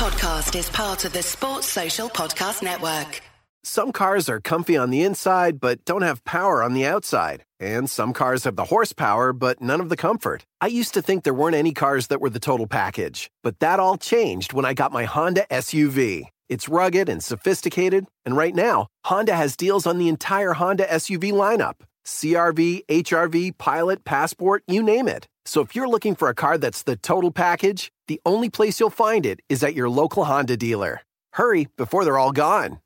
[0.00, 3.20] podcast is part of the Sports Social Podcast Network.
[3.62, 7.44] Some cars are comfy on the inside, but don't have power on the outside.
[7.60, 10.46] And some cars have the horsepower, but none of the comfort.
[10.58, 13.78] I used to think there weren't any cars that were the total package, but that
[13.78, 16.28] all changed when I got my Honda SUV.
[16.48, 21.30] It's rugged and sophisticated, and right now, Honda has deals on the entire Honda SUV
[21.30, 21.74] lineup
[22.06, 25.26] CRV, HRV, Pilot, Passport, you name it.
[25.44, 28.90] So if you're looking for a car that's the total package, the only place you'll
[28.90, 31.02] find it is at your local Honda dealer.
[31.32, 32.80] Hurry before they're all gone.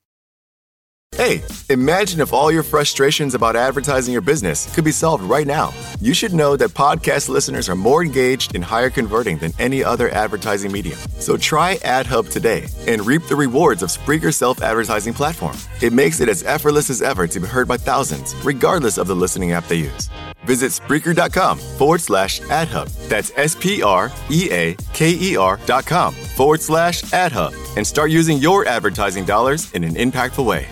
[1.16, 5.72] Hey, imagine if all your frustrations about advertising your business could be solved right now.
[6.00, 10.10] You should know that podcast listeners are more engaged and higher converting than any other
[10.10, 10.98] advertising medium.
[11.20, 15.56] So try AdHub today and reap the rewards of Spreaker's self advertising platform.
[15.80, 19.14] It makes it as effortless as ever to be heard by thousands, regardless of the
[19.14, 20.10] listening app they use.
[20.46, 22.90] Visit Spreaker.com forward slash AdHub.
[23.08, 27.86] That's S P R E A K E R dot com forward slash AdHub and
[27.86, 30.66] start using your advertising dollars in an impactful way.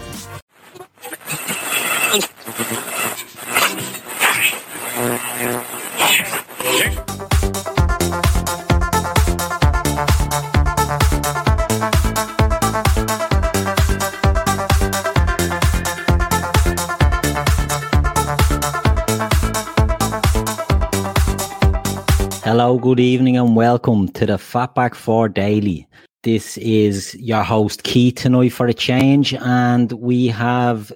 [22.44, 25.86] Hello, good evening, and welcome to the Fatback 4 Daily.
[26.22, 30.92] This is your host, Keith, tonight for a change, and we have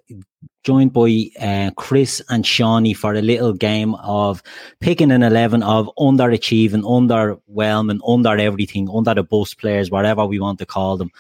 [0.62, 4.40] joined by uh, Chris and Shawnee for a little game of
[4.78, 10.60] picking an 11 of underachieving, underwhelming, under everything, under the bus players, whatever we want
[10.60, 11.10] to call them.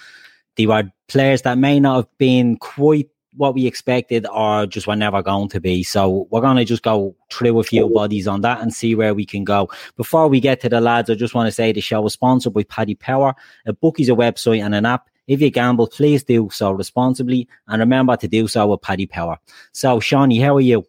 [0.54, 4.96] They were players that may not have been quite what we expected or just were
[4.96, 5.82] never going to be.
[5.82, 9.14] So we're going to just go through a few bodies on that and see where
[9.14, 9.70] we can go.
[9.96, 12.54] Before we get to the lads, I just want to say the show is sponsored
[12.54, 13.34] by Paddy Power.
[13.66, 15.08] A book is a website and an app.
[15.26, 19.38] If you gamble, please do so responsibly and remember to do so with Paddy Power.
[19.72, 20.86] So, Shawnee, how are you?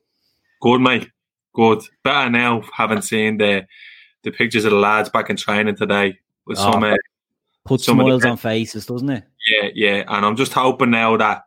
[0.61, 1.09] Good, mate.
[1.53, 1.81] Good.
[2.03, 3.65] Better now, having seen the
[4.23, 6.83] the pictures of the lads back in training today with oh, some.
[6.83, 6.95] Uh,
[7.65, 9.23] put some smiles on faces, doesn't it?
[9.47, 10.03] Yeah, yeah.
[10.07, 11.46] And I'm just hoping now that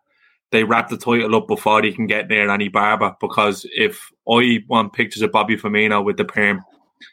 [0.50, 3.14] they wrap the title up before he can get near any barber.
[3.20, 6.62] Because if I want pictures of Bobby Firmino with the perm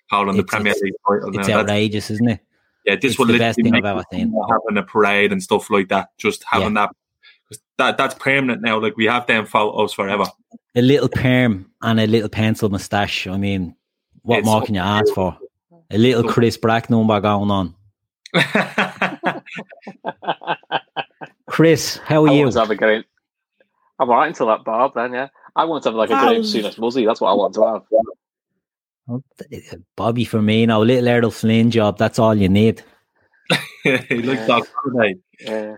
[0.09, 2.39] holding the Premier League title, it's now, outrageous, isn't it?
[2.85, 4.33] Yeah, this it's will the best thing I've ever seen.
[4.49, 6.87] Having a parade and stuff like that, just having yeah.
[7.49, 8.79] that, that that's permanent now.
[8.79, 10.25] Like we have them photos forever.
[10.75, 13.27] A little perm and a little pencil moustache.
[13.27, 13.75] I mean,
[14.21, 15.37] what it's more can you ask for?
[15.89, 17.73] A little Chris Brack number going on.
[21.47, 22.51] Chris, how are I you?
[22.51, 23.05] Have a great,
[23.99, 25.27] I'm alright until that barb then, yeah.
[25.55, 27.05] I want to have like a great Souness Muzzy.
[27.05, 27.81] That's what I want to have.
[29.09, 29.23] Oh,
[29.95, 31.97] Bobby Firmino, little Errol Flynn job.
[31.97, 32.83] That's all you need.
[33.83, 35.77] he looks like yeah.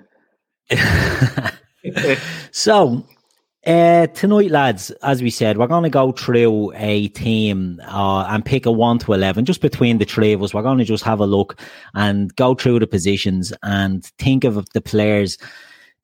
[2.52, 3.06] so
[3.66, 8.46] uh, tonight, lads, as we said, we're going to go through a team uh, and
[8.46, 10.53] pick a 1 to 11 just between the three of us.
[10.53, 11.59] We're going to just have a look
[11.94, 15.38] and go through the positions and think of the players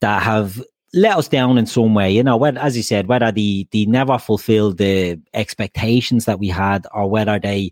[0.02, 0.62] that have
[0.96, 2.10] let us down in some way.
[2.10, 6.48] You know, when, as you said, whether they, they never fulfilled the expectations that we
[6.48, 7.72] had or whether they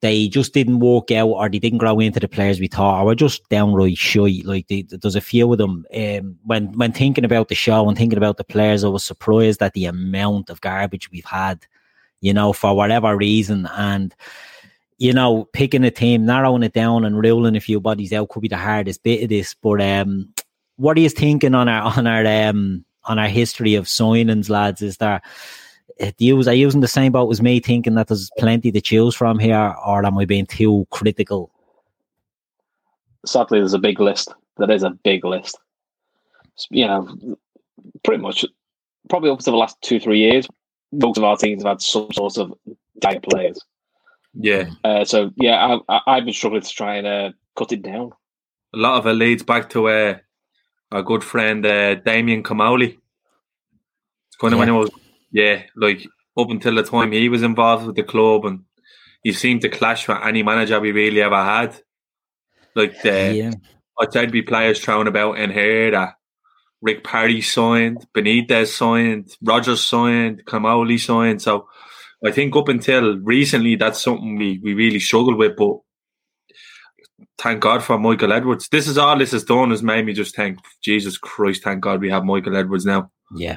[0.00, 3.06] they just didn't work out or they didn't grow into the players we thought or
[3.06, 4.42] were just downright shy.
[4.44, 5.84] Like they, there's a few of them.
[5.92, 9.62] Um, when when thinking about the show and thinking about the players, I was surprised
[9.62, 11.66] at the amount of garbage we've had,
[12.20, 13.68] you know, for whatever reason.
[13.76, 14.14] And
[14.98, 18.42] you know, picking a team, narrowing it down and ruling a few bodies out could
[18.42, 19.54] be the hardest bit of this.
[19.54, 20.32] But um,
[20.78, 24.80] what are you thinking on our on our um on our history of signings, lads?
[24.80, 25.20] Is there
[25.98, 28.80] do you are you using the same boat as me, thinking that there's plenty to
[28.80, 31.50] choose from here, or am I being too critical?
[33.26, 34.32] Sadly, there's a big list.
[34.56, 35.58] There is a big list.
[36.70, 37.36] You know,
[38.04, 38.44] pretty much,
[39.08, 40.46] probably up to the last two three years,
[40.92, 42.54] most of our teams have had some sort of
[43.00, 43.60] dire players.
[44.34, 44.70] Yeah.
[44.84, 48.12] Uh, so yeah, I, have been struggling to try and uh, cut it down.
[48.74, 50.18] A lot of it leads back to uh,
[50.90, 52.98] our good friend uh, Damien Comolli.
[54.28, 54.66] It's kind of yeah.
[54.66, 54.90] when was,
[55.30, 56.06] yeah, like
[56.36, 58.60] up until the time he was involved with the club, and
[59.22, 61.80] he seemed to clash with any manager we really ever had.
[62.74, 63.52] Like the, yeah.
[64.00, 66.14] I'd say be players thrown about in here that
[66.80, 71.42] Rick Parry signed, Benitez signed, Rodgers signed, Comolli signed.
[71.42, 71.68] So
[72.24, 75.56] I think up until recently, that's something we, we really struggled with.
[75.56, 75.78] But
[77.38, 78.68] thank God for Michael Edwards.
[78.68, 82.00] This is all this has done has made me just think, Jesus Christ, thank God
[82.00, 83.10] we have Michael Edwards now.
[83.34, 83.56] Yeah.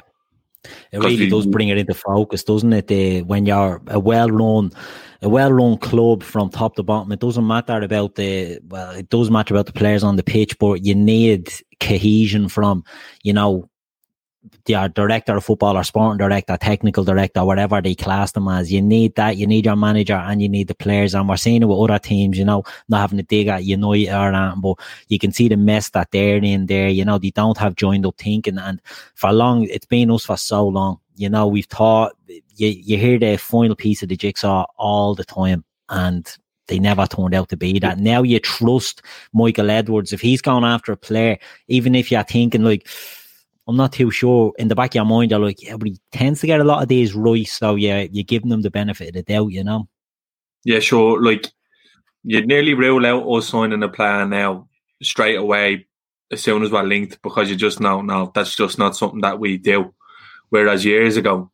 [0.92, 2.86] It really we, does bring it into focus, doesn't it?
[2.86, 4.70] The, when you're a well-known,
[5.20, 7.10] a well-run club from top to bottom.
[7.10, 10.56] It doesn't matter about the well, it does matter about the players on the pitch,
[10.58, 12.84] but you need cohesion from
[13.24, 13.68] you know
[14.64, 18.72] the director of football or sporting director, technical director, whatever they class them as.
[18.72, 19.36] You need that.
[19.36, 21.14] You need your manager and you need the players.
[21.14, 24.12] And we're seeing it with other teams, you know, not having to dig at United
[24.12, 24.78] or that, but
[25.08, 26.88] you can see the mess that they're in there.
[26.88, 28.58] You know, they don't have joined up thinking.
[28.58, 28.80] And
[29.14, 30.98] for long, it's been us for so long.
[31.14, 35.24] You know, we've taught, you, you hear the final piece of the jigsaw all the
[35.24, 35.64] time.
[35.88, 36.26] And
[36.68, 37.98] they never turned out to be that.
[37.98, 39.02] Now you trust
[39.32, 40.12] Michael Edwards.
[40.12, 42.88] If he's gone after a player, even if you're thinking like,
[43.68, 44.52] I'm not too sure.
[44.58, 46.64] In the back of your mind, you're like, yeah, but he tends to get a
[46.64, 47.46] lot of these right.
[47.46, 49.88] So yeah, you're giving them the benefit of the doubt, you know?
[50.64, 51.22] Yeah, sure.
[51.22, 51.46] Like
[52.24, 54.68] you'd nearly rule out us signing a player now
[55.02, 55.86] straight away
[56.30, 59.38] as soon as we're linked because you just know, no, that's just not something that
[59.38, 59.94] we do.
[60.48, 61.50] Whereas years ago,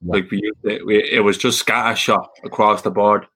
[0.00, 0.12] yeah.
[0.14, 3.26] like we, it, we, it was just scattershot across the board.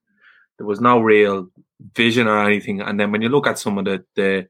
[0.57, 1.49] There was no real
[1.95, 2.81] vision or anything.
[2.81, 4.47] And then when you look at some of the the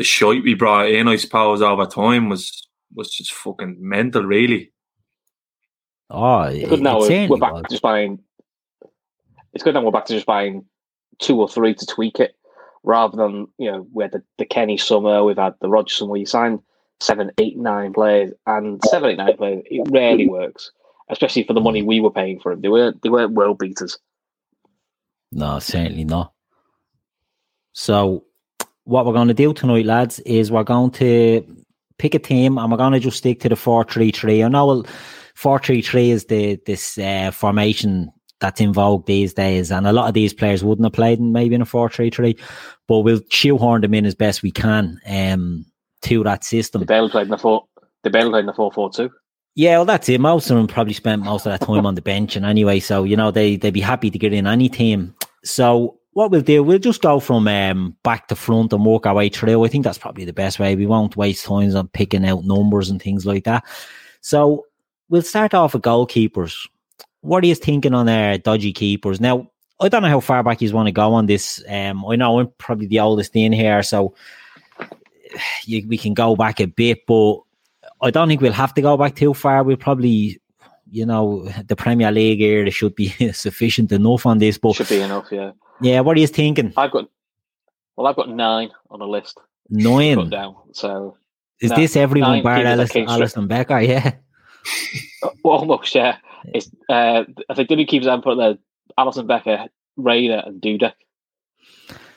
[0.00, 4.72] the shite we brought in, I suppose, over time was was just fucking mental, really.
[6.08, 7.64] Oh, it's good now we're, we're back was.
[7.68, 8.18] just buying.
[9.52, 10.64] It's good now we're back to just buying
[11.18, 12.34] two or three to tweak it,
[12.82, 16.18] rather than you know we had the, the Kenny summer, we've had the Rogerson where
[16.18, 16.60] you signed
[17.00, 19.62] seven, eight, nine players, and seven, eight, nine players.
[19.66, 20.72] It rarely works,
[21.10, 22.62] especially for the money we were paying for them.
[22.62, 23.98] They weren't they weren't world beaters.
[25.30, 26.32] No, certainly not.
[27.74, 28.24] So
[28.90, 31.46] what we're going to do tonight, lads, is we're going to
[31.98, 34.44] pick a team and we're going to just stick to the 4-3-3.
[34.44, 34.82] I know
[35.36, 38.10] 4-3-3 is the this uh, formation
[38.40, 41.30] that's in vogue these days, and a lot of these players wouldn't have played in
[41.30, 42.38] maybe in a 4-3-3,
[42.88, 45.64] but we'll shoehorn them in as best we can um,
[46.02, 46.80] to that system.
[46.80, 47.64] The Bale played in the 4
[48.02, 49.10] the Bale played in the 4-4-2.
[49.54, 50.20] Yeah, well, that's it.
[50.20, 53.04] Most of them probably spent most of that time on the bench, and anyway, so
[53.04, 55.14] you know they they'd be happy to get in any team.
[55.44, 59.14] So what we'll do, we'll just go from um, back to front and work our
[59.14, 59.64] way through.
[59.64, 60.76] I think that's probably the best way.
[60.76, 63.64] We won't waste time on picking out numbers and things like that.
[64.20, 64.66] So
[65.08, 66.68] we'll start off with goalkeepers.
[67.22, 69.18] What are you thinking on uh, dodgy keepers?
[69.18, 69.50] Now,
[69.80, 71.64] I don't know how far back you want to go on this.
[71.66, 74.14] Um, I know I'm probably the oldest in here, so
[75.64, 77.38] you, we can go back a bit, but
[78.02, 79.62] I don't think we'll have to go back too far.
[79.62, 80.38] We'll probably,
[80.90, 84.58] you know, the Premier League area should be sufficient enough on this.
[84.58, 85.52] But should be enough, yeah.
[85.80, 86.72] Yeah, what are you thinking?
[86.76, 87.08] I've got
[87.96, 89.38] well, I've got nine on a list.
[89.68, 90.56] Nine down.
[90.72, 91.16] So
[91.60, 93.80] is this everyone bar Alisson, Alisson Becker?
[93.90, 94.12] Yeah.
[95.42, 96.18] well, almost, yeah.
[96.44, 98.58] It's uh, I think Diddy keeps on put there
[98.98, 99.66] Alisson Becker,
[99.96, 100.92] Reina, and Dudek.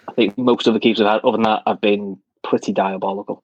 [0.07, 3.43] I think most of the keeps have had other than that have been pretty diabolical.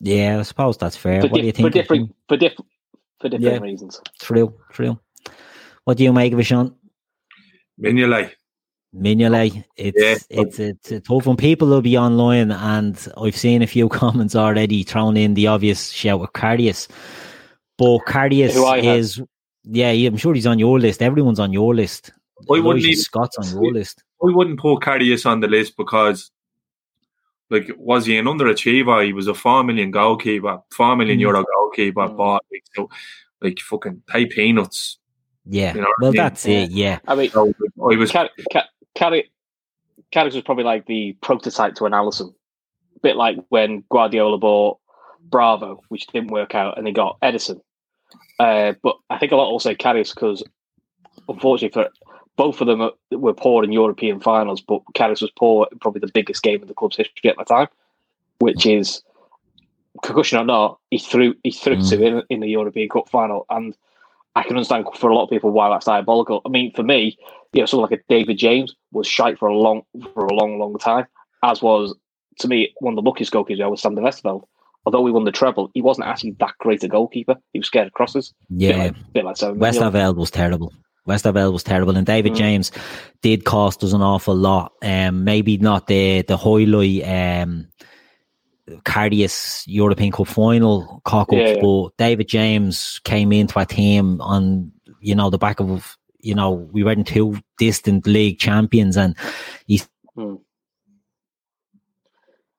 [0.00, 1.20] Yeah, I suppose that's fair.
[1.20, 1.66] For what do you think?
[1.66, 2.70] For different for different
[3.20, 4.00] for different yeah, reasons.
[4.20, 4.98] True, true.
[5.84, 6.74] What do you make of it, Sean?
[7.80, 8.32] Mignolet.
[8.96, 9.64] Mignolet.
[9.76, 10.42] It's yeah.
[10.42, 11.36] it's it's a tough one.
[11.36, 15.90] People will be online, and I've seen a few comments already thrown in the obvious
[15.90, 16.88] shout of Karius.
[17.76, 19.28] But Karius is have.
[19.64, 21.02] yeah, I'm sure he's on your list.
[21.02, 22.12] Everyone's on your list.
[22.50, 24.02] I wouldn't even, Scott's on your list.
[24.22, 26.30] I wouldn't put Karius on the list because
[27.50, 29.04] like was he an underachiever?
[29.04, 31.22] He was a four million goalkeeper, four million mm.
[31.22, 32.16] euro goalkeeper, mm.
[32.16, 32.88] but like, so
[33.40, 34.98] like fucking pay peanuts.
[35.48, 36.16] Yeah, you know well, I mean?
[36.16, 36.70] that's it.
[36.70, 38.64] Yeah, I mean, so, I was Car- Car-
[38.96, 39.30] Carri-
[40.10, 42.34] Carrick was probably like the prototype to an Alisson.
[42.96, 44.78] A bit like when Guardiola bought
[45.20, 47.60] Bravo, which didn't work out, and they got Ederson.
[48.38, 50.42] Uh, but I think a lot also Karius because,
[51.28, 51.90] unfortunately, for
[52.36, 56.12] both of them were poor in European finals, but Karius was poor in probably the
[56.12, 57.68] biggest game in the club's history at the time,
[58.38, 59.02] which is
[60.02, 61.88] concussion or not, he threw he threw mm.
[61.88, 63.76] to in, in the European Cup final, and
[64.36, 66.42] I can understand for a lot of people why that's diabolical.
[66.44, 67.16] I mean, for me,
[67.54, 70.58] you know, someone like a David James was shite for a long, for a long,
[70.58, 71.06] long time.
[71.42, 71.96] As was
[72.40, 74.44] to me one of the luckiest goalkeepers was Sander Westerveld.
[74.84, 77.36] Although we won the treble, he wasn't actually that great a goalkeeper.
[77.52, 78.32] He was scared of crosses.
[78.50, 80.72] Yeah, bit like, bit like Westerveld was terrible.
[81.08, 82.36] Westerveld was terrible, and David mm.
[82.36, 82.72] James
[83.22, 84.72] did cost us an awful lot.
[84.82, 87.02] Um, maybe not the the highlight
[87.42, 87.68] um,
[88.84, 91.60] Karius European Cup final cock ups, yeah, yeah.
[91.60, 96.50] but David James came into a team on you know the back of you know
[96.50, 99.16] we weren't two distant league champions, and
[99.66, 100.36] he's hmm.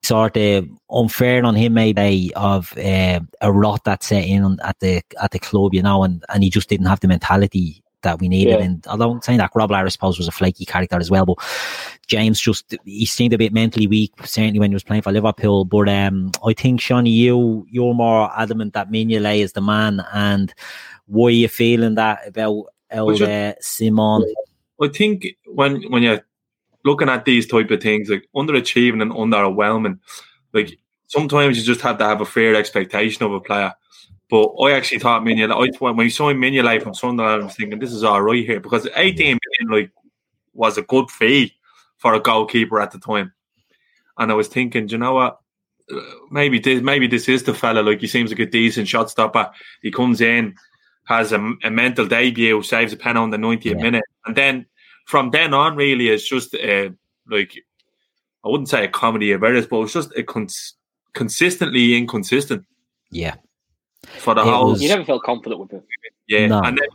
[0.02, 5.02] sort of unfair on him maybe of uh, a rot that set in at the
[5.22, 8.28] at the club, you know, and and he just didn't have the mentality that we
[8.28, 8.60] needed.
[8.60, 8.66] Yeah.
[8.66, 11.38] And although I'm saying that Rob I suppose, was a flaky character as well, but
[12.08, 15.66] James just he seemed a bit mentally weak, certainly when he was playing for Liverpool.
[15.66, 20.54] But um, I think Shawnee, you you're more adamant that Mignolet is the man, and
[21.06, 24.24] why are you feeling that about El uh, Simon?
[24.82, 26.26] I think when when you're
[26.86, 30.00] looking at these type of things, like underachieving and underwhelming,
[30.54, 30.78] like
[31.08, 33.74] sometimes you just have to have a fair expectation of a player.
[34.30, 37.94] But I actually thought Mignolet, when we saw Mignolet from Sunderland, I was thinking this
[37.94, 39.92] is all right here because 18 million like
[40.54, 41.54] was a good fee
[41.98, 43.34] for a goalkeeper at the time.
[44.18, 45.40] And I was thinking, you know what?
[45.90, 47.80] Uh, maybe this, maybe this is the fella.
[47.80, 49.50] Like he seems like a decent shot stopper.
[49.82, 50.56] He comes in,
[51.06, 53.74] has a, a mental debut, saves a pen on the 90th yeah.
[53.76, 54.66] minute, and then
[55.06, 56.90] from then on, really, it's just uh,
[57.30, 57.54] like
[58.44, 60.74] I wouldn't say a comedy of errors, but it's just a cons-
[61.14, 62.66] consistently inconsistent.
[63.10, 63.36] Yeah,
[64.06, 64.72] for the it whole.
[64.72, 65.84] Was, you never felt confident with him.
[66.28, 66.62] Yeah, no.
[66.62, 66.88] and then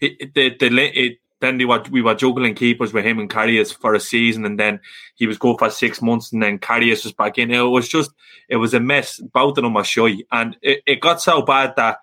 [0.00, 3.30] it, it, the the it, then they were, we were juggling keepers with him and
[3.30, 4.80] Karius for a season, and then
[5.14, 7.50] he was go for six months, and then Karius was back in.
[7.50, 8.10] It was just,
[8.48, 9.18] it was a mess.
[9.18, 11.98] Both of them were shy, and it, it got so bad that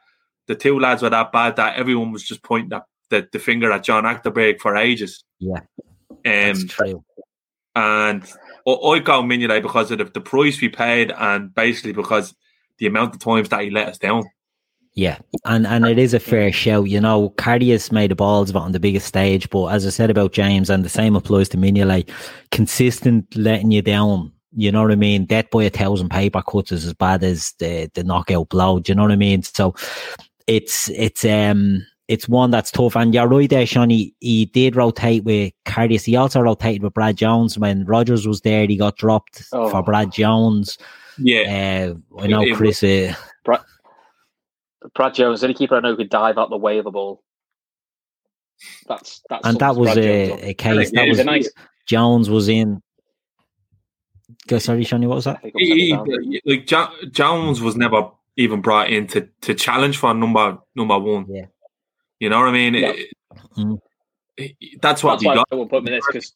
[0.47, 3.71] the two lads were that bad that everyone was just pointing at the, the finger
[3.71, 5.23] at John Achterberg for ages.
[5.39, 7.03] Yeah, um, that's true.
[7.75, 8.23] And
[8.65, 12.33] I got Mignolet because of the, the price we paid, and basically because
[12.79, 14.23] the amount of times that he let us down.
[14.93, 16.89] Yeah, and and it is a fair shout.
[16.89, 19.91] You know, Karius made the balls of it on the biggest stage, but as I
[19.91, 22.09] said about James, and the same applies to Mignolet,
[22.49, 24.31] consistent letting you down.
[24.55, 25.25] You know what I mean?
[25.25, 28.79] Death by a thousand paper cuts is as bad as the the knockout blow.
[28.79, 29.43] Do you know what I mean?
[29.43, 29.75] So
[30.47, 32.95] it's it's um it's one that's tough.
[32.95, 33.89] And you're right there, Sean.
[33.89, 36.05] He, he did rotate with Karius.
[36.05, 38.65] He also rotated with Brad Jones when Rodgers was there.
[38.65, 39.69] He got dropped oh.
[39.69, 40.77] for Brad Jones.
[41.19, 42.83] Yeah, uh, I know it, Chris.
[42.83, 43.61] Uh, Brad,
[44.93, 47.23] Brad Jones, any keeper I know could dive out the way of the ball.
[48.87, 50.91] That's that's and that was a, a, case.
[50.91, 51.49] That was nice.
[51.87, 52.81] Jones was in.
[54.47, 55.07] Go sorry, Shani.
[55.07, 55.39] What was that?
[55.43, 60.57] He, he, like jo- Jones was never even brought in to, to challenge for number
[60.75, 61.25] number one.
[61.29, 61.45] Yeah.
[62.19, 62.73] You know what I mean?
[62.75, 62.93] Yeah.
[62.95, 63.13] It,
[63.57, 63.79] mm.
[64.81, 65.47] that's what that's we got.
[65.51, 66.33] I won't put him in this because.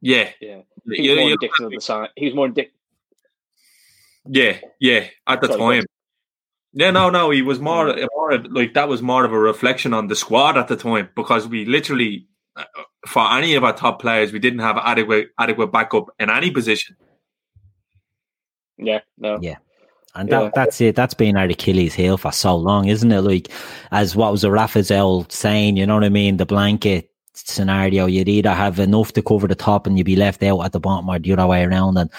[0.00, 0.60] Yeah, yeah.
[0.92, 2.10] He was more indicative of the side.
[2.14, 2.73] He was more indicative.
[4.26, 5.06] Yeah, yeah.
[5.26, 5.86] At the Sorry, time,
[6.72, 7.30] yeah, no, no.
[7.30, 10.68] He was more, more like that was more of a reflection on the squad at
[10.68, 12.26] the time because we literally,
[12.56, 12.64] uh,
[13.06, 16.96] for any of our top players, we didn't have adequate adequate backup in any position.
[18.78, 19.56] Yeah, no, yeah.
[20.16, 20.50] And that, yeah.
[20.54, 20.94] that's it.
[20.96, 23.20] That's been our Achilles heel for so long, isn't it?
[23.22, 23.50] Like,
[23.90, 26.36] as what was a Raphael saying, you know what I mean?
[26.36, 30.42] The blanket scenario, you'd either have enough to cover the top and you'd be left
[30.42, 31.98] out at the bottom or the other way around.
[31.98, 32.10] And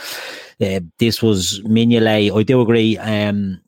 [0.62, 2.38] uh, this was Mignolet.
[2.38, 2.98] I do agree.
[2.98, 3.62] Um,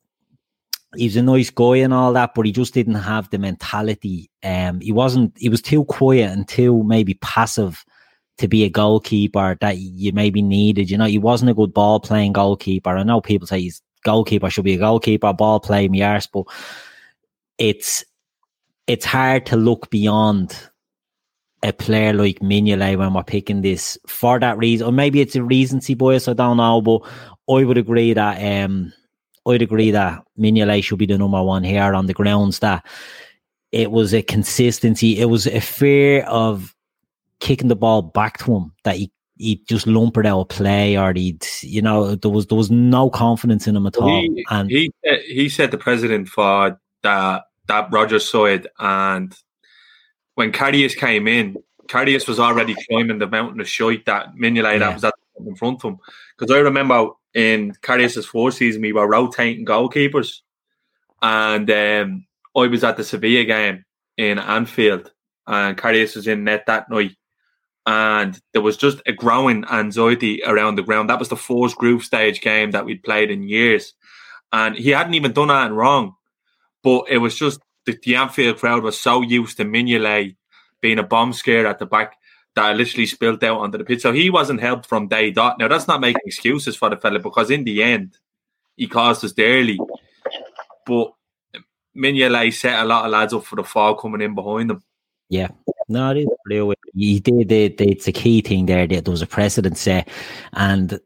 [0.96, 4.30] he's a nice guy and all that, but he just didn't have the mentality.
[4.44, 5.34] Um, he wasn't.
[5.38, 7.84] He was too quiet and too maybe passive
[8.38, 10.90] to be a goalkeeper that you maybe needed.
[10.90, 12.96] You know, he wasn't a good ball playing goalkeeper.
[12.96, 16.46] I know people say he's goalkeeper should be a goalkeeper, ball play me arse, but
[17.58, 18.06] it's
[18.86, 20.58] it's hard to look beyond
[21.64, 24.88] a player like Mignolet when we're picking this for that reason.
[24.88, 27.02] Or maybe it's a recency bias, I don't know, but
[27.50, 28.94] I would agree that um
[29.48, 32.86] I'd agree that Mignolet should be the number one here on the grounds that
[33.72, 36.76] it was a consistency, it was a fear of
[37.40, 41.14] kicking the ball back to him that he he just lumpered out a play or
[41.14, 44.22] he'd you know there was there was no confidence in him at all.
[44.22, 44.92] He, and he
[45.28, 49.36] he said the president for that that Rodgers side and
[50.38, 54.94] when Karius came in, Karius was already climbing the mountain of shite that Mignolet yeah.
[54.94, 56.00] was at in front of him.
[56.38, 60.42] Because I remember in Karius's fourth season we were rotating goalkeepers
[61.24, 63.84] and um, I was at the Sevilla game
[64.16, 65.12] in Anfield
[65.48, 67.16] and Karius was in net that night
[67.88, 71.10] and there was just a growing anxiety around the ground.
[71.10, 73.94] That was the fourth group stage game that we'd played in years,
[74.52, 76.16] and he hadn't even done anything wrong,
[76.84, 80.36] but it was just the, the Anfield crowd was so used to Mignolet
[80.82, 82.16] being a bomb scare at the back
[82.56, 84.02] that I literally spilled out onto the pitch.
[84.02, 85.58] So he wasn't helped from day dot.
[85.58, 88.18] Now that's not making excuses for the fella because in the end
[88.76, 89.80] he caused us dearly,
[90.86, 91.14] but
[91.96, 94.84] Mignolet set a lot of lads up for the fall coming in behind them.
[95.30, 95.50] Yeah,
[95.90, 96.76] no, it is.
[96.94, 97.82] You did it.
[97.82, 98.88] It's a key thing there.
[98.88, 100.08] There was a precedent set,
[100.54, 101.00] and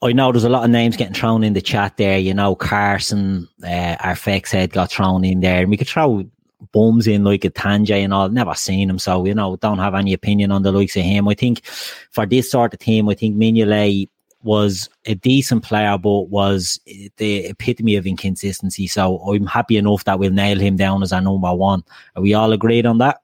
[0.00, 2.18] I know there's a lot of names getting thrown in the chat there.
[2.18, 6.24] You know, Carson, uh, Arphexad got thrown in there, and we could throw
[6.72, 8.28] bums in like Itandje and all.
[8.28, 11.26] Never seen him, so you know, don't have any opinion on the likes of him.
[11.26, 14.08] I think for this sort of team, I think Mignolet
[14.42, 16.78] was a decent player, but was
[17.16, 18.86] the epitome of inconsistency.
[18.86, 21.82] So I'm happy enough that we'll nail him down as our number one.
[22.14, 23.20] Are we all agreed on that?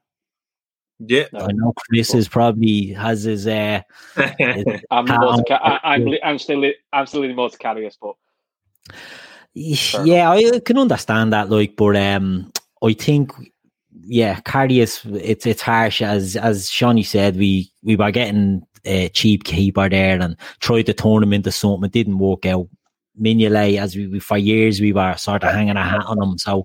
[1.01, 3.47] Yeah, I know Chris is probably has his.
[3.47, 3.83] Uh,
[4.17, 8.15] I'm, ca- I, am I'm, I'm still I'm still leaning more to Karius, but
[9.55, 11.51] yeah, I can understand that.
[11.51, 13.33] Like, but um, I think
[14.03, 17.37] yeah, Karius, it's it's harsh as as Shawnee said.
[17.37, 21.85] We we were getting a cheap keeper there and tried to turn him into something.
[21.85, 22.69] It didn't work out.
[23.21, 26.37] Mignolet, as we, for years we were sort of hanging a hat on him.
[26.37, 26.65] So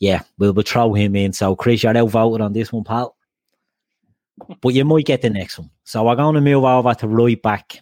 [0.00, 1.32] yeah, we'll, we'll throw him in.
[1.32, 3.16] So Chris, you're outvoted on this one, pal.
[4.60, 5.70] But you might get the next one.
[5.84, 7.80] So we're going to move over to right back.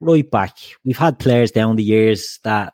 [0.00, 0.56] Right back.
[0.84, 2.72] We've had players down the years that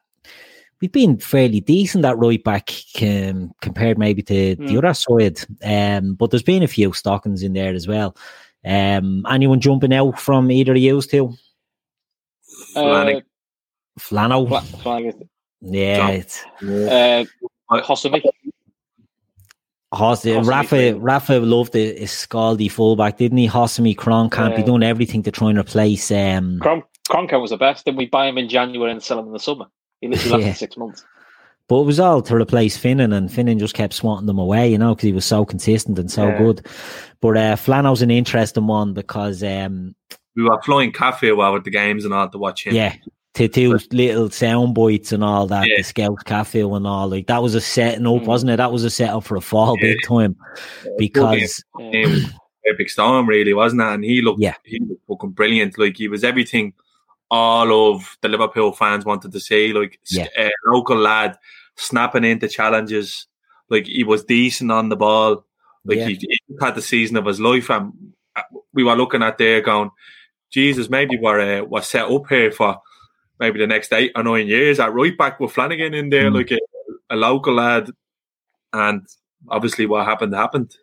[0.80, 4.68] we've been fairly decent at right back um, compared maybe to mm.
[4.68, 5.40] the other side.
[5.62, 8.16] Um, but there's been a few stockings in there as well.
[8.64, 11.32] Um, anyone jumping out from either of you two?
[12.76, 13.20] Uh,
[13.98, 14.48] Flannel.
[15.60, 16.08] Yeah.
[16.08, 17.24] It's, uh,
[17.70, 18.22] Josemi.
[19.92, 20.46] Josemi.
[20.46, 23.48] Rafa, Rafa loved the Scaldi fullback, didn't he?
[23.48, 24.56] Josemi, Kromkamp, yeah.
[24.56, 26.10] he done everything to try and replace.
[26.10, 27.84] Um, Kron- Kromkamp was the best.
[27.84, 29.66] Then we buy him in January and sell him in the summer.
[30.00, 30.54] He literally yeah.
[30.54, 31.04] six months.
[31.68, 34.78] But it was all to replace Finnan, and Finnan just kept swatting them away, you
[34.78, 36.38] know, because he was so consistent and so yeah.
[36.38, 36.66] good.
[37.20, 39.94] But uh, Flano's an interesting one because um,
[40.34, 42.74] we were flying cafe while at the games and all to watch him.
[42.74, 42.94] Yeah,
[43.34, 45.76] to two little sound bites and all that, yeah.
[45.78, 48.26] the Scout Cafe and all like that was a setting up, mm.
[48.26, 48.56] wasn't it?
[48.56, 49.92] That was a setup for a fall yeah.
[49.92, 50.36] big time
[50.98, 51.64] because
[52.68, 53.86] epic storm really wasn't it?
[53.86, 55.78] And he looked, yeah, he looked fucking brilliant.
[55.78, 56.74] Like he was everything
[57.30, 59.72] all of the Liverpool fans wanted to see.
[59.72, 60.28] Like yeah.
[60.36, 61.38] a local lad
[61.76, 63.26] snapping into challenges.
[63.70, 65.46] Like he was decent on the ball.
[65.84, 66.08] Like yeah.
[66.08, 68.12] he, he, had the season of his life, and
[68.74, 69.90] we were looking at there going,
[70.50, 72.80] Jesus, maybe we're uh, we're set up here for
[73.42, 76.36] maybe the next eight or nine years at right back with Flanagan in there, mm.
[76.36, 76.58] like a,
[77.10, 77.90] a local lad,
[78.72, 79.06] and
[79.48, 80.74] obviously what happened happened.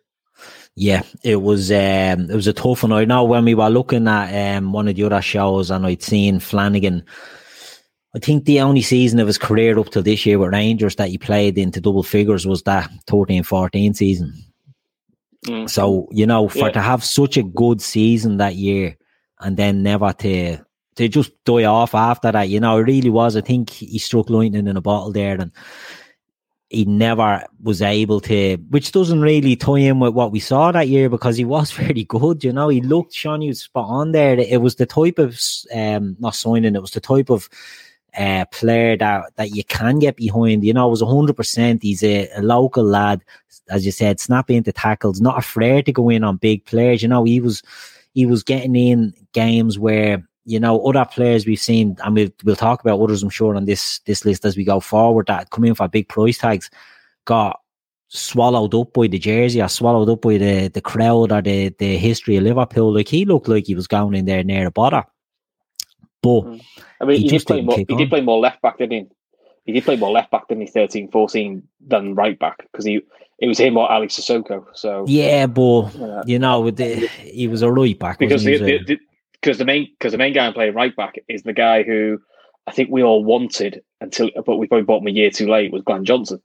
[0.76, 2.92] Yeah, it was um, it was a tough one.
[2.92, 6.02] I know when we were looking at um, one of the other shows and I'd
[6.02, 7.04] seen Flanagan
[8.14, 11.10] I think the only season of his career up to this year with Rangers that
[11.10, 14.34] he played into double figures was that 13 14 season.
[15.46, 15.70] Mm.
[15.70, 16.70] So, you know, for yeah.
[16.72, 18.96] to have such a good season that year
[19.38, 20.58] and then never to
[21.00, 23.34] to just die off after that, you know, it really was.
[23.34, 25.50] I think he struck lightning in a bottle there and
[26.68, 30.88] he never was able to, which doesn't really tie in with what we saw that
[30.88, 32.44] year because he was very good.
[32.44, 34.38] You know, he looked, Sean, you spot on there.
[34.38, 35.40] It was the type of,
[35.74, 37.48] um, not signing, it was the type of
[38.14, 40.64] uh, player that, that you can get behind.
[40.64, 41.82] You know, it was 100%.
[41.82, 43.24] He's a, a, local lad,
[43.70, 47.00] as you said, snapping into tackles, not afraid to go in on big players.
[47.00, 47.62] You know, he was
[48.12, 52.56] he was getting in games where, you know, other players we've seen, and we'll, we'll
[52.56, 55.64] talk about others, I'm sure, on this, this list as we go forward that come
[55.64, 56.68] in for big price tags,
[57.24, 57.60] got
[58.08, 61.96] swallowed up by the jersey or swallowed up by the, the crowd or the, the
[61.96, 62.92] history of Liverpool.
[62.92, 65.04] Like he looked like he was going in there near a bother.
[66.20, 66.60] But mm.
[67.00, 67.76] I mean, he, he did play more.
[67.76, 67.96] He on.
[67.96, 69.06] did play more left back, didn't he?
[69.66, 73.02] He did play more left back than he 13, 14 than right back because he
[73.38, 74.66] it was him or Alex Cissokho.
[74.74, 79.00] So yeah, but you know, the, he was a right back because the, the, the,
[79.40, 82.20] because the main because the main guy playing right back is the guy who
[82.66, 85.72] I think we all wanted until, but we probably bought him a year too late.
[85.72, 86.40] Was Glenn Johnson,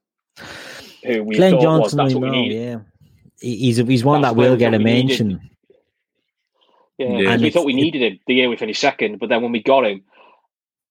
[1.06, 2.54] who we Glenn thought Johnson, was that's what know, we need.
[2.54, 2.80] Yeah,
[3.40, 5.50] he's he's one that's that will get a mention.
[6.98, 7.32] Yeah, yeah.
[7.32, 9.62] And we thought we needed him the year we finished second, but then when we
[9.62, 10.04] got him,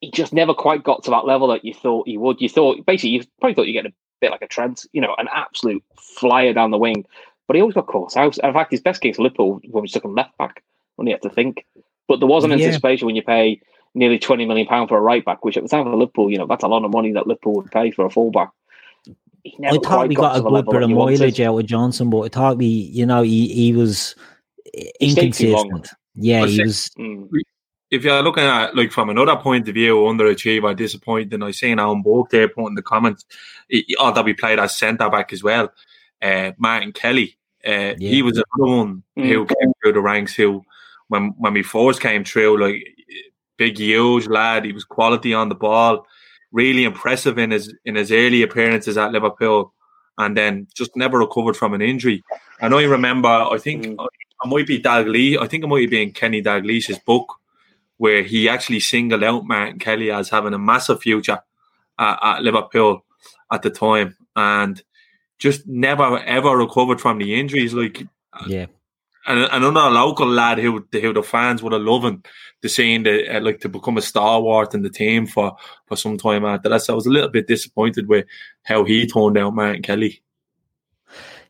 [0.01, 2.41] he just never quite got to that level that you thought he would.
[2.41, 5.15] You thought basically you probably thought you get a bit like a Trent, you know,
[5.17, 7.07] an absolute flyer down the wing,
[7.47, 8.37] but he always got caught out.
[8.39, 10.63] In fact, his best game's Liverpool when we took him left back
[10.97, 11.65] when he had to think.
[12.09, 12.57] But there was an yeah.
[12.57, 13.61] anticipation when you pay
[13.95, 16.39] nearly twenty million pound for a right back, which at the time of Liverpool, you
[16.39, 18.51] know, that's a lot of money that Liverpool would pay for a fullback.
[19.67, 22.29] I thought we got, got a good bit of mileage out of Johnson, but I
[22.29, 24.15] thought we, you know, he, he was
[25.01, 25.89] inconsistent.
[26.15, 26.91] Yeah, he was.
[26.99, 27.29] Mm.
[27.91, 31.43] If you're looking at like from another point of view, underachiever, disappointing.
[31.43, 33.25] I seen Alan Book there putting the comments.
[33.99, 35.73] although we played as centre back as well.
[36.23, 37.37] Uh, Martin Kelly,
[37.67, 38.11] uh, yeah.
[38.11, 39.29] he was another one mm.
[39.29, 40.35] who came through the ranks.
[40.35, 40.65] Who,
[41.15, 42.83] when when we first came through, like
[43.57, 46.07] big, huge lad, he was quality on the ball,
[46.51, 49.73] really impressive in his in his early appearances at Liverpool,
[50.19, 52.23] and then just never recovered from an injury.
[52.61, 54.09] And I remember, I think mm.
[54.43, 55.39] I might be Dalglish.
[55.41, 57.33] I think it might be in Kenny Dalglish's book
[57.99, 61.39] where he actually singled out Martin Kelly as having a massive future
[61.97, 63.05] at, at Liverpool
[63.53, 64.83] at the time, and
[65.39, 67.73] just never ever recovered from the injuries.
[67.73, 68.03] Like,
[68.49, 68.67] yeah.
[69.27, 72.27] And another local lad who who the fans would have loved
[72.63, 75.57] to seeing the uh, like to become a stalwart in the team for
[75.87, 76.83] for some time after that.
[76.83, 78.27] So I was a little bit disappointed with
[78.65, 80.23] how he turned out Martin Kelly.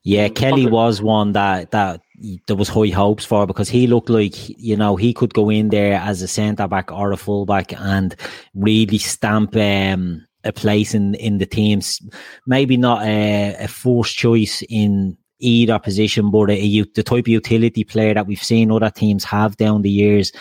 [0.05, 2.03] Yeah, Kelly was one that that
[2.47, 5.71] there was high hopes for because he looked like you know he could go in
[5.71, 8.15] there as a centre back or a full back and
[8.55, 12.01] really stamp um, a place in in the teams.
[12.47, 17.85] Maybe not a, a forced choice in either position, but a, the type of utility
[17.85, 20.33] player that we've seen other teams have down the years.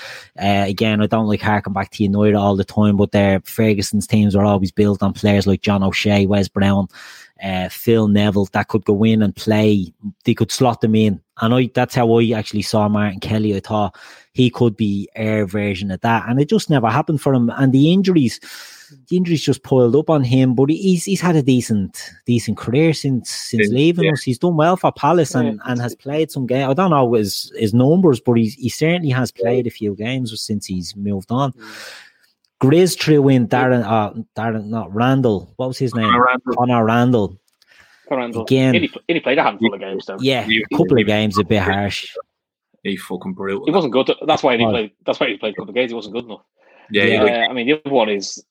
[0.42, 4.08] Uh, again, I don't like harking back to United all the time, but their Ferguson's
[4.08, 6.88] teams were always built on players like John O'Shea, Wes Brown,
[7.44, 9.94] uh, Phil Neville that could go in and play.
[10.24, 13.56] They could slot them in, and I that's how I actually saw Martin Kelly.
[13.56, 13.96] I thought
[14.32, 17.50] he could be our version of that, and it just never happened for him.
[17.50, 18.40] And the injuries
[19.08, 22.94] the injuries just piled up on him, but he's he's had a decent decent career
[22.94, 24.12] since since leaving yeah.
[24.12, 24.24] us.
[24.24, 25.72] He's done well for Palace and, yeah.
[25.72, 26.70] and has played some games.
[26.70, 30.40] I don't know his his numbers, but he's, he certainly has played a few games
[30.42, 31.52] since he's moved on.
[31.54, 31.94] Mm.
[32.62, 35.52] Grizz threw in Darren, uh, Darren, not Randall.
[35.58, 36.10] What was his name?
[36.10, 36.56] Connor Randall.
[36.56, 37.40] Connor Randall.
[38.10, 38.42] Randall.
[38.44, 40.18] Again, he, he played a handful of games though.
[40.20, 42.16] Yeah, a couple of games, a bit harsh.
[42.84, 43.66] He fucking brutal.
[43.66, 44.12] He wasn't good.
[44.28, 44.70] That's why he oh.
[44.70, 44.92] played.
[45.06, 45.92] That's why he played a couple of games.
[45.92, 46.42] He wasn't good enough.
[46.92, 47.24] Yeah, yeah.
[47.24, 47.48] yeah.
[47.50, 48.44] I mean, the other one is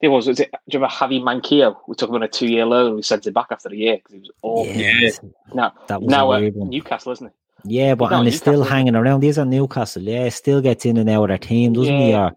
[0.00, 1.76] there was, was it, do you remember Javi Manquillo?
[1.86, 3.74] We took him on a two year loan and we sent him back after a
[3.74, 4.72] year because he was awful.
[4.72, 5.10] Yeah.
[5.54, 7.32] Now, that was now uh, Newcastle, isn't he?
[7.78, 9.22] Yeah, but and he's still hanging around.
[9.22, 10.02] He's at Newcastle.
[10.02, 12.06] Yeah, still gets in and out of their team, doesn't yeah.
[12.06, 12.14] he?
[12.14, 12.32] Or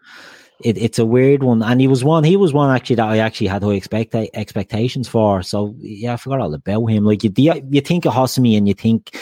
[0.62, 1.62] it, it's a weird one.
[1.62, 2.24] And he was one.
[2.24, 5.44] He was one actually that I actually had high expect expectations for.
[5.44, 7.04] So yeah, I forgot all about him.
[7.06, 9.16] Like you, you think of Josemi and you think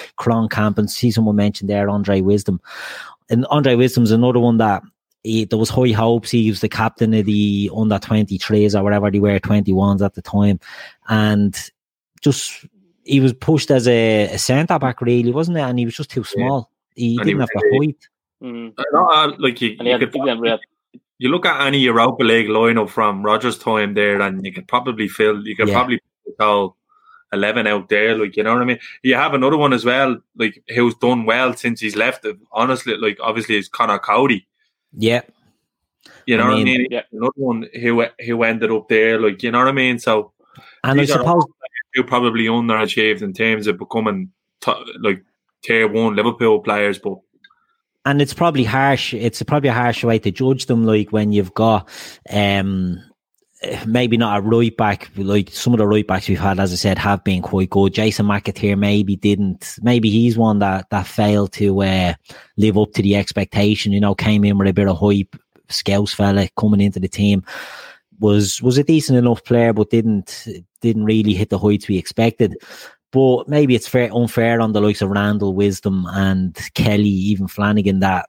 [0.50, 2.62] Camp and see someone mentioned there Andre Wisdom,
[3.30, 4.84] and Andre Wisdom's another one that
[5.28, 6.32] he, there was high hopes.
[6.32, 10.22] He was the captain of the under 23s or whatever they were, 21s at the
[10.22, 10.60] time.
[11.10, 11.56] And
[12.22, 12.66] just,
[13.04, 15.62] he was pushed as a, a centre back, really, wasn't it?
[15.62, 16.72] And he was just too small.
[16.96, 17.04] Yeah.
[17.04, 18.08] He and didn't he have the height.
[18.42, 19.40] Mm.
[19.40, 20.60] like you, you, could,
[21.18, 25.08] you, look at any Europa League lineup from Rodgers' time there, and you could probably
[25.08, 25.74] fill, you could yeah.
[25.74, 26.00] probably
[26.40, 26.78] tell
[27.34, 28.80] 11 out there, like, you know what I mean?
[29.02, 32.26] You have another one as well, like, who's done well since he's left.
[32.52, 34.48] Honestly, like, obviously, it's Conor Coady.
[34.94, 35.22] Yeah.
[36.26, 36.88] You know I mean, what I mean?
[36.92, 37.02] Yeah.
[37.12, 40.00] Another one who who ended up there, like you know what I mean.
[40.00, 40.34] So,
[40.84, 41.46] and I suppose
[41.96, 45.24] you probably underachieved in terms of becoming t- like
[45.64, 47.18] tier one Liverpool players, but
[48.06, 49.14] and it's probably harsh.
[49.14, 50.86] It's probably a harsh way to judge them.
[50.86, 51.90] Like when you've got
[52.30, 53.00] um
[53.86, 56.76] maybe not a right back, like some of the right backs we've had, as I
[56.76, 57.94] said, have been quite good.
[57.94, 62.14] Jason McAteer maybe didn't, maybe he's one that, that failed to uh,
[62.58, 65.36] live up to the expectation, you know, came in with a bit of hype,
[65.70, 67.44] Scouse fella coming into the team.
[68.20, 70.48] Was was a decent enough player, but didn't
[70.82, 72.56] didn't really hit the heights we expected.
[73.12, 78.00] But maybe it's fair unfair on the likes of Randall, Wisdom, and Kelly, even Flanagan
[78.00, 78.28] that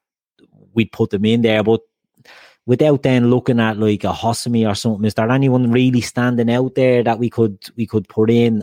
[0.75, 1.63] we'd put them in there.
[1.63, 1.81] But
[2.69, 6.75] without then looking at like a Josemi or something, is there anyone really standing out
[6.75, 8.63] there that we could we could put in?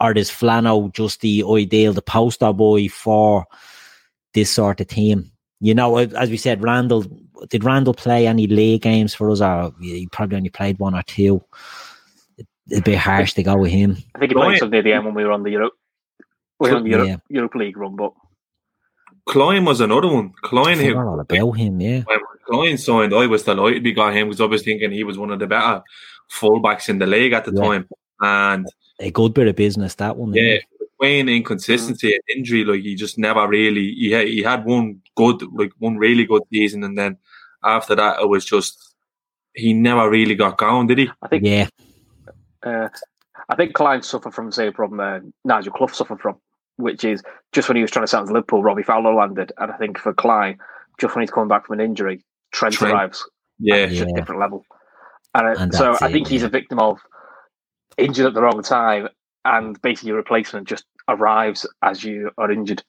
[0.00, 3.46] Or is Flano just the ideal, the poster boy for
[4.34, 5.30] this sort of team?
[5.60, 7.06] You know, as we said, Randall
[7.48, 11.04] did Randall play any league games for us, or he probably only played one or
[11.04, 11.44] two.
[12.68, 13.96] It'd be harsh to go with him.
[14.16, 15.74] I think he played some near the end when we were on the Europe,
[16.58, 17.16] we were on the Europe, yeah.
[17.28, 18.12] Europe League run, but
[19.26, 20.32] Clyne was another one.
[20.42, 22.02] Clyne, who all about him, yeah.
[22.06, 25.18] When Clyne signed, I was delighted we got him because I was thinking he was
[25.18, 25.82] one of the better
[26.30, 27.62] fullbacks in the league at the yeah.
[27.62, 27.88] time,
[28.20, 28.66] and
[28.98, 30.34] a good bit of business that one.
[30.34, 30.58] Yeah,
[30.98, 33.92] Wayne inconsistency and injury, like he just never really.
[33.92, 37.18] He had, he had one good, like one really good season, and then
[37.62, 38.94] after that, it was just
[39.54, 41.10] he never really got going, did he?
[41.22, 41.44] I think.
[41.44, 41.68] Yeah.
[42.62, 42.88] Uh,
[43.48, 46.38] I think Clyne suffered from the same problem uh, Nigel Clough suffered from
[46.76, 49.70] which is just when he was trying to sell to Liverpool, Robbie Fowler landed, and
[49.70, 50.58] I think for Clyne,
[51.00, 52.94] just when he's coming back from an injury, Trent, Trent.
[52.94, 53.24] arrives.
[53.58, 54.04] Yeah, it's yeah.
[54.04, 54.64] a different level.
[55.34, 56.98] And, uh, and so I think he's a victim of
[57.96, 59.08] injured at the wrong time,
[59.44, 62.82] and basically your replacement just arrives as you are injured.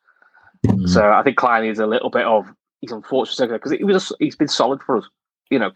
[0.65, 0.88] Mm.
[0.88, 2.46] So I think Clyne is a little bit of
[2.82, 5.06] he's unfortunate because he was a, he's been solid for us.
[5.50, 5.72] You know,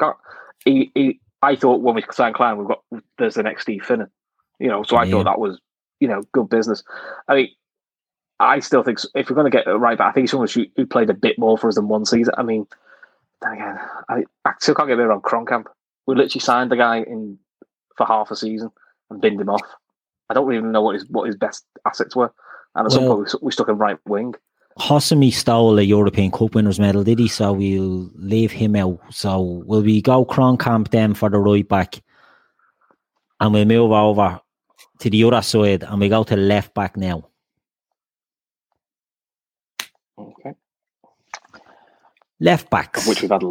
[0.66, 2.84] he, he I thought when we signed Clyne, we've got
[3.18, 4.10] there's the next Steve Finnan.
[4.60, 5.12] You know, so I yeah.
[5.12, 5.60] thought that was
[6.00, 6.84] you know good business.
[7.28, 7.50] I mean,
[8.40, 10.50] I still think if we're going to get it right back, I think he's someone
[10.76, 12.34] who played a bit more for us than one season.
[12.38, 12.68] I mean,
[13.42, 15.22] then again, I, I still can't get me wrong.
[15.22, 15.66] Kromkamp,
[16.06, 17.40] we literally signed the guy in
[17.96, 18.72] for half a season
[19.10, 19.62] and binned him off.
[20.30, 22.34] I don't even know what his what his best assets were,
[22.76, 24.36] and at well, some point we, we stuck him right wing.
[24.78, 27.28] Josemi stole a European Cup winners medal, did he?
[27.28, 29.00] So we'll leave him out.
[29.10, 32.02] So will we go Kromkamp then for the right back,
[33.40, 34.40] and we'll move over
[35.00, 37.28] to the other side, and we go to left back now.
[42.40, 43.08] Left backs.
[43.08, 43.42] Which we've had.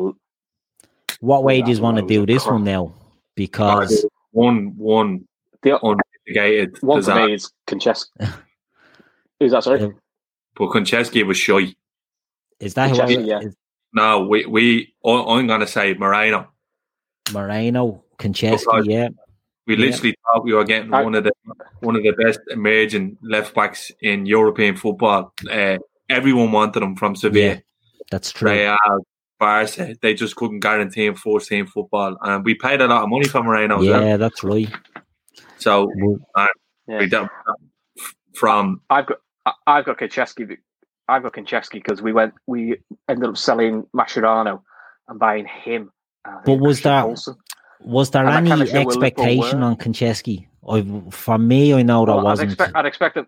[1.21, 2.93] What way do you want to do this one now?
[3.35, 5.27] Because one one
[5.63, 6.83] the unmitigated.
[6.83, 8.07] One for me is Konchesky.
[9.41, 9.65] Who's that?
[9.65, 9.93] Sorry.
[10.55, 11.75] But Konchesky was shy.
[12.61, 13.21] Is that who?
[13.23, 13.41] Yeah.
[13.41, 13.55] Is,
[13.93, 14.95] no, we we.
[15.05, 16.49] I'm going to say Moreno.
[17.33, 19.09] Moreno, Konchesky, yeah.
[19.67, 19.87] We Yeah.
[19.87, 21.33] literally thought we were getting I- one of the
[21.81, 25.35] one of the best emerging left backs in European football.
[25.51, 27.61] Uh, everyone wanted him from Sevilla, Yeah,
[28.11, 28.51] that's true.
[28.51, 28.77] Real,
[29.39, 29.95] Barca.
[30.01, 33.27] They just couldn't guarantee him first team football, and we paid a lot of money
[33.29, 33.81] for Moreno.
[33.83, 34.03] as well.
[34.03, 34.69] Yeah, that's right.
[35.59, 36.47] So Well, um,
[36.89, 36.99] Yeah.
[37.01, 37.31] we don't,
[38.35, 40.57] from I've got I- I've got Konchesky.
[41.09, 42.77] I've got Konchesky because we went we
[43.09, 44.63] ended up selling Mascherano
[45.09, 45.91] and buying him.
[46.25, 47.37] Uh, and But was Christian that- Poulsen.
[47.81, 50.49] Was there And any kinda showed where Liverpool expectation on Konchesky?
[50.69, 52.53] I, for me, I know there Well, I'd wasn't.
[52.53, 53.27] expect I'd expect them.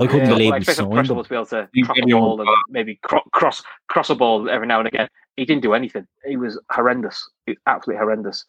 [0.00, 1.98] I couldn't yeah, believe well, I he expect signed to be able to You track
[2.02, 5.08] a ball and maybe cro- cross cross a ball every now and again.
[5.36, 6.06] He didn't do anything.
[6.26, 7.28] He was horrendous.
[7.46, 8.44] He was absolutely horrendous.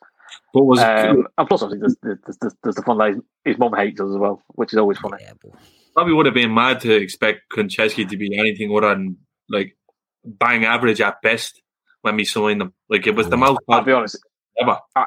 [0.54, 3.58] what was Um, and plus, obviously, there's, there's, there's, there's the fun that his, his
[3.58, 5.18] mum hates us as well, which is always funny.
[5.22, 5.54] Yeah, but-
[5.96, 9.18] probably would have been mad to expect Konchesky to be anything other than
[9.50, 9.76] like
[10.24, 11.62] bang average at best
[12.04, 12.74] when we signed him.
[12.90, 14.18] Like it was the most I'll be honest.
[14.62, 14.78] ever.
[14.96, 15.06] I-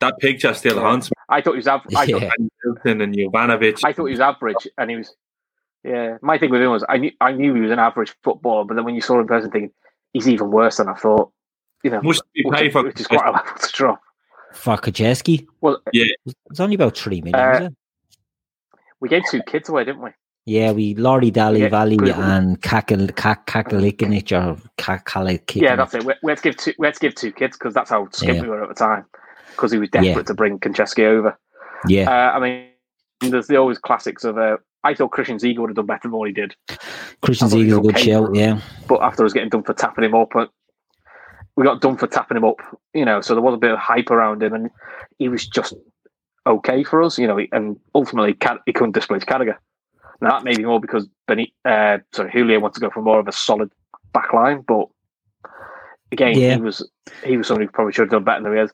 [0.00, 0.82] that picture still Yeah.
[0.82, 1.14] haunts me.
[1.28, 1.94] I thought he was average.
[1.96, 2.30] I, thought, Yeah.
[2.38, 3.80] And Hilton and Jovanovic.
[3.84, 5.14] I thought he was average, and he was.
[5.84, 8.64] Yeah, my thing with him was I knew I knew he was an average footballer,
[8.64, 9.72] but then when you saw him in person, thinking
[10.12, 11.32] he's even worse than I thought.
[11.82, 14.00] You know, Must be which, paid for which is quite a level to drop.
[14.52, 16.04] For Konchesky, Well, yeah,
[16.50, 17.68] it's only about three million, Uh,
[19.00, 20.10] we gave two kids away, didn't we?
[20.44, 25.54] Yeah, we Laurie Daly yeah, Valley and Kakal Kak Kakalikinich or Kakalik.
[25.54, 26.04] Yeah, that's it.
[26.04, 26.72] We, we had to give two.
[26.78, 28.42] We had to give two kids because that's how skint Yeah.
[28.42, 29.04] we were at the time.
[29.52, 30.22] Because he was desperate Yeah.
[30.22, 31.38] to bring Konchesky over.
[31.86, 32.66] Yeah, Uh, I mean,
[33.30, 34.36] there's the always classics of.
[34.36, 36.54] Uh, I thought Christian Ziege would have done better than what he did,
[37.22, 38.34] Christian I is a good okay shout.
[38.34, 40.46] Yeah, but after was getting done for tapping him up, uh,
[41.56, 42.56] we got done for tapping him up.
[42.94, 44.70] You know, so there was a bit of hype around him, and
[45.18, 45.74] he was just
[46.46, 47.18] okay for us.
[47.18, 49.56] You know, and ultimately he couldn't displace Carragher.
[50.22, 53.20] Now that may be more because Benny, uh, sorry, Houllier wants to go for more
[53.20, 53.70] of a solid
[54.12, 54.88] back line, but
[56.12, 56.56] again, Yeah.
[56.56, 56.88] he was
[57.24, 58.72] he was someone who probably should have done better than he has.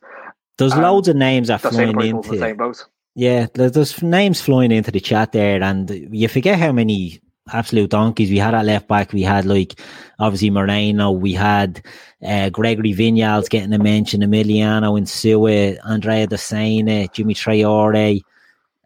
[0.59, 2.85] there's Um, loads of names saying flying probably in the same boat.
[3.19, 7.19] Yeah, there's names flying into the chat there, and you forget how many
[7.51, 9.15] absolute donkeys we had at left back.
[9.15, 9.81] We had like
[10.19, 11.81] obviously Moreno, we had
[12.23, 18.21] uh, Gregory Vignal getting a mention, Emiliano Insua, Andrea Dossena, Djimi Traore.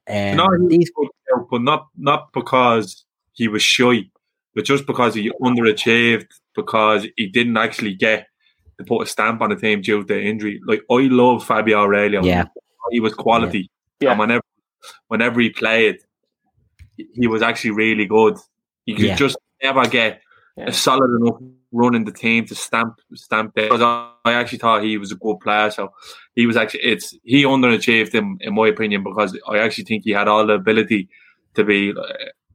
[0.08, 4.08] Um, No, these, was good, out, but not not because he was shy,
[4.54, 8.28] but just because he underachieved because he didn't actually get
[8.78, 10.60] to put a stamp on the team due to injury.
[10.64, 12.22] Like I love Fabio Aurelio.
[12.22, 12.44] Yeah.
[12.92, 13.68] he was quality.
[14.00, 14.10] Yeah.
[14.10, 14.42] And whenever
[15.08, 15.98] whenever he played,
[16.96, 18.36] he- was actually really good.
[18.86, 19.16] You could Yeah.
[19.16, 20.20] just never get
[20.56, 20.66] Yeah.
[20.68, 21.38] a solid enough
[21.72, 23.70] run in the team to stamp stamp it.
[23.70, 25.92] Because I, I actually thought he was a good player, so
[26.34, 30.10] he was actually it's he underachieved him in my opinion because I actually think he
[30.12, 31.08] had all the ability
[31.54, 32.02] to be uh,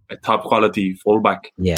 [0.10, 1.52] a top quality fullback.
[1.58, 1.78] yeah.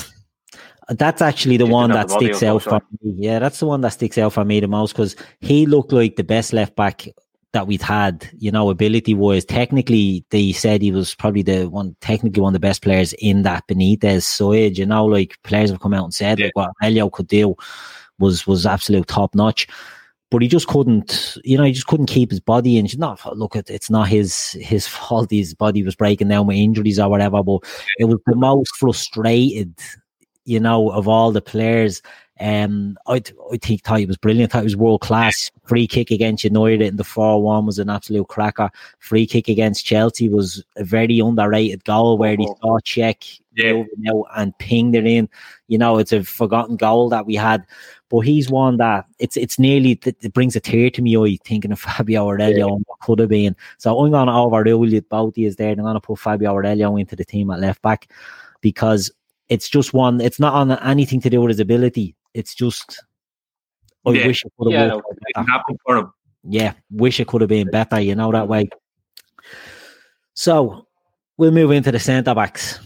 [0.90, 3.14] That's actually the He one that sticks out for me.
[3.18, 6.16] Yeah, that's the one that sticks out for me the most because he looked like
[6.16, 7.06] the best left back
[7.54, 9.46] that we'd had, you know, ability wise.
[9.46, 13.44] Technically, they said he was probably the one, technically one of the best players in
[13.44, 14.78] that Benitez side.
[14.78, 16.46] You know, like players have come out and said Yeah.
[16.48, 17.56] like what Elio could do
[18.20, 19.68] was was absolute top notch.
[20.30, 22.84] But he just couldn't, you know, he just couldn't keep his body in.
[22.84, 25.32] It's Not look, it- it's not his his fault.
[25.32, 27.42] His body was breaking down with injuries or whatever.
[27.44, 27.62] But
[27.98, 29.74] it was the most frustrated,
[30.44, 32.02] you know, of all the players.
[32.40, 33.22] Um, I
[33.52, 34.52] I think thought he was brilliant.
[34.52, 35.52] Thought he was world class.
[35.66, 38.70] Free kick against United in the four one was an absolute cracker.
[39.00, 42.56] Free kick against Chelsea was a very underrated goal where he Oh.
[42.62, 43.24] saw check
[43.56, 43.84] Yeah.
[44.36, 45.28] and pinged it in.
[45.68, 47.64] You know, it's a forgotten goal that we had,
[48.10, 51.72] but he's one that it's it's nearly it brings a tear to me eye thinking
[51.72, 53.56] of Fabio Aurelio and what could have been.
[53.78, 55.72] So I'm going to overrule you both is there.
[55.72, 58.10] I'm going to put Fabio Aurelio into the team at left back
[58.62, 59.12] because
[59.50, 60.20] it's just one.
[60.22, 62.14] It's not on anything to do with his ability.
[62.38, 63.04] It's just
[64.06, 64.28] I Yeah.
[64.28, 65.08] wish it could have Yeah, worked.
[65.10, 65.52] It out didn't better.
[65.52, 66.14] happen for him.
[66.44, 68.00] Yeah, wish it could have been better.
[68.00, 68.70] You know that way.
[70.34, 70.88] So
[71.38, 72.80] we'll move into the centre backs.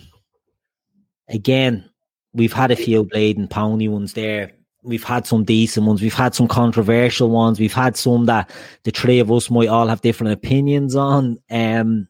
[1.29, 1.87] Again,
[2.33, 4.51] we've had a few blade and pony ones there.
[4.83, 6.01] We've had some decent ones.
[6.01, 7.59] We've had some controversial ones.
[7.59, 8.49] We've had some that
[8.83, 11.37] the three of us might all have different opinions on.
[11.51, 12.07] Um,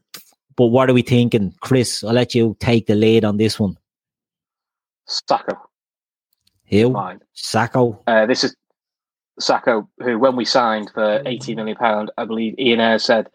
[0.55, 2.03] but what are we thinking, Chris?
[2.03, 3.77] I'll let you take the lead on this one.
[5.09, 5.57] Sakho,
[6.71, 6.93] Who?
[6.93, 7.19] fine.
[7.35, 7.99] Sakho.
[8.07, 8.55] Uh, this is
[9.39, 13.27] Sakho, who, when we signed for eighty million pound, I believe Ian Ayre said,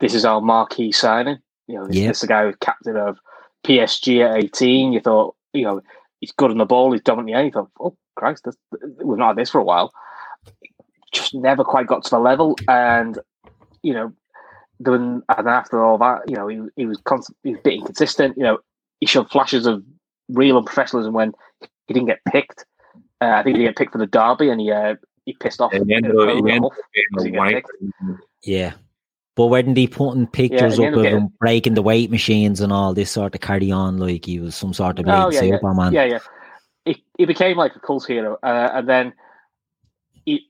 [0.00, 2.08] "This is our marquee signing." You know, this, Yeah.
[2.08, 3.18] this is the guy who's captain of
[3.64, 4.92] PSG at eighteen.
[4.92, 5.80] You thought, you know,
[6.20, 7.28] he's good on the ball, he's dominant.
[7.30, 7.44] in the air.
[7.44, 8.56] You thought, oh Christ, this,
[9.04, 9.92] we've not had this for a while.
[11.12, 13.18] Just never quite got to the level, and
[13.82, 14.12] you know,
[14.80, 17.74] then and after all that, you know, he, he was constant, he was a bit
[17.74, 18.36] inconsistent.
[18.36, 18.58] You know,
[19.00, 19.82] he showed flashes of
[20.28, 21.32] real unprofessionalism when
[21.86, 22.64] he didn't get picked.
[23.22, 25.72] Uh, I think he didn't picked for the derby, and he uh, he pissed off.
[25.72, 27.54] And he ended he ended Huff up being Does a he get wank.
[27.54, 27.70] picked?
[28.42, 28.72] Yeah.
[29.34, 32.92] But weren't he putting pictures he up of him breaking the weight machines and all
[32.92, 35.54] this sort of carry on like he was some sort of Oh, big yeah, yeah.
[35.56, 35.92] Superman?
[35.94, 36.18] Yeah, yeah.
[36.84, 39.14] He, he became like a cult hero, uh, and then
[40.26, 40.48] he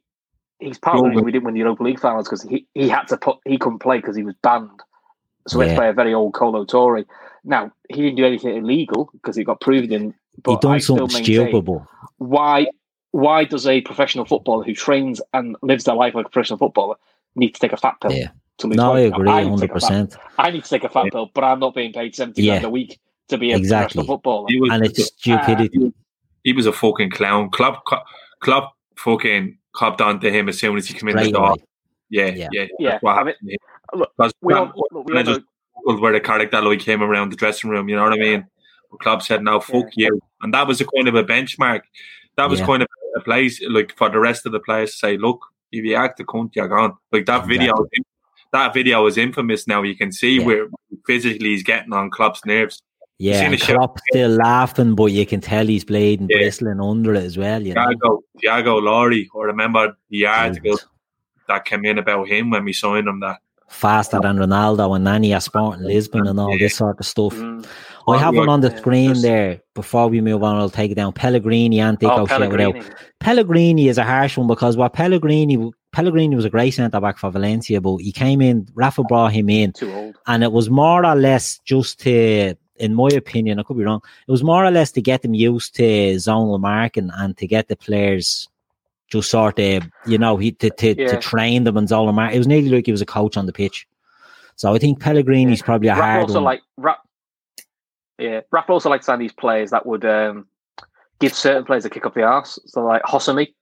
[0.58, 3.06] he's part of the we didn't win the Europa League finals because he, he had
[3.08, 4.80] to put he couldn't play because he was banned.
[5.46, 5.74] So we had Yeah.
[5.74, 7.04] to play a very old Kolo Toure.
[7.44, 9.92] Now he didn't do anything illegal because it got proven.
[9.92, 11.86] In, but he done I still something maintain, stupid,
[12.18, 12.66] Why
[13.10, 16.96] why does a professional footballer who trains and lives their life like a professional footballer
[17.36, 18.12] need to take a fat pill?
[18.12, 18.28] Yeah.
[18.58, 19.10] To lose no, I weight?
[19.10, 20.16] Now, agree, hundred take a fat- percent.
[20.38, 22.54] I need to take a fat pill, but I'm not being paid seventy Yeah.
[22.54, 23.96] grand a week to be a Exactly.
[23.96, 24.46] professional footballer.
[24.48, 25.92] He was, And it's stupidity.
[26.44, 27.50] he was a fucking clown.
[27.50, 27.84] Klopp,
[28.40, 31.48] Klopp fucking copped onto him as soon as he came in the door.
[31.50, 31.56] away.
[32.10, 32.48] Yeah, Yeah.
[32.52, 33.58] yeah, Yeah, That's what I mean, happened to him.
[34.00, 35.34] look, we all, look, we I all know,
[35.86, 37.88] just where the character like came around the dressing room.
[37.88, 38.46] You know what I mean?
[38.92, 41.80] But Klopp said, "No, fuck you," and that was a kind of a benchmark.
[42.36, 42.66] That was Yeah.
[42.66, 45.40] kind of a place like for the rest of the players to say, "Look,
[45.72, 47.72] if you act a cunt, you're gone." Like that video,
[48.52, 49.66] that video is infamous.
[49.66, 50.44] Now you can see Yeah.
[50.46, 50.66] where
[51.06, 52.80] physically he's getting on Klopp's nerves.
[53.18, 53.74] Yeah, seen and the show?
[53.76, 56.38] Klopp still laughing, but you can tell he's bleeding, Yeah.
[56.38, 57.62] bristling under it as well.
[57.62, 60.86] You know, Thiago, Thiago Ilori, or remember the article Jesus.
[61.48, 65.32] that came in about him when we signed him that faster than Ronaldo and Nani
[65.32, 66.58] at Sporting Lisbon and all Yeah.
[66.66, 67.34] this sort of stuff.
[67.34, 67.64] Mm.
[68.08, 69.60] I have him on the screen there.
[69.74, 71.12] Before we move on, I'll take it down.
[71.12, 72.50] Pellegrino and Dico Oh, shout it out.
[72.58, 72.90] Pellegrino.
[73.20, 77.30] Pellegrino is a harsh one because what Pellegrino Pellegrino was a great centre back for
[77.30, 78.66] Valencia, but he came in.
[78.74, 80.16] Rafa brought him in, Too old.
[80.26, 84.00] and it was more or less just to, in my opinion, I could be wrong.
[84.26, 85.82] It was more or less to get them used to
[86.14, 88.48] zonal marking and to get the players
[89.10, 92.36] just sort of, you know, he to to, to train them in zonal marking.
[92.36, 93.86] It was nearly like he was a coach on the pitch.
[94.56, 96.44] So I think Pellegrino's probably a hard also one.
[96.44, 96.96] like Ra-
[98.18, 100.46] yeah, Rafa also likes to have these players that would um,
[101.20, 102.58] give certain players a kick up the arse.
[102.66, 103.54] So like Josemi,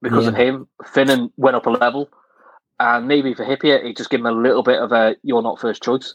[0.00, 2.10] because of him, Finnan went up a level,
[2.80, 5.60] and maybe for Hippier, he just gave him a little bit of a "you're not
[5.60, 6.14] first choice."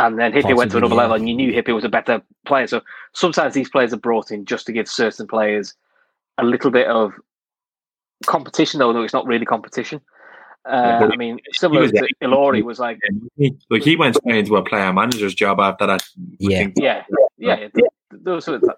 [0.00, 1.00] And then Hippier went to another yeah.
[1.02, 2.66] level, and you knew Hippier was a better player.
[2.66, 5.74] So sometimes these players are brought in just to give certain players
[6.38, 7.12] a little bit of
[8.26, 10.00] competition, although it's not really competition.
[10.68, 12.98] Uh, I mean, similar was to a- Ilori was like,
[13.70, 16.02] like he went straight into a player manager's job after that.
[16.38, 16.68] Yeah.
[16.76, 17.04] yeah,
[17.38, 17.86] yeah, yeah.
[18.10, 18.70] Those sort of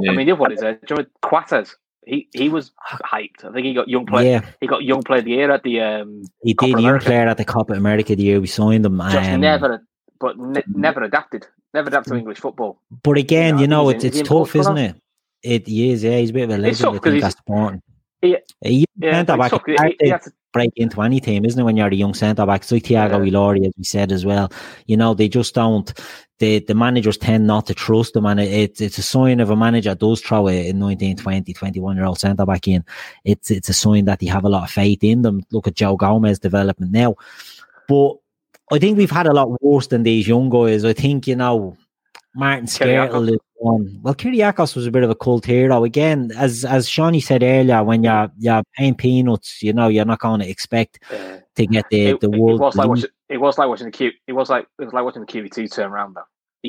[0.00, 0.10] Yeah.
[0.12, 1.76] I mean, the other one is uh, do you Coates?
[2.06, 2.72] He he was
[3.04, 3.44] hyped.
[3.44, 4.40] I think he got young player.
[4.42, 6.72] yeah, He got young player of the year at the um, he Copa did.
[6.72, 7.04] Young America.
[7.06, 8.98] player at the Copa America the year we signed him.
[8.98, 9.84] just um, never,
[10.18, 11.46] but ne- never adapted.
[11.74, 12.80] Never adapted to English football.
[13.02, 14.96] But again, Yeah, you know, it's in- it's tough, isn't it?
[15.42, 16.18] It is, yeah.
[16.18, 16.78] He's a bit of a It's legend.
[16.78, 17.82] tough I 'cause think he's- that's important.
[18.64, 19.62] A young Yeah, centre back, tough.
[19.66, 21.62] it's He, to break into any team, isn't it?
[21.64, 23.32] When you're a young centre back, it's like Thiago Yeah.
[23.32, 24.52] Ilori, as we said as well.
[24.86, 25.92] You know, they just don't.
[26.38, 29.50] The the managers tend not to trust them, and it, it's it's a sign of
[29.50, 32.84] a manager does throw a 19, 20, 21 year old centre back in.
[33.24, 35.42] It's it's a sign that they have a lot of faith in them.
[35.50, 37.16] Look at Joe Gomez development now,
[37.88, 38.16] but
[38.72, 40.84] I think we've had a lot worse than these young guys.
[40.84, 41.76] I think you know.
[42.34, 43.38] Martin Kyrgiakos.
[43.60, 43.98] One.
[44.02, 45.84] Well, Kyrgiakos was a bit of a cult hero.
[45.84, 50.20] Again, as as Shawnee said earlier, when you're you're paying peanuts, you know, you're not
[50.20, 52.58] going to expect to get the it, the it world.
[52.60, 53.10] was like watching.
[53.28, 54.12] It was like watching the Q.
[54.26, 56.22] It was like it was like watching the QE2 turn around though.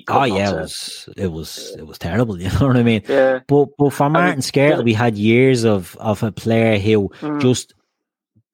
[0.10, 2.38] Oh yeah, it was it was it was terrible.
[2.42, 3.04] You know what I mean?
[3.08, 3.40] Yeah.
[3.48, 4.82] But but for Martin mean, Skrtel, yeah.
[4.82, 7.42] we had years of of a player who Mm.
[7.42, 7.74] just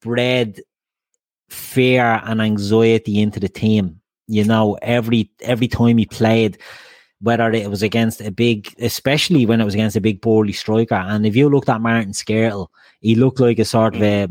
[0.02, 0.62] bred
[1.50, 4.00] fear and anxiety into the team.
[4.28, 6.58] You know, every every time he played,
[7.21, 10.95] whether it was against a big, especially when it was against a big burly striker.
[10.95, 12.67] And if you looked at Martin Skrtel,
[13.01, 14.27] he looked like a sort of a,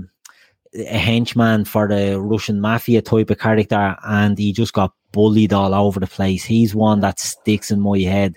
[0.74, 5.74] a henchman for the Russian mafia type of character, and he just got bullied all
[5.74, 6.44] over the place.
[6.44, 8.36] He's one that sticks in my head.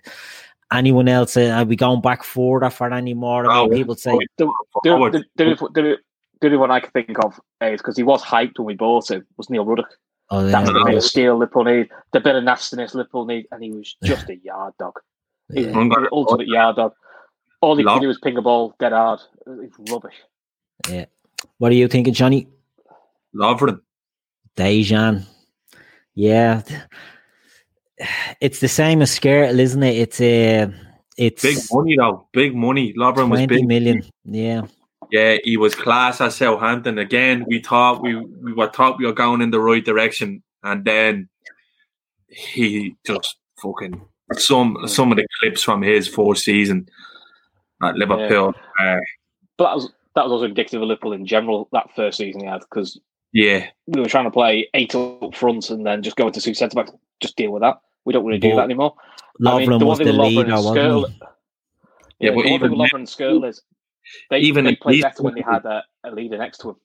[0.71, 1.35] Anyone else?
[1.35, 3.51] Uh, are we going back further for any more?
[3.51, 4.45] Oh, people say, The,
[4.83, 5.13] the, Forward.
[5.13, 5.97] the, the, the,
[6.41, 9.09] the only one I can think of is because he was hyped when we bought
[9.09, 9.89] him was Neil Ruddock.
[10.32, 13.63] "Oh, That's the bit of steel Liverpool need, the bit of nastiness Liverpool need, and
[13.63, 15.00] he was just a yard dog.
[15.54, 16.94] He yeah, I'm the ultimate yard dog.
[17.62, 19.20] All he Love- could do was ping a ball dead hard.
[19.48, 20.15] It's rubbish.
[20.89, 21.06] yeah."
[21.58, 22.48] What are you thinking, Johnny?
[23.34, 23.80] Lovren.
[24.58, 25.26] Dejan.
[26.13, 26.62] Yeah.
[28.42, 29.98] It's the same as Skrtel, isn't it?
[29.98, 30.73] It's a
[31.17, 32.27] it's Big money though.
[32.34, 32.94] Big money.
[32.94, 33.65] Lovren was big.
[33.67, 34.04] million.
[34.25, 34.63] Yeah.
[35.12, 36.99] Yeah, he was class at Southampton.
[36.99, 40.85] Again, we thought we, we were thought we were going in the right direction, and
[40.85, 41.29] then
[42.27, 44.01] he just fucking
[44.33, 46.87] some some of the clips from his fourth season
[47.81, 48.53] at Liverpool.
[48.79, 48.97] Uh,
[49.57, 52.47] But that was that was also indicative of Liverpool in general that first season he
[52.47, 52.99] had because
[53.33, 56.53] yeah, we were trying to play eight up front and then just go into two
[56.53, 56.91] centre backs.
[57.21, 57.79] Just deal with that.
[58.05, 58.95] We don't really do But that anymore.
[59.41, 61.19] Lovren the was the thing leader, and wasn't Skrtel- he?
[62.19, 63.62] Yeah, Yeah, but the even Lovren and Skrtel is
[64.29, 66.75] they, even they played better when they had a, a leader next to him.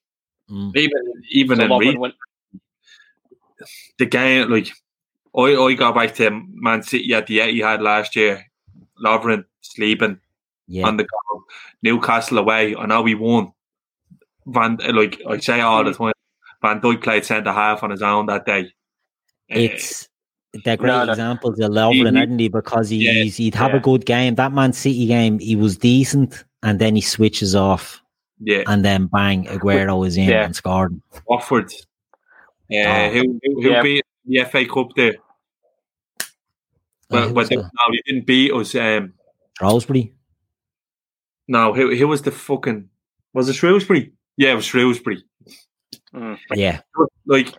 [0.51, 0.77] Mm.
[0.77, 0.99] even
[1.31, 2.15] even So in Lovren went,
[3.99, 4.69] the game, like
[5.37, 8.45] I, I go back to Man City at the eight he had last year.
[9.05, 10.21] Lovren sleeping
[10.69, 10.87] Yeah.
[10.87, 11.45] on the go.
[11.83, 12.77] Newcastle away.
[12.77, 13.53] I know we won.
[14.47, 16.13] Van like I say all the time.
[16.63, 18.71] Van Dijk played centre half on his own that day.
[19.49, 20.09] It's
[20.65, 21.13] they're great No, no.
[21.13, 22.49] examples of Lovren, He- aren't he?
[22.49, 23.79] Because he, Yeah, he's, he'd have yeah.
[23.79, 24.37] a good game.
[24.37, 28.03] That Man City game, he was decent, and then he switches off,
[28.41, 30.45] yeah, and then bang, Aguero is in Yeah.
[30.47, 31.01] and scored.
[31.29, 31.73] Watford.
[32.73, 33.11] Uh, Oh.
[33.11, 33.83] who who, who Yeah.
[33.83, 35.15] beat the FA Cup there?
[36.21, 36.25] Uh,
[37.11, 38.75] But, who but was they, the- no, he didn't beat us.
[38.75, 39.13] Um,
[39.59, 40.13] Shrewsbury.
[41.47, 42.89] no, who, who was the fucking?
[43.35, 44.13] Was it Shrewsbury?
[44.37, 45.23] Yeah, it was Shrewsbury.
[46.55, 46.81] Yeah,
[47.27, 47.53] Like,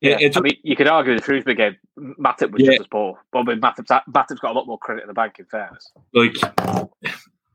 [0.00, 2.70] Yeah, it, it I mean, you could argue the Shrewsbury game, Matip was Yeah.
[2.72, 3.18] just as poor.
[3.32, 5.90] But with Matip's, Matip's got a lot more credit in the bank, in fairness.
[6.14, 6.34] like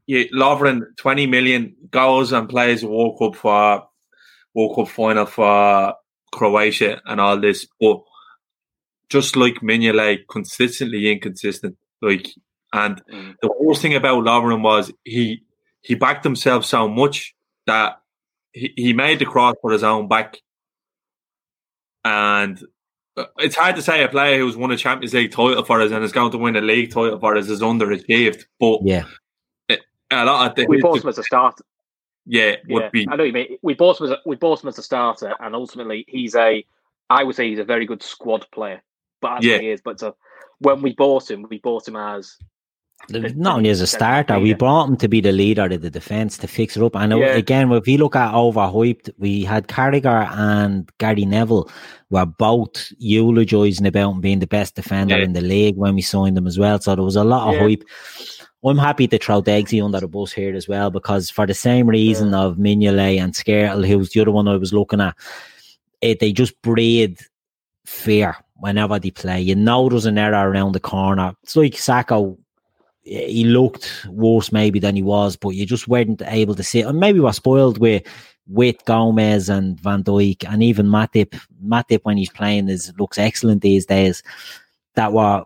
[0.08, 3.88] yeah, Lovren twenty million goes and plays a World Cup for
[4.54, 5.94] World Cup final for
[6.34, 8.02] Croatia and all this, but
[9.10, 11.78] just like Mignolet, consistently inconsistent.
[12.02, 12.28] Like,
[12.74, 13.36] and Mm.
[13.42, 15.44] the worst thing about Lovren was he
[15.82, 17.34] he backed himself so much
[17.68, 18.02] that
[18.54, 20.38] he, he made the cross for his own back,
[22.04, 22.62] and
[23.18, 25.92] uh, it's hard to say a player who's won a Champions League title for us
[25.92, 28.44] and is going to win a league title for us is underachieved.
[28.60, 29.06] But yeah,
[30.12, 31.64] a lot of the, We bought him as a starter.
[32.26, 33.58] yeah would Yeah, be I know what you mean.
[33.62, 36.66] We bought him as a, we bought him as a starter, and ultimately he's a.
[37.10, 38.82] I would say he's a very good squad player,
[39.22, 39.56] but Yeah.
[39.56, 39.62] yeah.
[39.62, 39.82] he is.
[39.82, 40.16] But so
[40.60, 42.38] when we bought him, we bought him as
[43.10, 44.56] not only as a starter, we Yeah.
[44.56, 46.96] brought him to be the leader of the defence to fix it up.
[46.96, 47.36] And uh, Yeah.
[47.36, 51.70] again, if you look at overhyped, we had Carragher and Gary Neville
[52.10, 55.24] were both eulogising about him being the best defender Yeah.
[55.26, 56.80] in the league when we signed them as well.
[56.80, 57.68] So there was a lot of Yeah.
[57.68, 57.84] hype.
[58.66, 61.88] I'm happy to throw Degsy under the bus here as well because for the same
[61.88, 65.16] reason of Mignolet and Skrtel, who was the other one I was looking at,
[66.02, 67.20] it, they just breed
[67.86, 69.40] fear whenever they play.
[69.40, 71.34] You know there's an error around the corner.
[71.44, 72.38] It's like Sakho.
[73.06, 76.80] Eh, he looked worse maybe than he was, but you just weren't able to see
[76.80, 76.88] it.
[76.88, 78.04] And maybe we're spoiled with
[78.48, 81.40] with Gomez and Van Dijk and even Matip.
[81.64, 84.24] Matip when he's playing is looks excellent these days.
[84.96, 85.46] That were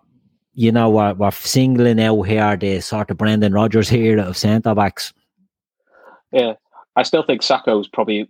[0.60, 4.76] you know we're, we're singling out here the sort of Brendan Rodgers here of centre
[4.76, 5.14] backs.
[6.34, 6.55] Yeah,
[6.97, 8.30] I still think Sakho's probably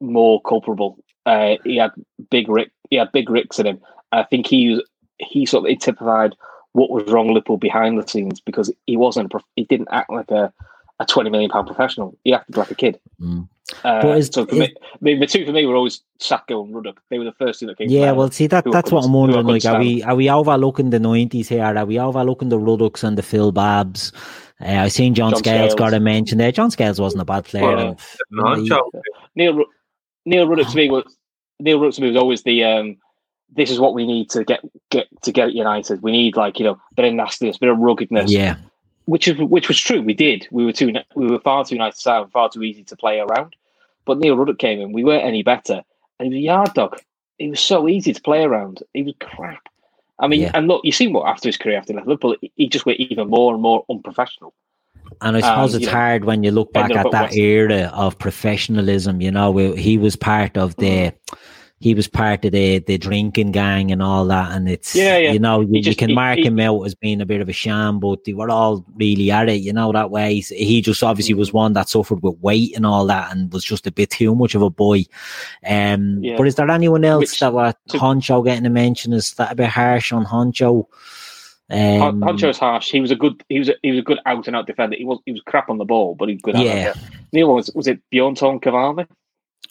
[0.00, 0.98] more culpable.
[1.24, 1.92] Uh, he had
[2.28, 3.80] big Rick, he had big Ricks in him.
[4.10, 4.84] I think he
[5.18, 6.34] he sort of typified
[6.72, 10.32] what was wrong with Liverpool behind the scenes because he wasn't he didn't act like
[10.32, 10.52] a,
[11.00, 12.16] a twenty million pound professional.
[12.24, 13.00] He acted like a kid.
[13.20, 13.48] Mm.
[13.82, 16.02] Uh, But is- so for is- me, I mean, the two for me were always
[16.20, 17.00] Sakho and Ruddock.
[17.10, 17.88] They were the first two that came.
[17.88, 19.46] Yeah, well, see that that's what I'm wondering.
[19.46, 21.64] Like, couldn't are we are we overlooking the nineties here?
[21.64, 24.12] Are we overlooking the Ruddocks and the Phil Babbs?
[24.60, 25.74] Uh, I seen John, John Scales, Scales.
[25.74, 26.52] got a mention there.
[26.52, 27.66] John Scales wasn't a bad player.
[27.66, 28.54] Well, and, no,
[28.92, 29.00] he-
[29.34, 29.66] Neil Ru-
[30.26, 31.16] Neil Ruddock to me was
[31.58, 32.96] Neil Ruddock to me was always the um,
[33.56, 36.02] this is what we need to get get to get United.
[36.02, 38.30] We need like you know a bit of nastiness, a bit of ruggedness.
[38.30, 38.56] yeah,
[39.06, 40.02] which is which was true.
[40.02, 40.46] We did.
[40.50, 43.20] We were too we were far too nice to sound, far too easy to play
[43.20, 43.54] around.
[44.06, 44.92] But Neil Ruddock came in.
[44.92, 45.82] We weren't any better,
[46.18, 46.98] and he was a yard dog.
[47.38, 48.82] He was so easy to play around.
[48.92, 49.62] He was crap.
[50.20, 50.52] I mean, Yeah.
[50.54, 53.00] and look, you see what after his career after he left Liverpool, he just went
[53.00, 54.52] even more and more unprofessional.
[55.20, 57.36] and I suppose Um, it's know, hard when you look back at at that West-
[57.36, 59.20] era of professionalism.
[59.20, 61.12] You know, he was part of the.
[61.84, 65.32] He was part of the, the drinking gang and all that, and it's Yeah, yeah.
[65.32, 67.48] you know you, you can he- mark he- him out as being a bit of
[67.50, 70.36] a sham, but they were all really at it, you know that way.
[70.36, 73.62] He's- He just obviously was one that suffered with weight and all that, and was
[73.64, 75.04] just a bit too much of a boy.
[75.68, 76.36] Um, Yeah.
[76.38, 79.12] but is there anyone else Which- that were to- Henchoz getting a mention?
[79.12, 80.86] Is that a bit harsh on Henchoz?
[81.70, 82.90] Hon- Um, Henchoz's harsh.
[82.92, 83.42] He was a good.
[83.50, 84.96] He was a, he was a good out and out defender.
[84.96, 86.56] He was he was crap on the ball, but he was good.
[86.56, 86.94] out out Yeah.
[87.34, 89.06] Neil was was it Bjorn Kvarme?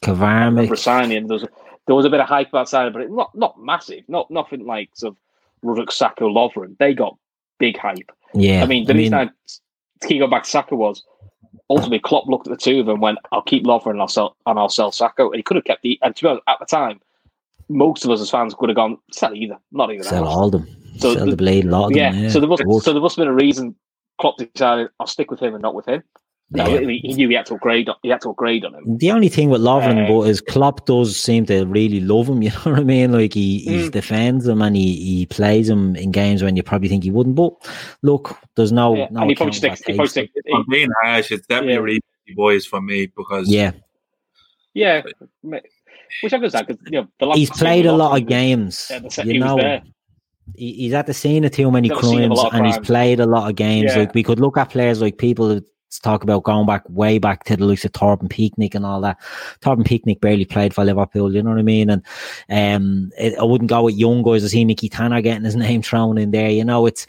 [0.05, 0.77] I remember Kavarmik.
[0.77, 1.27] signing.
[1.27, 1.45] There was
[1.85, 4.89] there was a bit of hype outside, but it, not not massive, not nothing like
[4.93, 5.17] sort of
[5.61, 6.77] Ruddock, Sakho, Lovren.
[6.77, 7.17] They got
[7.59, 8.11] big hype.
[8.33, 11.03] Yeah, I mean, the reason I to keep going back to Sakho was
[11.69, 14.07] ultimately Klopp looked at the two of them and went, "I'll keep Lovren and I'll
[14.07, 15.99] sell and I'll sell Sakho." And he could have kept the.
[16.01, 16.99] And to be honest, at the time,
[17.69, 20.49] most of us as fans could have gone, "Sell either, not either." sell else." all
[20.49, 20.67] them.
[20.97, 22.23] So sell the- the blade, lot of Yeah, them.
[22.23, 23.75] Yeah, so there must so there must have been a reason
[24.19, 26.03] Klopp decided I'll stick with him and not with him.
[26.55, 26.81] No, Yeah.
[26.81, 27.89] he, he knew he had to upgrade.
[28.03, 28.97] He had to upgrade on him.
[28.97, 32.41] The only thing with Lovren, Uh, but is Klopp does seem to really love him.
[32.43, 33.11] You know what I mean?
[33.11, 33.91] Like he, he Mm.
[33.91, 37.35] defends him and he, he plays him in games when you probably think he wouldn't.
[37.35, 37.53] But
[38.03, 39.79] look, there's no Yeah, no and he probably account sticks.
[39.79, 40.11] He probably taste.
[40.11, 40.31] sticks.
[40.35, 41.79] If I'm being harsh, it's definitely Yeah.
[41.79, 42.01] really
[42.35, 43.71] boys for me because Yeah,
[44.73, 45.01] Yeah,
[45.43, 45.57] ma-
[46.21, 48.87] which I understand because you know the last he's played a lot of games.
[48.89, 49.81] yeah, You he was know, there.
[50.55, 52.79] he's at the scene of too many He's at the scene of crimes and he's
[52.79, 53.91] played a lot of games.
[53.93, 53.99] Yeah.
[54.01, 55.59] Like we could look at players like people
[55.99, 59.19] talk about going back way back to the likes of Torben Piechnik and all that.
[59.61, 61.89] Torben Piechnik barely played for Liverpool, you know what I mean?
[61.89, 62.03] And
[62.49, 64.43] um, it, I wouldn't go with young guys.
[64.43, 66.49] I see Nicky Tanner getting his name thrown in there.
[66.49, 67.07] You know, it's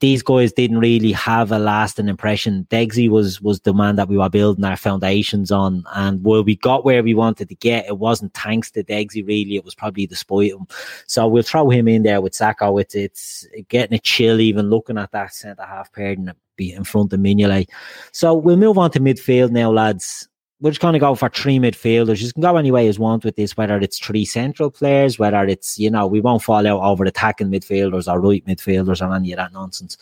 [0.00, 2.66] these guys didn't really have a lasting impression.
[2.70, 6.56] Degsy was was the man that we were building our foundations on, and where we
[6.56, 9.56] got where we wanted to get, it wasn't thanks to Degsy really.
[9.56, 10.66] It was probably despite him.
[11.06, 12.80] So we'll throw him in there with Sakho.
[12.80, 16.84] It's it's getting a chill even looking at that centre half pair and be in
[16.84, 17.68] front of Mignolet.
[18.12, 20.28] So we'll move on to midfield now, lads
[20.60, 22.20] we're just going to go for three midfielders.
[22.20, 25.44] You can go any way you want with this, whether it's three central players, whether
[25.44, 29.32] it's, you know, we won't fall out over attacking midfielders or right midfielders or any
[29.32, 29.96] of that nonsense.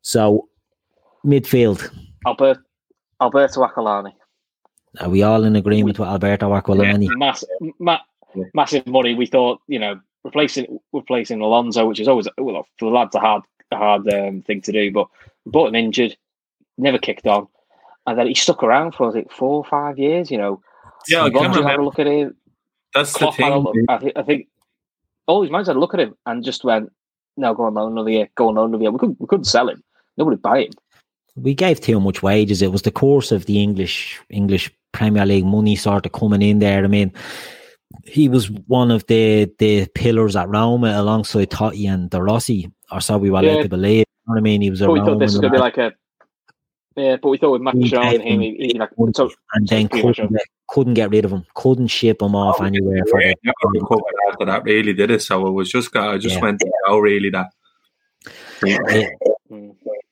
[0.00, 0.48] So,
[1.24, 1.92] midfield.
[2.26, 2.58] Albert,
[3.20, 4.12] Alberto Aquilani.
[5.00, 7.06] Are we all in agreement with Alberto Aquilani?
[7.06, 8.00] Yeah, massive, ma-
[8.54, 9.14] massive money.
[9.14, 13.20] We thought, you know, replacing replacing Alonso, which is always well, for the lads a
[13.20, 15.08] hard a hard um, thing to do, but
[15.46, 16.16] bought him injured,
[16.76, 17.48] never kicked on
[18.06, 20.30] and then he stuck around for like four or five years.
[20.30, 20.60] You know,
[21.08, 21.68] yeah, I can remember.
[21.68, 22.36] Had a look at him.
[22.94, 23.54] That's Klopp the thing.
[23.54, 24.48] Look, I, th- I, think
[25.26, 26.92] all these minds had a look at him and just went,
[27.36, 28.28] "No, go on loan another year.
[28.34, 29.82] Go on loan another year." We couldn't, we couldn't sell him.
[30.16, 30.72] Nobody buy him.
[31.34, 32.60] We gave too much wages.
[32.60, 36.58] It was the course of the English English Premier League money sort of coming in
[36.58, 36.84] there.
[36.84, 37.12] I mean,
[38.04, 43.00] he was one of the the pillars at Roma alongside Totti and De Rossi, or
[43.00, 43.54] so we were yeah.
[43.54, 44.04] led to believe.
[44.06, 44.60] You know what I mean?
[44.60, 44.90] He was a.
[44.90, 45.92] we thought this was going to be like a
[46.96, 50.32] yeah, but we thought with Maccagnan and him, he, he, like, so, and then couldn't
[50.32, 52.96] get, couldn't get rid of him, couldn't ship him off oh, anywhere.
[52.96, 53.02] Yeah,
[53.60, 55.22] for the, after that, really did it.
[55.22, 56.42] So it was just, I just yeah.
[56.42, 57.52] went, oh, really, that.
[58.64, 59.08] Yeah.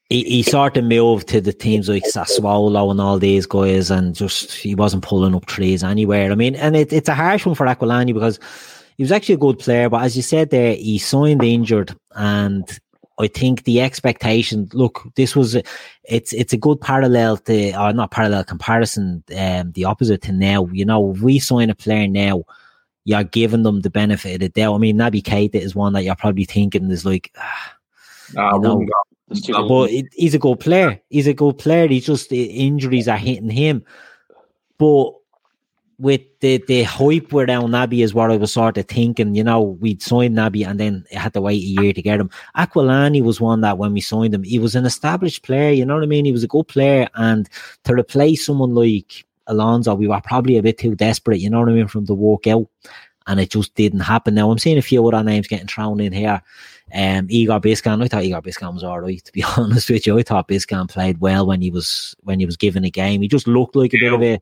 [0.08, 4.14] He, he sort of moved to the teams like Sassuolo and all these guys, and
[4.14, 6.32] just he wasn't pulling up trees anywhere.
[6.32, 8.40] I mean, and it, it's a harsh one for Aquilani because
[8.96, 12.68] he was actually a good player, but as you said there, he signed injured and
[13.20, 14.68] I think the expectation.
[14.72, 15.56] Look, this was
[16.04, 19.22] it's it's a good parallel to or not parallel comparison.
[19.36, 20.66] Um, the opposite to now.
[20.72, 22.44] You know, if we sign a player now,
[23.04, 24.74] you're giving them the benefit of the doubt.
[24.74, 27.76] I mean, Naby Keita is one that you're probably thinking is like, ah,
[28.54, 28.86] you know,
[29.68, 31.00] but he's a good player.
[31.08, 31.86] He's a good player.
[31.86, 33.84] He's just the injuries are hitting him.
[34.78, 35.12] But
[36.00, 39.34] with the the hype around Naby is what I was sort of thinking.
[39.34, 42.30] You know, we'd signed Naby and then had to wait a year to get him.
[42.56, 45.72] Aquilani was one that when we signed him, he was an established player.
[45.72, 46.24] You know what I mean?
[46.24, 47.48] He was a good player, and
[47.84, 51.40] to replace someone like Alonso, we were probably a bit too desperate.
[51.40, 51.88] You know what I mean?
[51.88, 52.66] From the walk out,
[53.26, 54.34] and it just didn't happen.
[54.34, 56.42] Now I'm seeing a few other names getting thrown in here.
[56.92, 59.22] Um, Igor Biscan, I thought Igor Biscan was all right.
[59.22, 62.46] To be honest with you, I thought Biscan played well when he was when he
[62.46, 63.20] was given a game.
[63.20, 64.40] He just looked like a bit of a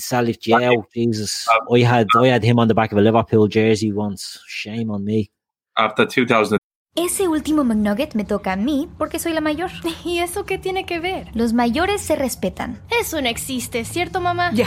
[0.00, 1.46] Salif Diao, Jesus.
[1.48, 4.40] Um, I had I had him on the back of a Liverpool jersey once.
[4.46, 5.30] Shame on me.
[5.76, 6.58] After 2000.
[6.96, 9.70] Ese último McNugget me toca a mí porque soy la mayor.
[10.04, 11.28] ¿Y eso qué tiene que ver?
[11.34, 12.82] Los mayores se respetan.
[13.00, 14.50] Eso no existe, ¿cierto, mamá?
[14.52, 14.66] Ya.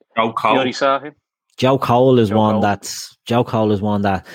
[0.15, 0.73] Joe Cole.
[0.73, 1.15] saw him.
[1.57, 2.61] Joe Cole is Joe one Cole.
[2.61, 4.25] that's Joe Cole is one that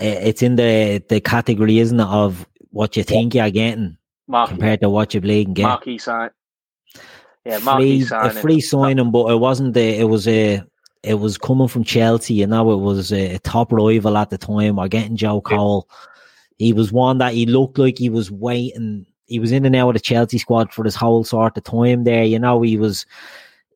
[0.00, 4.50] uh, it's in the the category, isn't it, of what you think you're getting Mark,
[4.50, 5.64] compared to what you're playing get.
[5.64, 6.30] Marquee sign.
[7.44, 9.98] Yeah, free, a free signing, but it wasn't the.
[9.98, 10.62] It was a.
[11.02, 12.72] It was coming from Chelsea, you know.
[12.72, 14.76] It was a, a top rival at the time.
[14.76, 15.88] We're getting Joe Cole.
[16.58, 19.06] He was one that he looked like he was waiting.
[19.26, 22.04] He was in and out of the Chelsea squad for this whole sort of time
[22.04, 22.24] there.
[22.24, 23.06] You know, he was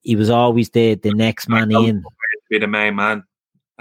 [0.03, 2.05] he was always the the next man in.
[2.51, 3.25] Be the main man.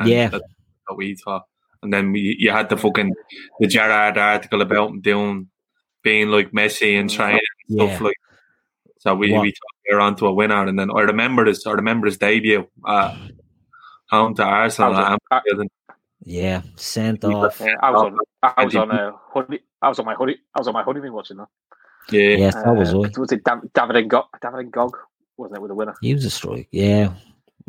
[0.05, 0.43] yeah, that's
[0.88, 1.45] what we thought.
[1.84, 3.13] And then we, you had the fucking
[3.59, 5.49] the Gerrard article about him doing
[6.03, 7.88] being like Messi and trying and yeah.
[7.88, 8.15] stuff like.
[8.99, 9.41] So we what?
[9.41, 11.65] we thought we were onto a winner, and then I remember this.
[11.65, 13.17] I remember his debut uh,
[14.09, 14.95] home to Arsenal.
[14.95, 15.67] I was,
[16.24, 17.59] yeah, sent off.
[17.59, 18.17] Yeah, I was on.
[18.43, 19.61] I was on a hoodie.
[19.82, 20.38] I was on my hoodie.
[20.53, 21.47] I was on my honeymoon watching that.
[22.11, 23.17] Yeah, yes, that was uh, right.
[23.17, 24.26] Was it David N'Gog?
[24.39, 24.91] David N'Gog
[25.41, 25.95] wasn't it with the winner?
[26.01, 26.67] He was a strike.
[26.71, 27.13] Yeah,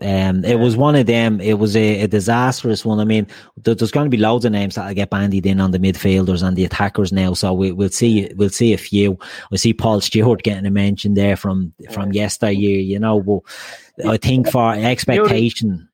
[0.00, 1.40] um, it was one of them.
[1.40, 2.98] It was a, a disastrous one.
[2.98, 5.60] I mean, there, there's going to be loads of names that I get bandied in
[5.60, 7.34] on the midfielders and the attackers now.
[7.34, 8.30] So we, will see.
[8.34, 9.18] We'll see a few.
[9.52, 12.80] I see Paul Stewart getting a mention there from from yesteryear.
[12.80, 15.88] You know, but I think for expectation.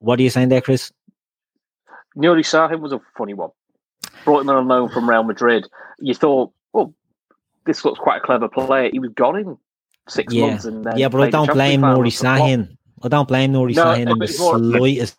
[0.00, 0.92] What are you saying there, Chris?
[2.16, 3.50] Nuri Sahin was a funny one.
[4.24, 5.66] Brought him on loan from Real Madrid.
[5.98, 6.94] You thought, well,
[7.66, 8.90] this looks quite a clever player.
[8.92, 9.58] He was gone in
[10.08, 10.46] six yeah.
[10.46, 10.64] months.
[10.64, 12.02] And then yeah, but I don't blame League final.
[12.02, 12.40] Nuri It's a flop.
[12.40, 12.76] Sahin.
[13.02, 15.16] I don't blame Nuri No, Sahin in the slightest.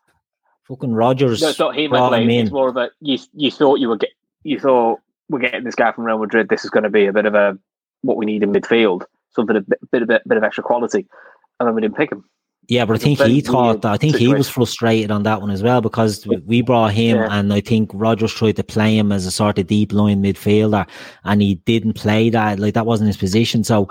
[0.67, 1.93] Fucking Rodgers No, it's not him.
[1.93, 2.29] I blame.
[2.29, 3.17] It's more of a you.
[3.33, 4.11] You thought you were get.
[4.43, 6.49] You thought we're getting this guy from Real Madrid.
[6.49, 7.57] This is going to be a bit of a
[8.01, 9.03] what we need in midfield.
[9.31, 11.07] Something a bit, bit, bit, bit of extra quality,
[11.59, 12.23] and then we didn't pick him.
[12.67, 13.91] Yeah, but I think he thought that.
[13.91, 17.17] I think he was frustrated on that one as well because we- we brought him,
[17.17, 17.27] Yeah.
[17.31, 20.87] and I think Rodgers tried to play him as a sort of deep line midfielder,
[21.23, 22.59] and he didn't play that.
[22.59, 23.87] Like that wasn't his position, so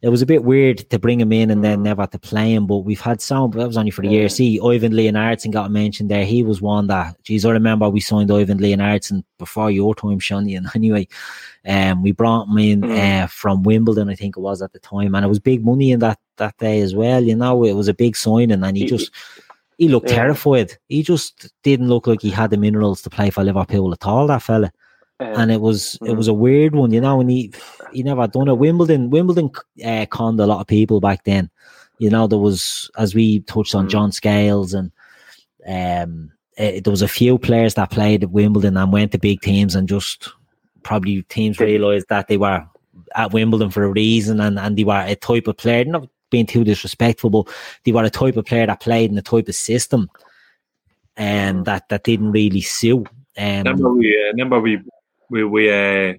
[0.00, 2.66] it was a bit weird to bring him in and then never to play him.
[2.66, 3.50] But we've had some.
[3.52, 4.28] That was only for the year.
[4.28, 6.24] See, Ivan Leonhardsen got mentioned there.
[6.24, 7.20] He was one that.
[7.24, 10.56] Geez, I remember we signed Ivan Leonhardsen before your time, Shani.
[10.56, 11.08] And anyway,
[11.66, 13.24] um, we brought him in Mm.
[13.24, 15.90] uh, from Wimbledon, I think it was at the time, and it was big money
[15.90, 17.22] in that that day as well.
[17.22, 19.10] You know, it was a big signing, and he He- just
[19.78, 20.16] he looked Yeah.
[20.16, 20.72] terrified.
[20.88, 24.26] He just didn't look like he had the minerals to play for Liverpool at all.
[24.26, 24.72] That fella,
[25.20, 26.16] Um, and it was it mm.
[26.16, 27.20] was a weird one, you know.
[27.20, 27.52] And he
[27.92, 28.58] he never done it.
[28.58, 29.50] Wimbledon Wimbledon
[29.84, 31.50] uh, conned a lot of people back then.
[31.98, 33.90] You know, there was as we touched on Mm.
[33.90, 34.92] John Scales and
[35.66, 39.40] um, eh, there was a few players that played at Wimbledon and went to big
[39.40, 40.28] teams and just
[40.82, 42.64] probably teams realised that they were
[43.14, 46.46] at Wimbledon for a reason and, and they were a type of player, not being
[46.46, 47.48] too disrespectful, but
[47.84, 50.08] they were a type of player that played in a type of system
[51.16, 53.06] and that, that didn't really suit.
[53.36, 54.78] Remember Um, we, uh, remember we,
[55.30, 56.14] we, we, uh,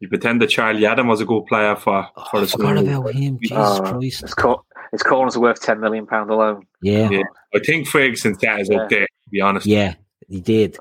[0.00, 2.88] we pretended Charlie Adam was a good player for for Oh, I the forgot Sunderland.
[2.98, 3.38] about him.
[3.42, 4.20] Jesus Oh, Christ.
[4.22, 4.62] His, cor-
[4.92, 6.66] his corners are worth ten million pound alone.
[6.82, 7.10] Yeah.
[7.10, 7.22] Yeah.
[7.54, 8.78] I think Ferguson's that is Yeah.
[8.78, 9.02] up there.
[9.06, 9.94] To be honest, Yeah,
[10.28, 10.78] he did.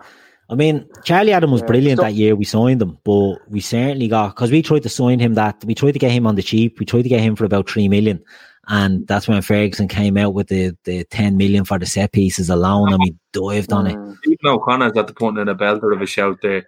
[0.51, 2.35] I mean, Charlie Adam was Yeah, brilliant so- that year.
[2.35, 5.33] We signed him, but we certainly got because we tried to sign him.
[5.35, 6.79] That we tried to get him on the cheap.
[6.79, 8.23] We tried to get him for about three million,
[8.69, 12.49] and that's when Ferguson came out with the the ten million for the set pieces
[12.49, 13.95] alone, and we dived on it.
[13.97, 14.15] Mm.
[14.25, 16.65] Even O'Connor's at the point in a belter of a shout there.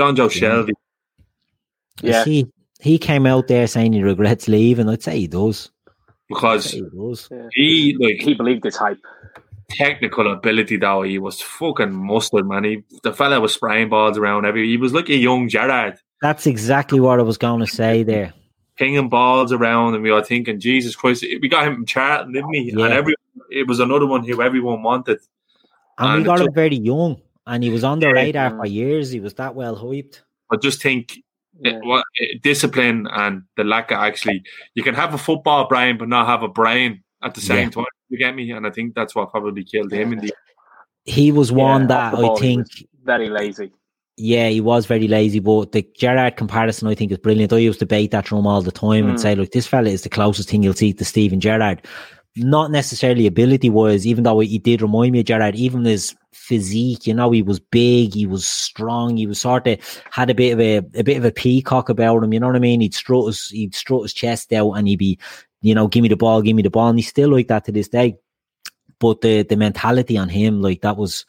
[0.00, 0.70] Jonjo Shelvey.
[2.02, 2.24] Yeah.
[2.24, 2.46] He
[2.80, 4.88] he came out there saying he regrets leaving.
[4.88, 5.70] I'd say he does.
[6.28, 7.28] Because he does.
[7.52, 8.98] he like He believed his hype.
[9.68, 12.64] technical ability though he was fucking mustard man.
[12.64, 14.66] He the fella was spraying balls around every.
[14.68, 15.98] He was like a young Gerrard.
[16.22, 18.32] That's exactly what I was going to say there.
[18.76, 22.48] pinging balls around, and we were thinking, Jesus Christ, we got him from Charlton, didn't
[22.50, 22.72] we?
[22.74, 22.84] Yeah.
[22.86, 23.14] And every
[23.50, 25.18] it was another one who everyone wanted.
[25.98, 28.12] And, And we got him very young, and he was on the Yeah.
[28.12, 29.10] radar for years.
[29.10, 30.20] He was that well hyped.
[30.52, 31.18] I just think
[31.60, 31.72] Yeah.
[31.72, 34.42] it, what, it, discipline and the lack of actually,
[34.74, 37.70] you can have a football brain but not have a brain at the same Yeah.
[37.70, 37.84] time.
[38.08, 38.50] You get me?
[38.50, 40.32] And I think that's what probably killed him in the
[41.04, 42.66] He was one Yeah, that I ball, think
[43.04, 43.72] very lazy.
[44.16, 47.52] Yeah, he was very lazy, but the Gerrard comparison I think is brilliant.
[47.54, 49.20] I used to bait that drum all the time and Mm.
[49.20, 51.86] say, look, this fella is the closest thing you'll see to Steven Gerrard.
[52.36, 57.06] Not necessarily ability wise, even though he did remind me of Gerrard, even his physique,
[57.06, 59.78] you know, he was big, he was strong, he was sort of
[60.10, 62.56] had a bit of a, a bit of a peacock about him, you know what
[62.56, 62.80] I mean?
[62.80, 65.18] He'd strut his he'd strut his chest out and he'd be,
[65.60, 67.64] you know, give me the ball, give me the ball, and he's still like that
[67.64, 68.16] to this day.
[68.98, 71.24] But the the mentality on him, like that was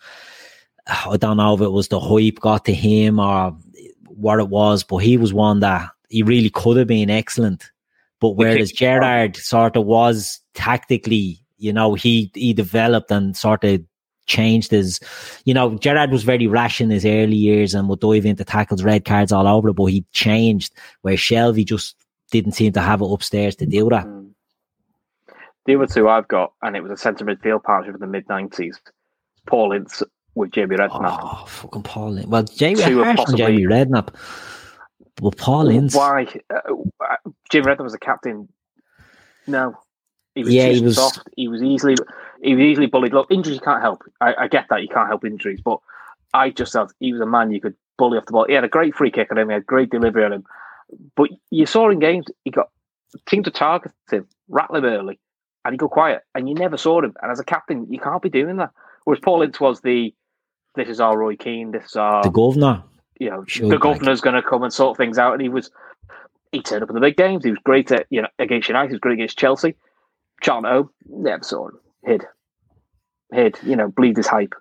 [0.87, 3.55] I don't know if it was the hype got to him or
[4.07, 7.71] what it was, but he was one that he really could have been excellent.
[8.19, 13.81] But whereas Gerrard sort of was tactically, you know, he he developed and sort of
[14.35, 14.99] changed his,
[15.45, 18.83] you know, Gerrard was very rash in his early years and would dive into tackles,
[18.83, 21.95] red cards all over, but he changed where Shelvey just
[22.31, 24.05] didn't seem to have it upstairs to do that.
[24.05, 24.29] Mm.
[25.65, 28.27] The other two I've got, and it was a centre midfield partnership in the mid
[28.29, 28.79] nineties.
[29.45, 30.01] Paul Ince
[30.33, 31.19] with Jamie Redknapp.
[31.21, 32.27] Oh, fucking Paul Ince.
[32.27, 34.09] Well, Jamie, Two harsh possibly- Jamie Redknapp.
[35.21, 35.95] But Paul Ince.
[35.95, 36.25] Why?
[36.49, 37.15] Uh,
[37.51, 38.47] Jamie Redknapp was the captain.
[39.45, 39.75] No,
[40.35, 41.27] he was Yeah, he too was- soft.
[41.35, 41.95] He was easily
[42.41, 43.13] he was easily bullied.
[43.13, 44.01] Look, injuries you can't help.
[44.19, 45.79] I, I get that you can't help injuries, but
[46.33, 48.45] I just felt he was a man you could bully off the ball.
[48.47, 49.49] He had a great free kick on him.
[49.49, 50.43] He had great delivery on him.
[51.15, 52.69] But you saw in games he got
[53.27, 55.19] team to target him, rattle him early,
[55.63, 57.13] and he go quiet, and you never saw him.
[57.21, 58.71] And as a captain, you can't be doing that.
[59.03, 60.13] Whereas Paul Ince was the
[60.75, 62.83] this is our Roy Keane, this is our the governor.
[63.19, 65.33] you know, the governor's going to come and sort things out.
[65.33, 65.69] And he was,
[66.51, 67.43] he turned up in the big games.
[67.43, 68.87] He was great at, you know, against United.
[68.87, 69.75] He was great against Chelsea.
[70.41, 71.79] Charlton home, never saw him.
[72.05, 72.25] Hid.
[73.33, 74.53] Hid, you know, believed his hype.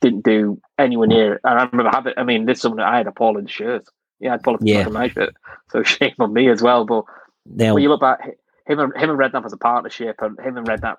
[0.00, 1.40] Didn't do anywhere near it.
[1.44, 3.84] And I remember having, I mean, this is something I had a Paul Ince shirt.
[4.20, 4.88] Yeah, I had Paul in Yeah.
[4.88, 5.34] my shirt.
[5.70, 6.84] So shame on me as well.
[6.84, 7.04] But
[7.46, 8.20] Now, when you look back,
[8.66, 10.96] him and, him and Redknapp as a partnership and him and Redknapp,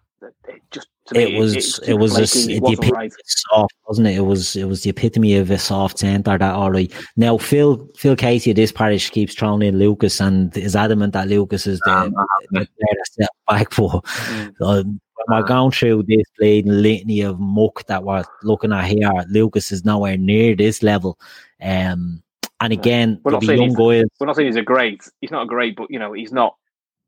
[0.49, 2.47] it just, to me, it was it's it was a, s- flaky.
[2.47, 3.13] the it wasn't epitome right.
[3.25, 4.15] soft, wasn't it?
[4.17, 6.37] It was it was the epitome of a soft centre.
[6.37, 6.91] That all right.
[7.15, 11.29] Now Phil Phil Casey of this parish keeps throwing in Lucas and is adamant that
[11.29, 12.11] Lucas is the,
[12.51, 14.01] the player back for.
[14.01, 14.53] Mm.
[14.61, 19.11] Um, when we're going through this bleeding litany of muck that we're looking at here,
[19.29, 21.19] Lucas is nowhere near this level.
[21.61, 22.21] Um,
[22.61, 24.09] and again, We're not saying young he's- guys.
[24.19, 25.03] We're not saying he's a great.
[25.21, 26.55] He's not a great, but you know, he's not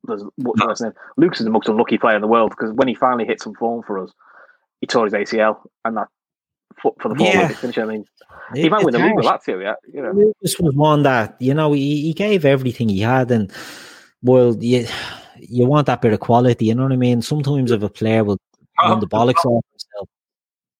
[0.04, 0.94] there's much less than.
[1.18, 3.54] Lucas is the most unlucky player in the world because when he finally hit some
[3.56, 4.12] form for us,
[4.80, 6.08] he tore his ACL and that
[6.82, 7.48] for, for the four Yeah.
[7.50, 7.78] Finish.
[7.78, 8.06] I mean,
[8.56, 9.26] It- he might win the league with.
[9.26, 9.76] Lazio, yeah.
[9.94, 13.52] You know, Lucas was one that you know he, he gave everything he had, and
[14.24, 14.88] well, you
[15.50, 16.66] you want that bit of quality.
[16.66, 17.22] You know what I mean?
[17.22, 18.38] Sometimes if a player will
[18.84, 20.08] run the bollocks off himself,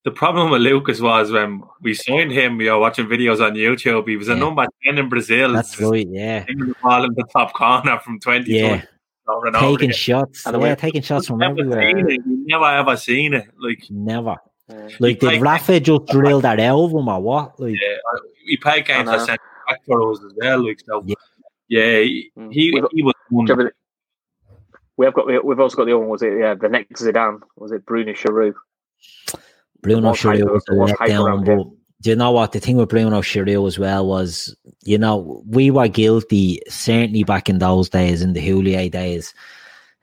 [0.04, 4.08] The problem with Lucas was when we signed him, we were watching videos on YouTube.
[4.08, 4.40] He was a Yeah.
[4.40, 5.54] number 10 in Brazil.
[5.54, 6.08] that's right.
[6.10, 8.90] Yeah, Taking the ball in the top corner from 20 yeah, foot
[9.28, 10.46] over and over taking shots.
[10.46, 11.82] And the Yeah, way- taking shots from Never everywhere.
[11.96, 12.22] seen it.
[12.26, 13.46] We never ever seen it.
[13.60, 14.38] Like, Never.
[14.70, 14.88] Yeah.
[15.00, 17.60] Like did Like- Rafa just drill that out of him or what?
[17.60, 17.98] Like yeah,
[18.46, 20.66] he played games I that sent back for us as well.
[20.66, 21.16] Like, so, Yeah.
[21.68, 22.52] yeah, he, Mm.
[22.54, 23.46] he, he was one.
[23.46, 23.76] Do you remember the-
[25.02, 26.10] we have got the, we've also got the other one.
[26.10, 27.42] Was it yeah the next Zidane?
[27.56, 28.54] Was it Bruno Cheyrou?
[29.82, 33.68] Bruno Cheyrou was hype letdown, but do you know what the thing with Bruno Cheyrou
[33.68, 34.56] as well was?
[34.84, 39.34] You know, we were guilty certainly back in those days, in the Houllier days,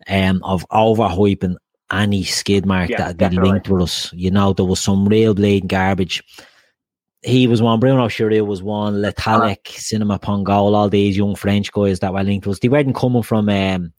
[0.09, 1.55] um, of overhyping
[1.92, 3.51] any skid mark Yeah, that had been definitely.
[3.53, 4.12] linked with us.
[4.12, 6.24] You know, there was some real blatant garbage.
[7.22, 7.78] He was one.
[7.78, 9.01] Bruno Cheyrou was one.
[9.01, 12.59] Letalic, Sinama Pongolle, all these young French guys that were linked to us.
[12.59, 13.92] They weren't coming from um,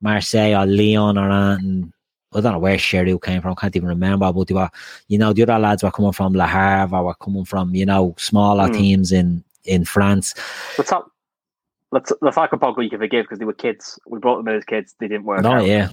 [0.00, 1.92] Marseille or Lyon or anything.
[2.32, 3.52] I don't know where Cheyrou came from.
[3.52, 4.32] I can't even remember.
[4.32, 4.70] But they were,
[5.08, 8.14] you know, the other lads were coming from La Havre, were coming from, you know,
[8.18, 8.72] smaller Hmm.
[8.74, 10.34] teams in in France.
[10.78, 11.10] Let's not,
[11.90, 13.98] let's the Falcon Pogba you can forgive because they were kids.
[14.06, 14.94] We brought them in as kids.
[15.00, 15.66] They didn't work No, out.
[15.66, 15.88] yeah,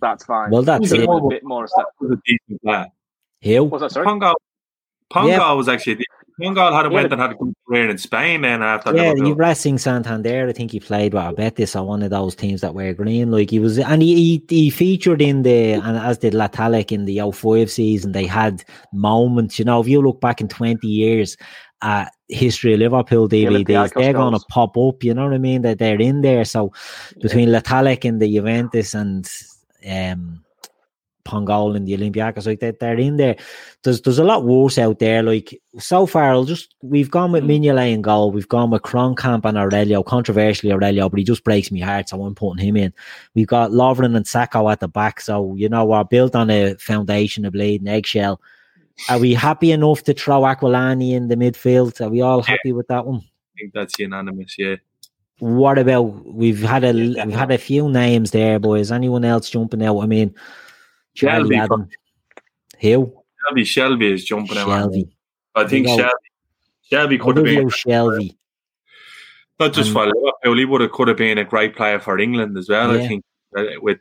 [0.00, 0.50] That's fine.
[0.50, 1.00] well that's it.
[1.06, 1.68] a- a bit more.
[1.68, 1.86] Step.
[2.00, 2.86] was a decent player.
[3.40, 3.68] Hill.
[3.68, 4.06] Was that sorry?
[4.06, 4.34] Pongolle,
[5.12, 5.52] Pongolle Yeah.
[5.52, 6.04] was actually
[6.40, 9.28] Pongolle had Yeah, went and had a good career in Spain then after Yeah, Liverpool.
[9.28, 10.48] you Racing Santander.
[10.48, 12.92] I think he played with I bet this or one of those teams that were
[12.92, 13.30] green.
[13.30, 16.90] Like he was, and he he, he featured in the and as did Le Tallec
[16.90, 18.12] in the 05 season.
[18.12, 19.58] They had moments.
[19.58, 21.36] You know, if you look back in twenty years
[21.82, 25.04] at history of Liverpool DVDs, Olympiacos they're going to pop up.
[25.04, 25.62] You know what I mean?
[25.62, 26.44] That they're in there.
[26.44, 26.72] So
[27.20, 29.28] between Latalic and the Juventus and
[29.88, 30.43] um.
[31.24, 33.36] Pongolle and the Olympiacos, like that, they're in there.
[33.82, 35.22] There's there's a lot worse out there.
[35.22, 37.50] Like so far, I'll just we've gone with hmm.
[37.50, 41.70] Mignolet in goal, we've gone with Kromkamp and Aurelio, controversially Aurelio, but he just breaks
[41.70, 42.92] me heart, so I'm putting him in.
[43.34, 46.74] We've got Lovren and Sakho at the back, so you know we're built on a
[46.76, 48.40] foundation of and eggshell.
[49.08, 52.00] Are we happy enough to throw Aquilani in the midfield?
[52.00, 53.16] Are we all happy with that one?
[53.16, 54.56] I think that's unanimous.
[54.58, 54.76] Yeah,
[55.38, 58.92] What about we've had a we've had a few names there, boys.
[58.92, 60.00] Anyone else jumping out?
[60.00, 60.34] I mean,
[61.16, 61.88] Shelvey,
[62.78, 64.68] Hill, Shelvey Shelvey is jumping out.
[64.68, 65.08] Shelvey.
[65.54, 65.86] I think.
[65.86, 66.10] Shelvey
[66.90, 68.36] Shelvey could have been Shelvey.
[69.58, 70.58] not just And- for Liverpool.
[70.58, 72.90] He would have could have been a great player for England as well.
[72.90, 73.24] I think
[73.56, 73.98] uh, with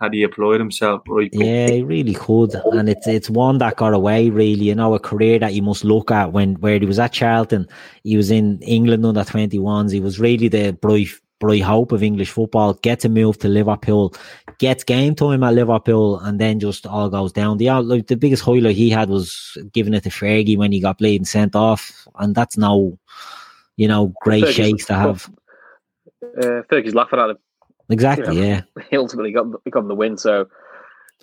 [0.00, 1.30] had he applied himself right.
[1.32, 4.28] Yeah, he really could, and it's it's one that got away.
[4.28, 6.32] Really, you know, a career that you must look at.
[6.32, 7.66] When where he was at Charlton,
[8.02, 9.92] he was in England under twenty ones.
[9.92, 11.08] He was really the bright
[11.40, 12.74] bright hope of English football.
[12.74, 14.14] Gets a move to Liverpool,
[14.58, 17.58] gets game time at Liverpool, and then just all goes down.
[17.58, 20.98] The like, the biggest highlight he had was giving it to Fergie when he got
[20.98, 22.98] played and sent off, and that's no,
[23.76, 25.30] you know, great Fergie's- shakes to have.
[26.22, 27.38] Uh, Fergie's laughing at him.
[27.90, 28.62] Exactly, Yeah.
[28.76, 28.82] yeah.
[28.90, 30.16] He ultimately got got the win.
[30.16, 30.48] So,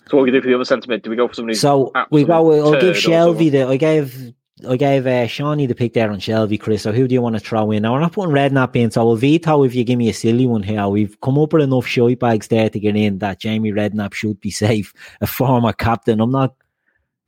[0.07, 1.03] so what we do for the other sentiment?
[1.03, 1.57] Do we go for somebody?
[1.57, 2.51] So we go.
[2.66, 3.64] I'll give Shelvey the.
[3.68, 4.34] I gave.
[4.68, 6.84] I gave uh, Shawnee the pick there on Shelvey, Chris.
[6.84, 7.82] So who do you want to throw in?
[7.84, 10.45] Now we're not putting Redknapp in, so I'll veto if you give me a silly
[10.47, 10.88] one here.
[10.88, 14.39] We've come up with enough shite bags there to get in that Jamie Redknapp should
[14.39, 14.93] be safe.
[15.22, 16.20] A former captain.
[16.22, 16.55] I'm not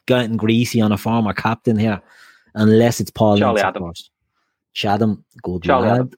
[0.06, 2.02] getting greasy on a former captain here,
[2.56, 3.94] unless it's Paul Charlie Ince, of Adam.
[4.74, 5.96] Chatham, good Charlie lad.
[5.96, 6.12] Adam.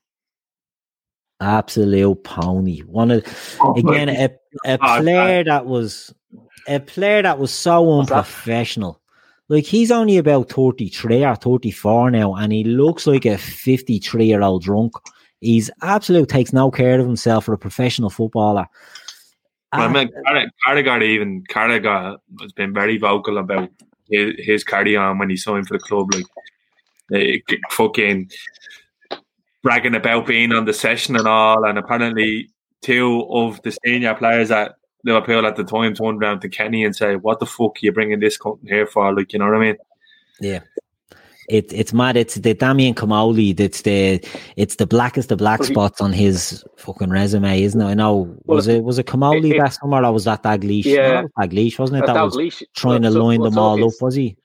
[1.42, 2.80] Absolute pony.
[2.82, 4.30] One of Oh, again a,
[4.66, 6.14] a Oh, player that was
[6.68, 8.16] a player that was so What's that?
[8.16, 9.02] unprofessional.
[9.48, 14.42] Like he's only about 33 or 34 now, and he looks like a 53 year
[14.42, 14.94] old drunk.
[15.42, 18.66] He's absolute takes no care of himself for a professional footballer.
[19.72, 20.10] I Ah, mean,
[20.66, 23.70] Carragher, even Carragher has been very vocal about
[24.10, 26.26] his, his carry on when he signed for the club, like
[27.52, 28.32] eh, fucking
[29.64, 31.66] bragging about being on the session and all.
[31.66, 32.50] And apparently,
[32.82, 34.76] two of the senior players at
[35.06, 37.92] Liverpool at the time turned around to Kenny and say, "What the fuck are you
[37.92, 39.78] bringing this cunt here for?" Like, you know what I mean?
[40.42, 40.60] yeah.
[41.48, 42.18] It, it's mad.
[42.18, 43.60] It's the Damien Comolli.
[43.60, 44.20] It's the
[44.58, 47.86] it's the blackest of black spots on his fucking resume, isn't it?
[47.86, 48.36] I know.
[48.46, 50.86] Well, Was it was it Comolli it- it- that summer or was that Dalglish?
[50.86, 50.96] Yeah.
[50.98, 52.08] No, that was Dalglish, wasn't it?
[52.08, 54.38] That was trying to line them all up, was he?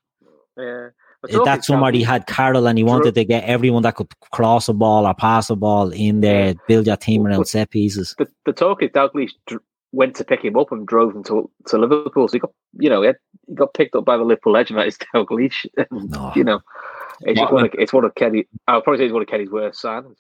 [0.58, 0.88] Yeah.
[1.22, 4.08] But talk that summer, he had Carroll and he wanted to get everyone that could
[4.30, 8.14] cross a ball or pass a ball in there, build your team around set pieces.
[8.18, 9.32] the, the talk is Dalglish
[9.92, 12.28] went to pick him up and drove him to to Liverpool.
[12.28, 13.16] So he got, you know, he, had,
[13.46, 14.78] he got picked up by the Liverpool legend.
[14.78, 15.66] That is Dalglish.
[15.90, 16.32] No.
[16.34, 16.60] you know,
[17.22, 18.46] it's one of, it's one of Kenny.
[18.68, 20.16] I'll probably say it's one of Kenny's worst signings.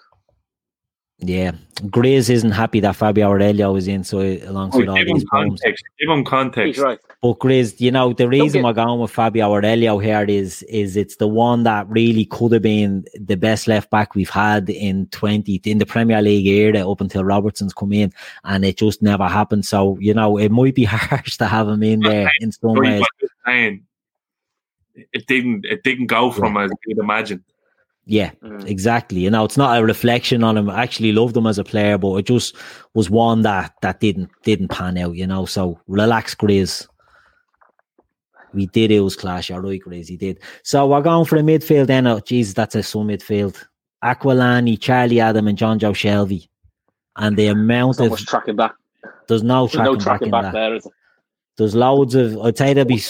[1.22, 1.52] Yeah,
[1.90, 5.28] Grays isn't happy that Fabio Aurelio was in, so alongside Oh, all give these him
[5.28, 5.60] problems.
[5.60, 5.84] context.
[5.98, 6.76] Give him context.
[6.76, 6.98] He's right.
[7.20, 10.96] But Grizz, you know, the reason get- we're going with Fabio Aurelio here is is
[10.96, 15.08] it's the one that really could have been the best left back we've had in
[15.08, 18.12] twenty in the Premier League era up until Robertson's come in,
[18.44, 19.66] and it just never happened.
[19.66, 23.00] So you know, it might be harsh to have him in there in some ways.
[23.00, 23.82] but just saying,
[24.94, 25.66] it didn't.
[25.66, 27.44] It didn't go from as you'd imagine.
[28.10, 28.66] Yeah, Mm.
[28.66, 29.20] exactly.
[29.20, 30.68] You know, it's not a reflection on him.
[30.68, 32.56] I actually loved him as a player, but it just
[32.92, 35.14] was one that that didn't didn't pan out.
[35.14, 36.88] You know, so relax, Grizz.
[38.52, 40.08] We did it was clash, all right, Grizz.
[40.08, 40.40] He did.
[40.64, 42.08] So we're going for the midfield then.
[42.08, 43.56] Oh, Jesus, that's a some midfield.
[44.02, 46.48] Aquilani, Charlie Adam, and Jonjo Shelvey.
[47.16, 48.74] And the amount So of tracking back.
[49.28, 50.92] there's no There's tracking, no back tracking in back, there, is there?
[51.60, 53.02] There's loads of I'd say there'll be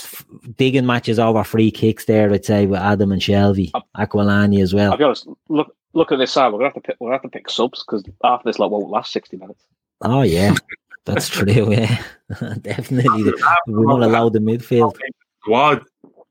[0.56, 2.32] digging matches over free kicks there.
[2.32, 4.90] I'd say with Adam and Shelvey, Aquilani as well.
[4.90, 5.28] I'll be honest.
[5.48, 6.48] Look, look at this side.
[6.52, 6.96] We're gonna have to pick.
[6.98, 9.64] We're gonna have to pick subs because after this lot won't last sixty minutes.
[10.00, 10.56] Oh yeah,
[11.04, 11.72] that's true.
[11.72, 12.02] Yeah,
[12.60, 13.22] definitely.
[13.68, 14.98] We won't allow the midfield.
[15.42, 15.84] Squad.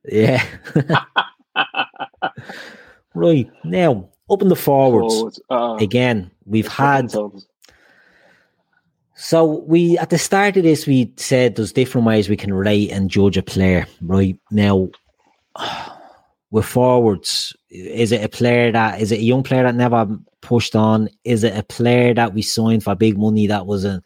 [0.04, 0.46] Yeah.
[3.14, 6.32] right now, up in the forwards uh, again.
[6.44, 7.14] We've had
[9.22, 12.90] so we at the start of this we said there's different ways we can rate
[12.90, 13.86] and judge a player.
[14.02, 14.88] Right now,
[16.52, 20.08] with forwards, is it a player that is it a young player that never
[20.40, 21.10] pushed on?
[21.26, 24.02] Is it a player that we signed for big money that was a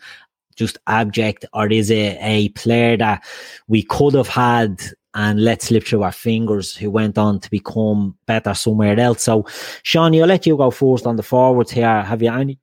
[0.55, 3.24] just abject, or is it a player that
[3.68, 4.82] we could have had
[5.14, 9.22] and let slip through our fingers who went on to become better somewhere else?
[9.22, 9.45] So,
[9.84, 12.01] Sean, I'll let you go first on the forwards here.
[12.01, 12.57] Have you any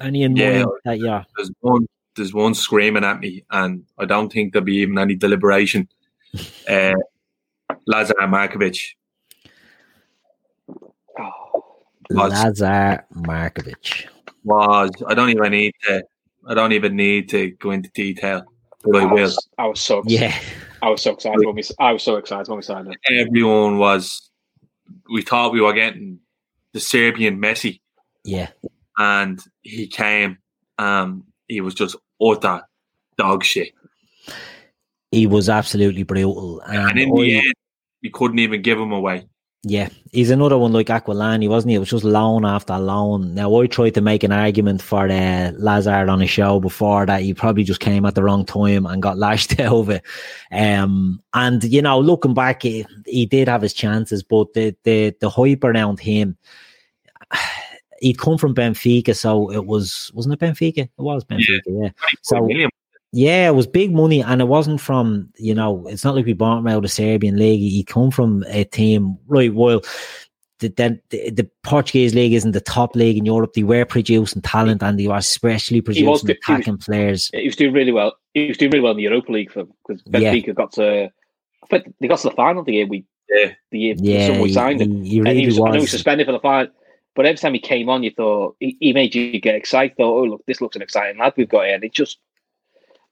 [0.00, 0.64] any in Yeah.
[0.84, 1.86] that you're There's one.
[2.16, 5.88] There's one screaming at me, and I don't think there'll be even any deliberation.
[6.68, 6.92] Uh,
[7.86, 8.94] Lazar Markovic
[12.10, 14.06] was Lazar Markovic?
[14.44, 14.90] was.
[15.06, 16.04] I don't even need to.
[16.46, 18.42] I don't even need to go into detail,
[18.84, 19.22] but I I will.
[19.22, 20.20] was, I was so excited.
[20.20, 20.38] Yeah,
[20.82, 22.94] I was so excited when we I was so excited when we signed him.
[23.10, 24.30] Everyone was.
[25.12, 26.20] We thought we were getting
[26.72, 27.80] the Serbian Messi,
[28.24, 28.48] yeah,
[28.98, 30.38] and he came.
[30.78, 32.62] Um, he was just utter
[33.16, 33.72] dog shit.
[35.10, 36.60] he was absolutely brutal.
[36.62, 37.54] And And in the end,
[38.02, 39.26] we couldn't even give him away.
[39.64, 41.74] Yeah, he's another one like Aquilani, wasn't he?
[41.74, 43.34] It was just loan after loan.
[43.34, 47.22] Now, I tried to make an argument for uh, Lazar on a show before that
[47.22, 50.00] he probably just came at the wrong time and got lashed over.
[50.52, 55.16] Um, and, you know, looking back, he, he did have his chances, but the, the,
[55.20, 56.38] the hype around him,
[58.00, 60.78] he'd come from Benfica, so it was, wasn't it Benfica?
[60.80, 61.90] It was Benfica, yeah.
[62.22, 62.70] So, Million.
[63.12, 65.86] yeah, it was big money, and it wasn't from you know.
[65.88, 67.60] It's not like we bought him out of the Serbian league.
[67.60, 69.52] He come from a team right.
[69.54, 69.80] Well,
[70.60, 70.68] the,
[71.10, 73.52] the the Portuguese league isn't the top league in Europe.
[73.54, 77.30] They were producing talent, and they were especially was producing the- he was- attacking players.
[77.32, 78.14] He was doing really well.
[78.34, 80.32] He was doing really well in the Europa League for because Yeah.
[80.34, 81.10] Benfica got to.
[81.62, 83.52] I think they got to the final the year we Yeah.
[83.70, 85.02] the year Yeah, someone we he, signed him.
[85.02, 85.90] he, he and he was, I know he was was.
[85.90, 86.72] suspended for the final.
[87.18, 89.96] But every time he came on, you thought he, he made you get excited.
[89.96, 91.74] Thought, oh look, this looks an exciting lad we've got here.
[91.74, 92.18] And it just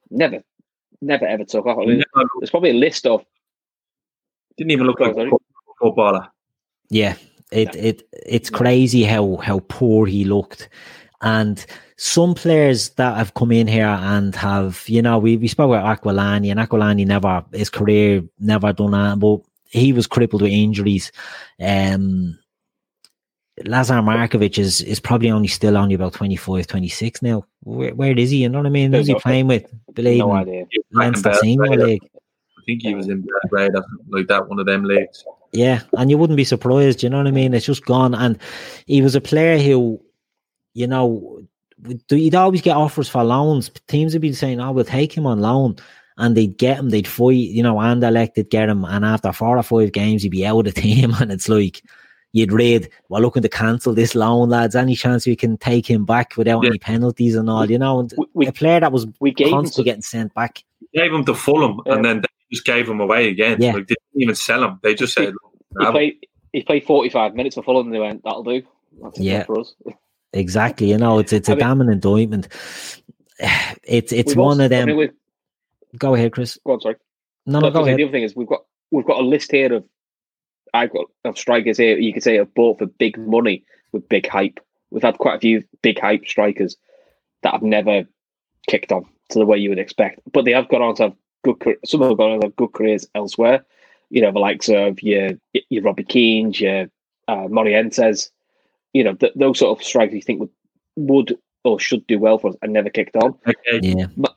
[0.09, 0.41] never,
[1.01, 1.77] never ever took off.
[1.77, 3.25] I mean, Never- there's probably a list of
[4.55, 5.29] Didn't even look like a
[5.77, 6.25] footballer.
[6.89, 7.15] Yeah,
[7.51, 10.69] it it it's crazy how how poor he looked,
[11.21, 11.65] and
[11.97, 16.01] some players that have come in here and have you know we we spoke about
[16.01, 21.11] Aquilani and Aquilani never his career never done that, but he was crippled with injuries.
[21.59, 22.39] Um,
[23.65, 27.43] Lazar Markovic is is probably only still only about 25, 26 now.
[27.63, 28.43] Where, where is he?
[28.43, 28.93] You know what I mean?
[28.93, 29.65] Who's he playing with?
[29.93, 30.65] Believe no me, idea.
[30.91, 31.87] Leinster Back in Senior Belgrade.
[31.87, 32.09] League.
[32.13, 35.23] I think he was in Belgrade or like that, one of them leagues.
[35.53, 37.01] Yeah, and you wouldn't be surprised.
[37.01, 37.53] You know what I mean?
[37.53, 38.13] It's just gone.
[38.13, 38.37] And
[38.85, 39.99] he was a player who,
[40.73, 41.41] you know,
[41.83, 43.71] would- you'd always get offers for loans.
[43.87, 45.77] Teams would be saying, "Oh, we'll take him on loan,"
[46.17, 46.89] and they'd get him.
[46.89, 47.33] They'd fight.
[47.37, 50.67] You know, Anderlecht would get him, and after four or five games, he'd be out
[50.67, 51.15] of the team.
[51.21, 51.81] And it's like
[52.37, 54.75] you'd read, "We're looking to cancel this loan, lads.
[54.75, 56.69] Any chance we can take him back without Yeah.
[56.69, 59.49] any penalties and all?" You know, and We, we, a player that was we gave
[59.49, 60.63] constantly some, getting sent back.
[60.93, 61.95] Gave him to Fulham Yeah.
[61.95, 63.57] and then they just gave him away again.
[63.59, 63.73] Yeah.
[63.73, 64.79] Like they didn't even sell him.
[64.83, 65.33] They just said, he
[65.83, 66.15] "Nah, played
[66.53, 68.61] he played 45 minutes for Fulham and they went, that'll do.
[69.01, 69.43] That's Yeah.
[69.43, 69.75] for us.
[70.33, 70.89] Exactly.
[70.89, 72.47] You know, it's it's a I mean- damning indictment.
[73.83, 74.97] It's it's one also- of I them.
[74.97, 75.09] mean,
[75.97, 76.59] Go ahead, Chris.
[76.65, 76.95] go on, sorry.
[77.45, 79.71] No, No, no, go the other thing is we've got we've got a list here
[79.73, 79.85] of
[80.73, 84.27] I've got of strikers here you could say have bought for big money with big
[84.27, 84.59] hype.
[84.91, 86.77] We've had quite a few big hype strikers
[87.43, 88.03] that have never
[88.67, 91.13] kicked on to the way you would expect, but they have gone on to have
[91.43, 91.77] good.
[91.85, 93.65] Some have gone on to have good careers elsewhere.
[94.09, 95.31] You know, the likes of your
[95.69, 96.83] your Robbie Keane, your
[97.27, 98.29] uh, Morientes.
[98.93, 100.49] You know, th- those sort of strikers you think would
[100.95, 103.37] would or should do well for us and never kicked on.
[103.45, 103.79] Okay.
[103.81, 104.07] Yeah.
[104.15, 104.35] But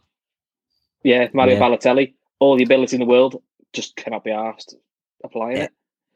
[1.04, 1.60] yeah, Mario Yeah.
[1.60, 3.40] Balotelli, all the ability in the world,
[3.72, 4.74] just cannot be asked
[5.22, 5.64] applying Yeah.
[5.64, 5.72] it.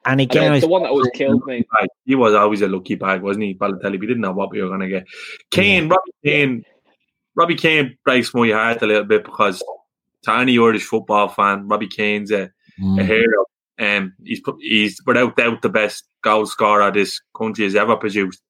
[0.06, 1.64] And And again, then the one that always killed me.
[2.04, 3.54] He was always a lucky bag, wasn't he?
[3.54, 3.98] Balotelli.
[3.98, 5.06] We didn't know what we were going to get.
[5.50, 6.64] Keane, Robbie Keane,
[7.34, 9.62] Robbie Keane breaks my heart a little bit because
[10.24, 12.50] to any Irish football fan, Robbie Keane's a, a
[12.80, 13.44] Mm, hero.
[13.78, 18.42] Um, he's he's without doubt the best goal scorer this country has ever produced,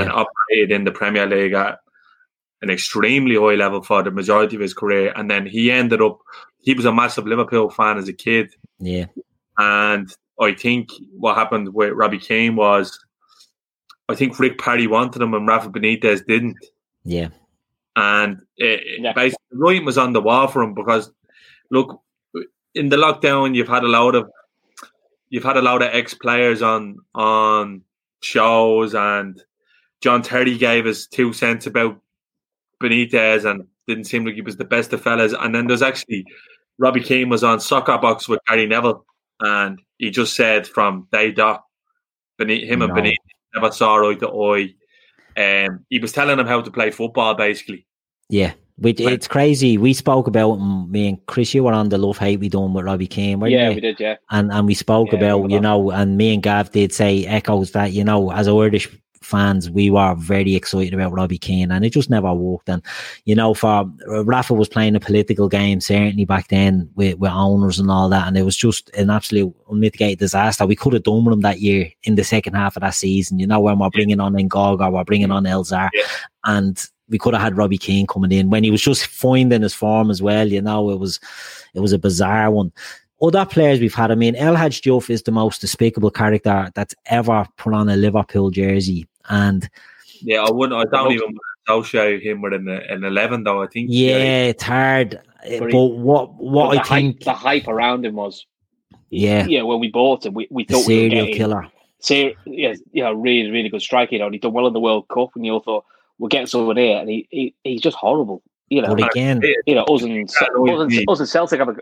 [0.00, 1.78] and operated in the Premier League at
[2.62, 5.12] an extremely high level for the majority of his career.
[5.14, 6.18] And then he ended up,
[6.60, 8.54] he was a massive Liverpool fan as a kid.
[8.78, 9.06] yeah,
[9.58, 10.10] And
[10.40, 12.98] I think what happened with Robbie Keane was,
[14.08, 16.56] I think Rick Parry wanted him and Rafa Benitez didn't.
[17.04, 17.28] yeah,
[17.96, 19.12] And it, it Yeah.
[19.12, 21.10] basically, the writing was on the wall for him because,
[21.70, 22.00] look,
[22.74, 24.28] in the lockdown, you've had a lot of
[25.30, 27.82] you've had a lot of ex players on on
[28.22, 29.42] shows, and
[30.00, 32.00] John Terry gave us two cents about
[32.82, 35.34] Benitez and didn't seem like he was the best of fellas.
[35.38, 36.24] And then there's actually
[36.78, 39.04] Robbie Keane was on Soccer Box with Gary Neville,
[39.40, 41.64] and he just said from day dot,
[42.38, 44.74] beneath him and beneath Benitez never saw eye to eye.
[45.36, 47.86] Um, he was telling him how to play football, basically.
[48.28, 48.52] yeah.
[48.80, 49.12] Which Right.
[49.14, 49.76] it's crazy.
[49.76, 51.52] We spoke about him, me and Chris.
[51.52, 53.74] You were on the love hate we done with Robbie Keane, weren't Yeah, you?
[53.74, 54.14] we did, yeah.
[54.30, 57.72] and and we spoke Yeah, about you know, and me and Gav did say echoes
[57.72, 58.88] that you know, as Irish
[59.28, 62.68] fans, we were very excited about Robbie Keane, and it just never worked.
[62.68, 62.82] And
[63.24, 63.88] you know, for
[64.24, 68.26] Rafa was playing a political game certainly back then with, with owners and all that,
[68.26, 70.66] and it was just an absolute unmitigated disaster.
[70.66, 73.38] We could have done with him that year in the second half of that season.
[73.38, 76.02] You know, when we're bringing on N'Gog, we're bringing on El Zhar, Yeah.
[76.44, 79.74] and we could have had Robbie Keane coming in when he was just finding his
[79.74, 80.46] form as well.
[80.48, 81.20] You know, it was
[81.74, 82.72] it was a bizarre one
[83.20, 86.94] other players we've had, I mean, El Hadj Diouf is the most despicable character that's
[87.06, 89.06] ever put on a Liverpool jersey.
[89.28, 89.68] And
[90.22, 90.78] Yeah, I wouldn't.
[90.80, 93.62] I don't even associate him with an, an eleven, though.
[93.62, 93.88] I think.
[93.90, 95.20] yeah, it's hard.
[95.42, 98.44] But But, he- what what But I the think, hype, the hype around him was,
[99.10, 101.68] yeah, yeah, when we bought him, we, we the thought we were serial getting, killer.
[102.00, 104.14] ser- yeah, you know, really, really good striker.
[104.14, 105.84] You know, and he done well in the World Cup, and you all thought
[106.18, 108.42] we're getting someone here, and he, he he's just horrible.
[108.70, 111.68] You know, But again, you know, us and, That us and, us and Celtic have
[111.68, 111.76] a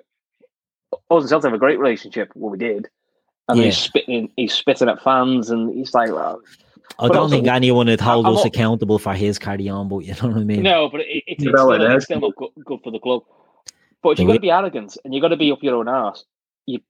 [1.11, 2.31] us and Celtic have a great relationship.
[2.35, 2.89] What we did,
[3.49, 3.65] and Yeah.
[3.67, 6.41] he's spitting, he's spitting at fans, and he's like, well,
[6.99, 9.69] I but don't also- think anyone would hold I'm us not- accountable for his carry
[9.69, 10.63] on, but you know what I mean?
[10.63, 13.23] no, but it, it's, it's, still, it it's still not good, good for the club.
[14.03, 15.89] But if you've got to be arrogant and you've got to be up your own
[15.89, 16.25] arse,
[16.67, 16.81] you,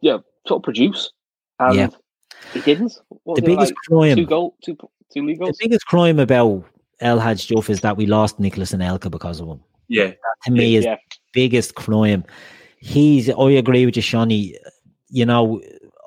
[0.00, 1.10] yeah, sort of produce.
[1.58, 1.88] And Yeah.
[2.52, 2.92] he didn't.
[3.24, 4.76] What The biggest like, crime, two goal, two
[5.14, 5.56] two league goals.
[5.56, 6.64] the biggest crime about
[7.00, 9.60] El Hadj Diouf is that we lost Nicolas Anelka because of him.
[9.88, 10.12] Yeah,
[10.44, 10.96] To me, is Yeah,
[11.32, 12.24] biggest crime.
[12.78, 13.28] He's.
[13.30, 14.56] I agree with you, Shawnee.
[15.10, 15.60] You know,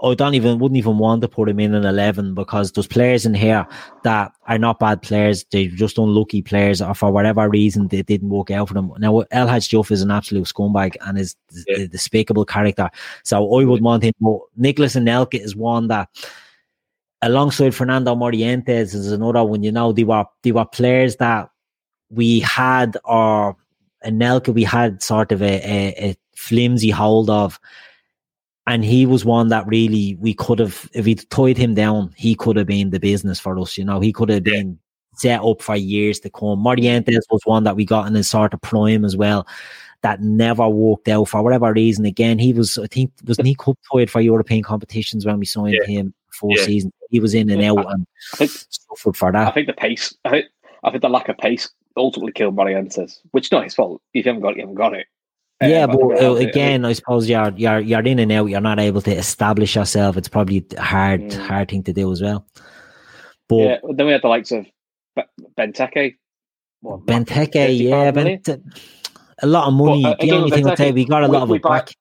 [0.04, 3.26] I don't even wouldn't even want to put him in an eleven because those players
[3.26, 3.66] in here
[4.04, 5.46] that are not bad players.
[5.52, 8.92] They're just unlucky players, or for whatever reason they didn't work out for them.
[8.98, 11.36] Now, El Hadj is an absolute scumbag and is
[11.68, 11.84] Yeah.
[11.84, 12.90] a despicable character.
[13.24, 14.14] So I would want him.
[14.20, 16.10] But Nicolas Anelka is one that.
[17.22, 19.64] Alongside Fernando Morientes is another one.
[19.64, 21.50] You know, they were they were players that
[22.10, 23.56] we had or
[24.06, 27.60] Anelka we had sort of a, a, a flimsy hold of.
[28.68, 32.34] And he was one that really we could have, if we tied him down, he
[32.34, 33.78] could have been the business for us.
[33.78, 34.80] You know, he could have been
[35.14, 36.64] set up for years to come.
[36.64, 39.48] Morientes was one that we got in his sort of prime as well,
[40.02, 42.06] that never worked out for whatever reason.
[42.06, 45.78] Again, he was, I think, wasn't he cup tied for European competitions when we signed
[45.80, 45.86] Yeah.
[45.86, 46.66] him four Yeah.
[46.66, 46.94] seasons?
[47.12, 49.48] He was in and out and I think suffered for that.
[49.48, 50.14] I think the pace.
[50.26, 50.46] I think,
[50.84, 54.02] I think the lack of pace ultimately killed Morientes, which is not his fault.
[54.14, 55.06] If you haven't got it, you haven't got it.
[55.62, 58.48] Yeah, Um, but uh, again, I suppose you're you're you're in and out.
[58.48, 60.18] You're not able to establish yourself.
[60.18, 61.48] It's probably hard Mm.
[61.48, 62.46] hard thing to do as well.
[63.48, 63.78] But yeah.
[63.94, 64.66] Then we had the likes of
[65.16, 65.24] Be-
[65.58, 66.16] Benteke.
[66.82, 68.42] what, Benteke, yeah, million?
[68.42, 68.64] Bent-
[69.44, 70.04] a lot of money.
[70.04, 71.62] But, uh, the only thing I'd say, Benteke, we got a we- lot of it
[71.62, 71.94] buy- back.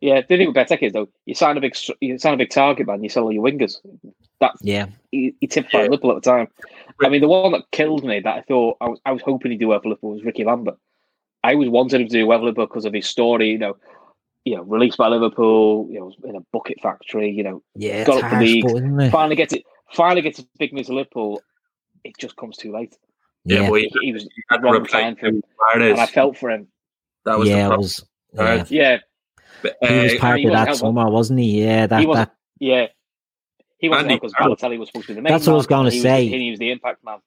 [0.00, 2.50] Yeah, the thing with Benteke is though, you sign a big, you sign a big
[2.50, 3.78] target man, you sell all your wingers.
[4.40, 5.88] That's Yeah, he, he typified Yeah.
[5.90, 6.48] Liverpool at the time.
[7.02, 9.50] I mean, the one that killed me that I thought I was, I was hoping
[9.50, 10.76] he'd do well for Liverpool was Ricky Lambert.
[11.46, 13.50] I always wanted him to do well Liverpool because of his story.
[13.50, 13.76] You know,
[14.44, 15.88] you know, released by Liverpool.
[15.90, 17.30] You know, in a bucket factory.
[17.30, 18.64] You know, yeah, Got up the league.
[18.64, 19.10] but isn't it?
[19.10, 19.62] finally gets it.
[19.92, 21.40] Finally gets a big move to Liverpool.
[22.04, 22.96] It just comes too late.
[23.44, 25.42] yeah, Yeah, but He, he, he was he had to wrong time for him,
[25.72, 25.92] Suarez.
[25.92, 26.66] and I felt for him.
[27.24, 28.04] that was yeah, the it was.
[28.32, 28.64] Yeah.
[28.68, 28.98] Yeah,
[29.62, 31.62] But, He was uh, part he of that summer, wasn't he?
[31.64, 32.86] Yeah, that He that yeah.
[33.78, 34.56] He wasn't Andy because Carroll.
[34.56, 35.32] Balotelli was supposed to be the main.
[35.32, 36.26] That's what I was gonna and he say.
[36.26, 37.18] he was the impact man.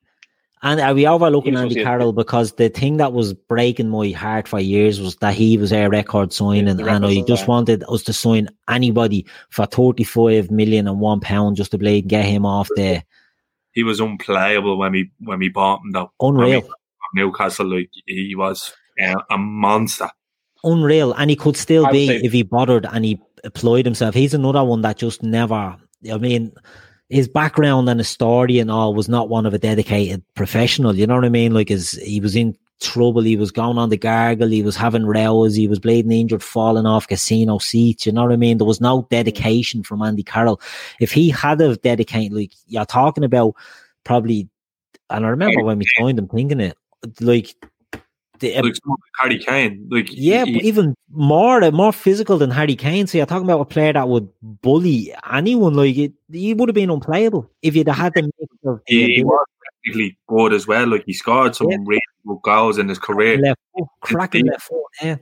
[0.61, 4.59] And are we overlooking Andy Carroll because the thing that was breaking my heart for
[4.59, 7.47] years was that he was our record signing, the and I just yeah.
[7.47, 12.09] wanted us to sign anybody for thirty five million and one pound just to blade
[12.09, 13.05] get him off there.
[13.71, 16.11] he was unplayable when we when we bought him though.
[16.19, 16.67] Unreal.
[17.13, 20.09] Newcastle, like he was uh, a monster.
[20.63, 24.13] Unreal, and he could still be if he bothered and he applied himself.
[24.13, 25.77] He's another one that just never.
[26.11, 26.51] I mean,
[27.09, 30.95] his background and his story and all was not one of a dedicated professional.
[30.95, 31.53] You know what I mean?
[31.53, 33.21] Like, his he was in trouble.
[33.21, 34.47] He was going on the gargle.
[34.47, 35.55] He was having rows.
[35.55, 38.05] He was bleeding injured, falling off casino seats.
[38.05, 38.57] You know what I mean?
[38.57, 40.61] There was no dedication from Andy Carroll.
[40.99, 43.55] If he had have dedicated, like you're talking about,
[44.03, 44.47] probably.
[45.09, 46.77] And I remember when we signed him, thinking it
[47.19, 47.55] like.
[48.39, 52.51] The, Like someone like Harry Kane, like yeah, he- even more uh, more physical than
[52.51, 53.05] Harry Kane.
[53.07, 55.73] So you're talking about a player that would bully anyone.
[55.73, 59.23] Like it, he would have been unplayable if you'd had the mix of the he
[59.23, 59.45] was
[59.83, 60.87] technically good as well.
[60.87, 61.77] Like he scored some Yeah.
[61.85, 63.37] really good goals in his career.
[63.39, 64.83] left foot, cracking left foot.
[65.01, 65.15] Yeah,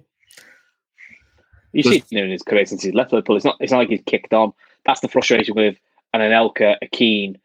[1.73, 3.35] You've Just- seen him in his career since he's left Liverpool.
[3.35, 3.57] It's not.
[3.59, 4.53] It's not like he's kicked on.
[4.85, 5.77] That's the frustration with
[6.13, 7.37] an Anelka, a Keane,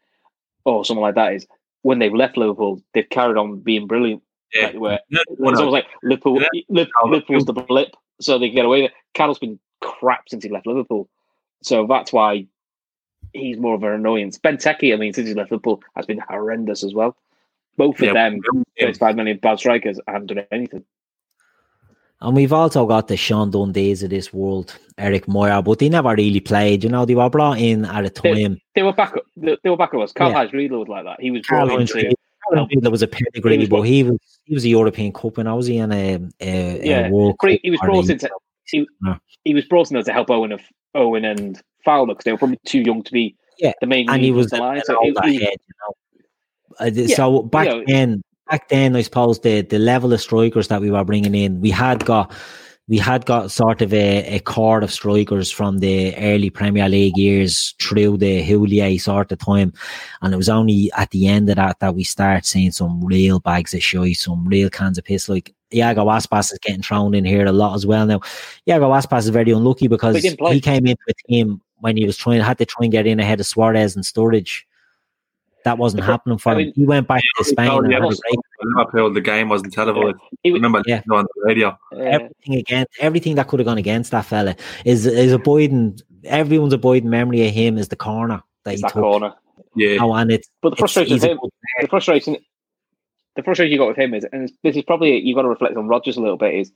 [0.65, 1.33] or someone like that.
[1.33, 1.47] Is
[1.81, 4.21] when they've left Liverpool, they've carried on being brilliant.
[4.53, 4.65] Yeah.
[4.67, 6.41] Like, where Yeah, it's almost like Liverpool.
[6.41, 6.61] Yeah.
[6.69, 8.97] Liverpool Liverpool's the blip, so they can get away with it.
[9.13, 11.09] Carroll's been crap since he left Liverpool,
[11.61, 12.45] so that's why
[13.33, 14.37] he's more of an annoyance.
[14.37, 17.15] Benteke, I mean, since he left Liverpool, has been horrendous as well.
[17.77, 18.41] Both of Yeah, them,
[18.77, 18.85] yeah.
[18.87, 20.83] thirty-five million bad strikers, haven't done anything.
[22.21, 26.13] and we've also got the Sean Dundees of this world, Erik Meijer, but they never
[26.15, 26.83] really played.
[26.83, 28.59] You know, they were brought in at a time.
[28.75, 29.13] They were back.
[29.35, 30.13] They, they were back at us.
[30.13, 30.35] Karl Yeah.
[30.37, 31.19] Heinz Riedle was like that.
[31.19, 32.15] He was Karl brought Heinz into
[32.51, 35.53] Riedle was a pedigree, He was but he was he was a European Cup I
[35.53, 38.29] Was he in a, a, Yeah, a World but he, he was brought in to
[38.65, 38.87] he,
[39.43, 40.61] he was brought in there to help Owen of
[40.95, 44.21] Owen and Fowler because they were probably too young to be Yeah, the main and
[44.21, 44.81] he was the line.
[44.85, 46.85] So he- he- head, you know.
[46.85, 50.21] Uh, Yeah, so back you know- then, back then, I suppose the the level of
[50.21, 52.31] strikers that we were bringing in, we had got.
[52.93, 57.17] We had got sort of a, a cord of strikers from the early Premier League
[57.17, 59.73] years through the Houllier sort of time.
[60.21, 63.39] And it was only at the end of that that we start seeing some real
[63.39, 65.27] bags of shite, some real cans of piss.
[65.27, 68.19] Like Iago Aspas is getting thrown in here a lot as well now.
[68.69, 72.41] Iago Aspas is very unlucky because he came into a team when he was trying
[72.41, 74.65] had to try and get in ahead of Suarez and Sturridge.
[75.65, 76.73] That wasn't happening for I him.
[76.75, 78.21] He went back to Spain and yeah, had a also,
[78.61, 80.17] Liverpool, the game wasn't televised.
[80.43, 81.01] he I remember Yeah.
[81.11, 81.77] on the radio.
[81.97, 84.55] everything against everything that could have gone against that fella
[84.85, 88.93] is is abiding everyone's abiding memory of him is the corner that it's he that
[88.93, 89.01] took.
[89.01, 89.33] corner.
[89.75, 91.39] Yeah, Oh, and it's But the frustration him,
[91.81, 92.37] the frustration,
[93.35, 95.75] the frustration you got with him is, and this is probably you've got to reflect
[95.77, 96.53] on Rodgers a little bit.
[96.53, 96.71] Is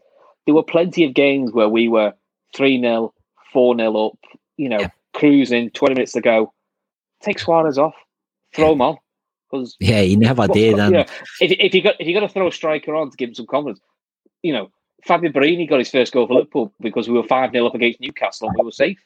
[0.46, 2.14] there were plenty of games where we were
[2.56, 3.14] three 0
[3.54, 4.18] four 0 up,
[4.58, 4.90] you know, Yeah.
[5.14, 6.54] cruising, twenty minutes to go.
[7.22, 7.96] Take Suarez off,
[8.58, 8.97] throw him on,
[9.49, 10.78] because Yeah, he never Well, did.
[10.80, 11.05] And yeah,
[11.41, 13.36] if if you got if you got to throw a striker on to give him
[13.36, 13.80] some confidence,
[14.43, 14.70] you know,
[15.05, 18.01] Fabio Borini got his first goal for Liverpool because we were five 0 up against
[18.01, 18.99] Newcastle and we were safe.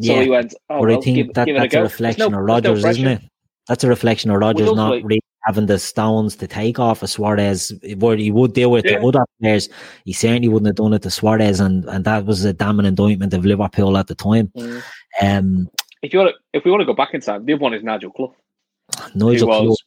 [0.00, 1.80] So yeah, he went, oh, but I well, think give, that, give a that's go.
[1.80, 3.22] a reflection no- of there's no Rodgers, isn't it?
[3.68, 7.72] That's a reflection of Rodgers not really having the stones to take off of Suarez.
[7.96, 8.98] What he would deal with Yeah.
[8.98, 9.68] the other players,
[10.04, 13.32] he certainly wouldn't have done it to Suarez, and, and that was a damning indictment
[13.34, 14.52] of Liverpool at the time.
[14.56, 14.82] Mm.
[15.22, 15.70] Um,
[16.02, 17.74] If you want to, if we want to go back in time, the other one
[17.74, 18.34] is Nigel Clough,
[19.14, 19.82] Nigel was,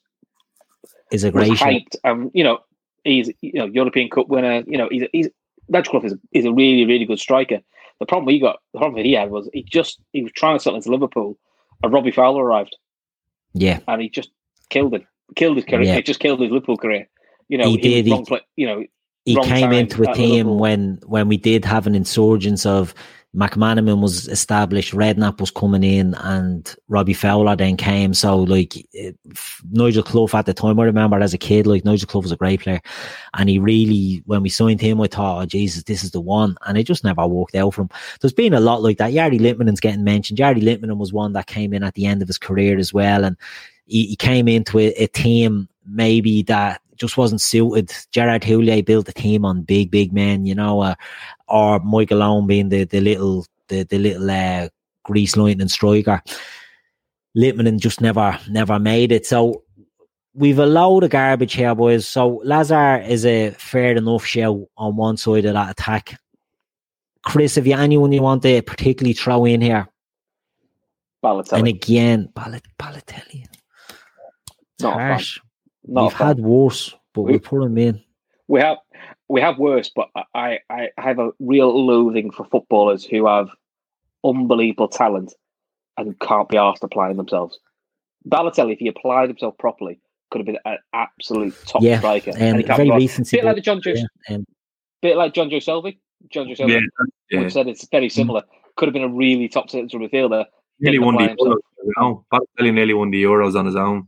[1.11, 2.59] is a great hyped, and you know,
[3.03, 4.63] he's you know European Cup winner.
[4.67, 5.29] You know, he's he's
[5.67, 7.59] Nigel Clough is is a really really good striker.
[7.99, 10.57] The problem he got, the problem that he had was he just he was trying
[10.57, 11.37] to settle into Liverpool,
[11.83, 12.75] and Robbie Fowler arrived,
[13.53, 14.29] Yeah, and he just
[14.69, 15.83] killed him, killed his career.
[15.83, 15.95] Yeah.
[15.97, 17.07] It just killed his Liverpool career.
[17.49, 18.85] You know, He did, he- wrong pla- you know,
[19.25, 20.59] he came into a team Liverpool.
[20.59, 22.93] when when we did have an insurgence of
[23.35, 28.15] McManaman was established, Redknapp was coming in, and Robbie Fowler then came.
[28.15, 29.17] So like it,
[29.69, 32.37] Nigel Clough at the time, I remember as a kid, like Nigel Clough was a
[32.37, 32.81] great player,
[33.35, 36.57] and he really when we signed him, I thought, oh Jesus, this is the one,
[36.65, 37.89] and it just never worked out for him.
[38.19, 39.13] There's been a lot like that.
[39.13, 40.39] Jari Litmanen's getting mentioned.
[40.39, 43.23] Jari Litmanen was one that came in at the end of his career as well,
[43.23, 43.37] and
[43.85, 47.91] he, he came into a, a team maybe that just wasn't suited.
[48.11, 50.95] Gerard Houllier built a team on big, big men, you know, uh,
[51.47, 54.67] or Michael Owen being the, the little, the, the little, uh,
[55.03, 56.21] grease lightning striker.
[57.37, 59.25] Litmanen just never, never made it.
[59.25, 59.63] So
[60.33, 62.07] we've a load of garbage here, boys.
[62.07, 66.19] So Lazar is a fair enough show on one side of that attack.
[67.23, 69.87] Chris, have you anyone you want to particularly throw in here?
[71.23, 71.59] Balotelli.
[71.59, 73.45] And again, Bal- Balotelli.
[73.45, 75.39] It's Not harsh.
[75.85, 78.01] Not a We've had worse, but we put him in.
[78.47, 78.77] we have
[79.27, 83.49] we have worse, but I, I I have a real loathing for footballers who have
[84.23, 85.33] unbelievable talent
[85.97, 87.59] and can't be asked applying themselves.
[88.27, 89.99] Balotelli, if he applied himself properly,
[90.29, 92.31] could have been an absolute top Yeah, striker.
[92.37, 93.29] and he very recent.
[93.31, 94.45] bit like the Jonjo, yeah, um,
[95.01, 95.97] bit like Jonjo Shelvey.
[96.29, 96.81] John Joe Selvey.
[97.31, 98.43] yeah, We've said it's very similar.
[98.75, 100.45] Could have been a really top central midfielder.
[100.81, 101.29] Nearly won the.
[101.29, 102.23] Euros on his own.
[102.31, 104.07] Balotelli nearly won the Euros on his own.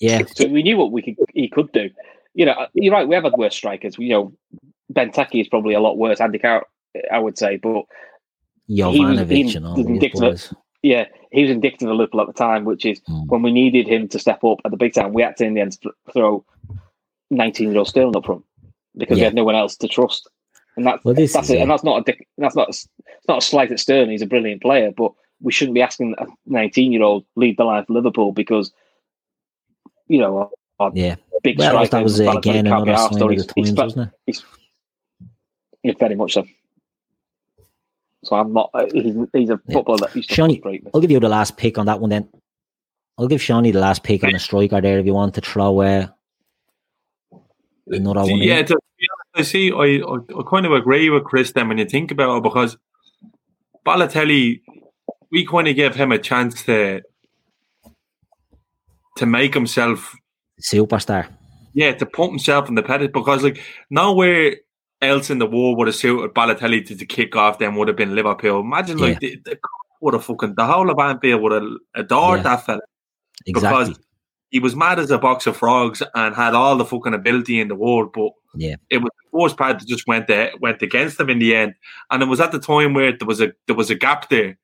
[0.00, 0.22] Yeah.
[0.34, 1.90] So we knew what we could he could do.
[2.34, 3.08] You know, you're right.
[3.08, 3.96] We have had worse strikers.
[3.98, 4.32] You know,
[4.92, 6.20] Benteke is probably a lot worse.
[6.20, 6.64] Andy Carroll,
[7.12, 7.84] I would say, but
[8.68, 10.52] Jovanovic and all these
[10.82, 13.26] yeah, he was indicative of Liverpool at the time, which is Hmm.
[13.26, 15.12] when we needed him to step up at the big time.
[15.12, 15.76] We had to in the end
[16.12, 16.44] throw
[17.30, 18.44] 19 year old Sterling up front
[18.96, 20.28] because we had no one else to trust.
[20.76, 21.58] And that's Well, that's is it.
[21.58, 21.60] it.
[21.62, 22.88] And that's not a that's not it's
[23.28, 24.10] not a slight at Sterling.
[24.10, 25.12] He's a brilliant player, but
[25.42, 28.72] we shouldn't be asking a 19 year old lead the line for Liverpool because
[30.10, 30.50] you know our,
[30.80, 31.16] our Yeah.
[31.42, 33.36] big Well, striker that was uh, Balotelli again can't be another arsed, sign or of
[33.38, 34.14] the he's- he's wasn't it?
[34.26, 34.44] He's,
[35.82, 36.44] yeah, very much so.
[38.24, 38.68] So I'm not.
[38.74, 40.86] uh, He's, he's a footballer that used to Shawnee, frustrate.
[40.92, 42.28] I'll give you the last pick on that one then.
[43.16, 45.80] I'll give Shawnee the last pick on a striker there if you want to throw
[45.80, 46.06] uh,
[47.86, 48.42] another one.
[48.42, 49.06] yeah, to be
[49.36, 49.72] honest, I see.
[49.72, 52.76] I, I I kind of agree with Chris then when you think about it because
[53.86, 54.60] Balotelli,
[55.32, 57.00] we kind of gave him a chance to
[59.16, 60.14] to make himself,
[60.60, 61.28] Superstar.
[61.74, 64.56] yeah, to pump himself in the pedestal because like nowhere
[65.02, 67.58] else in the world would have suited Balotelli to, to kick off.
[67.58, 68.60] Then would have been Liverpool.
[68.60, 69.58] Imagine like the, the
[70.00, 72.42] would have fucking the whole of Anfield would have adored Yeah.
[72.44, 72.80] that fella
[73.46, 73.84] Exactly.
[73.84, 73.98] because
[74.50, 77.68] he was mad as a box of frogs and had all the fucking ability in
[77.68, 78.76] the world, but Yeah.
[78.90, 81.74] it was the force part that just went there, went against him in the end.
[82.10, 84.58] And it was at the time where there was a there was a gap there.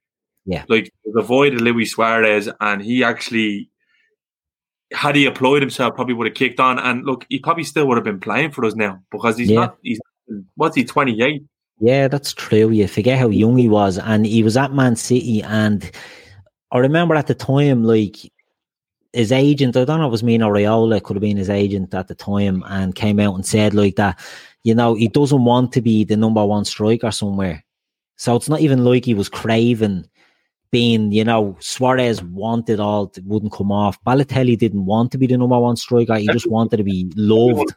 [0.45, 0.65] Yeah.
[0.69, 3.71] Like the void of Luis Suarez, and he actually
[4.93, 6.79] had he applied himself, probably would have kicked on.
[6.79, 9.61] And look, he probably still would have been playing for us now because he's Yeah.
[9.61, 9.77] not.
[9.83, 10.01] He's
[10.55, 11.45] what's he twenty eight?
[11.79, 12.71] Yeah, that's true.
[12.71, 15.43] You forget how young he was, and he was at Man City.
[15.43, 15.91] And
[16.73, 18.17] I remember at the time, like
[19.13, 21.93] his agent, I don't know if it was Mino Raiola, could have been his agent
[21.95, 24.19] at the time, and came out and said like that.
[24.65, 27.65] You know, he doesn't want to be the number one striker somewhere.
[28.17, 30.09] So it's not even like he was craving
[30.71, 34.03] being, you know, Suarez wanted all, it wouldn't come off.
[34.05, 36.17] Balotelli didn't want to be the number one striker.
[36.17, 37.75] He just wanted to be loved.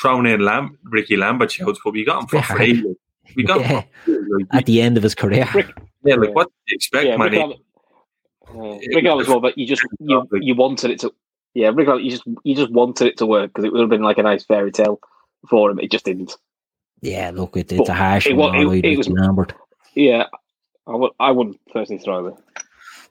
[0.00, 2.42] Thrown in Lam- Ricky Lambert shouts, but we got him for Yeah.
[2.42, 2.94] free.
[3.36, 3.80] We got him Yeah.
[3.82, 4.46] for free, like.
[4.52, 5.48] At the end of his career.
[6.04, 7.30] yeah, like what do you expect, Yeah, man?
[7.30, 7.52] Rick Lam-
[8.60, 11.12] uh, Rick as well, but you just you, you wanted it to.
[11.54, 13.90] Yeah, Rick Lam, you just you just wanted it to work because it would have
[13.90, 15.00] been like a nice fairy tale
[15.48, 15.78] for him.
[15.80, 16.36] It just didn't.
[17.00, 19.52] Yeah, look, it, it's a But harsh it one, wa- it- it was- Lambert.
[19.94, 20.24] Yeah,
[20.88, 21.12] I would.
[21.20, 22.34] I wouldn't personally throw it.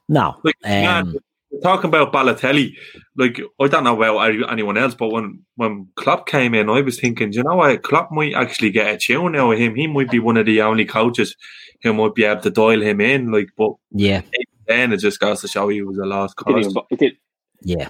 [0.08, 0.36] No.
[0.42, 1.16] Like, yeah, Um,
[1.62, 2.74] talking about Balotelli,
[3.16, 6.98] like I don't know about anyone else, but when when Klopp came in, I was
[7.00, 9.74] thinking, do you know what, Klopp might actually get a tune out of him.
[9.74, 11.36] He might be one of the only coaches
[11.82, 13.30] who might be able to dial him in.
[13.30, 14.22] Like, but yeah,
[14.66, 16.72] then it just goes to show he was a last He cause.
[16.72, 17.16] bo- he did,
[17.62, 17.88] yeah.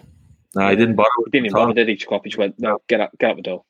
[0.55, 1.09] No, he didn't bother.
[1.27, 1.67] he didn't it even at all.
[1.69, 1.97] bother, did he?
[1.97, 3.65] Klopp he just went, no, get out, get out the door.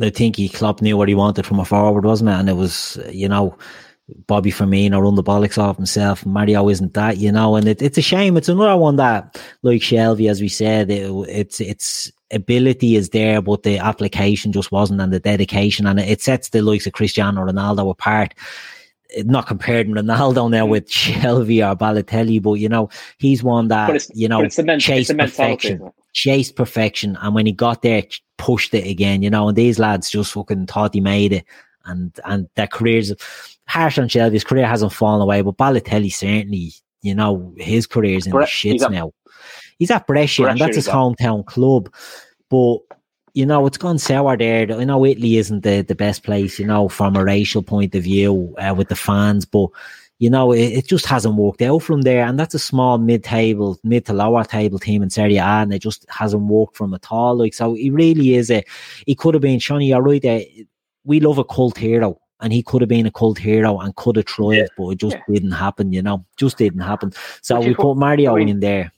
[0.00, 2.34] I think he Klopp knew what he wanted from a forward, wasn't it?
[2.34, 3.56] And it was, you know,
[4.26, 6.26] Bobby Firmino run the bollocks off himself.
[6.26, 8.36] Mario isn't that, you know, and it, it's a shame.
[8.36, 13.40] It's another one that, like Shelvey, as we said, it, it's it's ability is there,
[13.40, 16.92] but the application just wasn't, and the dedication, and it, it sets the likes of
[16.92, 18.34] Cristiano Ronaldo apart.
[19.18, 22.88] Not comparing Ronaldo now with Shelvey or Balotelli, but you know
[23.18, 27.46] he's one that you know but it's the, men- chased perfection chased perfection, and when
[27.46, 28.02] he got there,
[28.38, 29.22] pushed it again.
[29.22, 31.44] You know, and these lads just fucking thought he made it,
[31.84, 33.12] and and their careers
[33.66, 34.34] harsh on Shelvey.
[34.34, 36.72] His career hasn't fallen away, but Balotelli certainly,
[37.02, 39.12] you know, his career's in Bre- the he's shits at- now.
[39.78, 41.92] He's at Brescia, and that's his hometown club,
[42.48, 42.78] but.
[43.34, 44.70] You know, it's gone sour there.
[44.70, 48.02] I know Italy isn't the, the best place, you know, from a racial point of
[48.02, 49.68] view uh, with the fans, but
[50.18, 52.26] you know, it, it just hasn't worked out from there.
[52.26, 55.72] And that's a small mid table, mid to lower table team in Serie A, and
[55.72, 57.34] it just hasn't worked from at all.
[57.34, 58.62] Like, so he really is a,
[59.06, 60.42] he could have been, Shawnee, you're right there.
[61.04, 64.16] We love a cult hero, and he could have been a cult hero and could
[64.16, 65.22] have tried, but it just Yeah.
[65.34, 67.12] didn't happen, you know, just didn't happen.
[67.40, 68.92] So Which we is what- put Mario I mean- in there.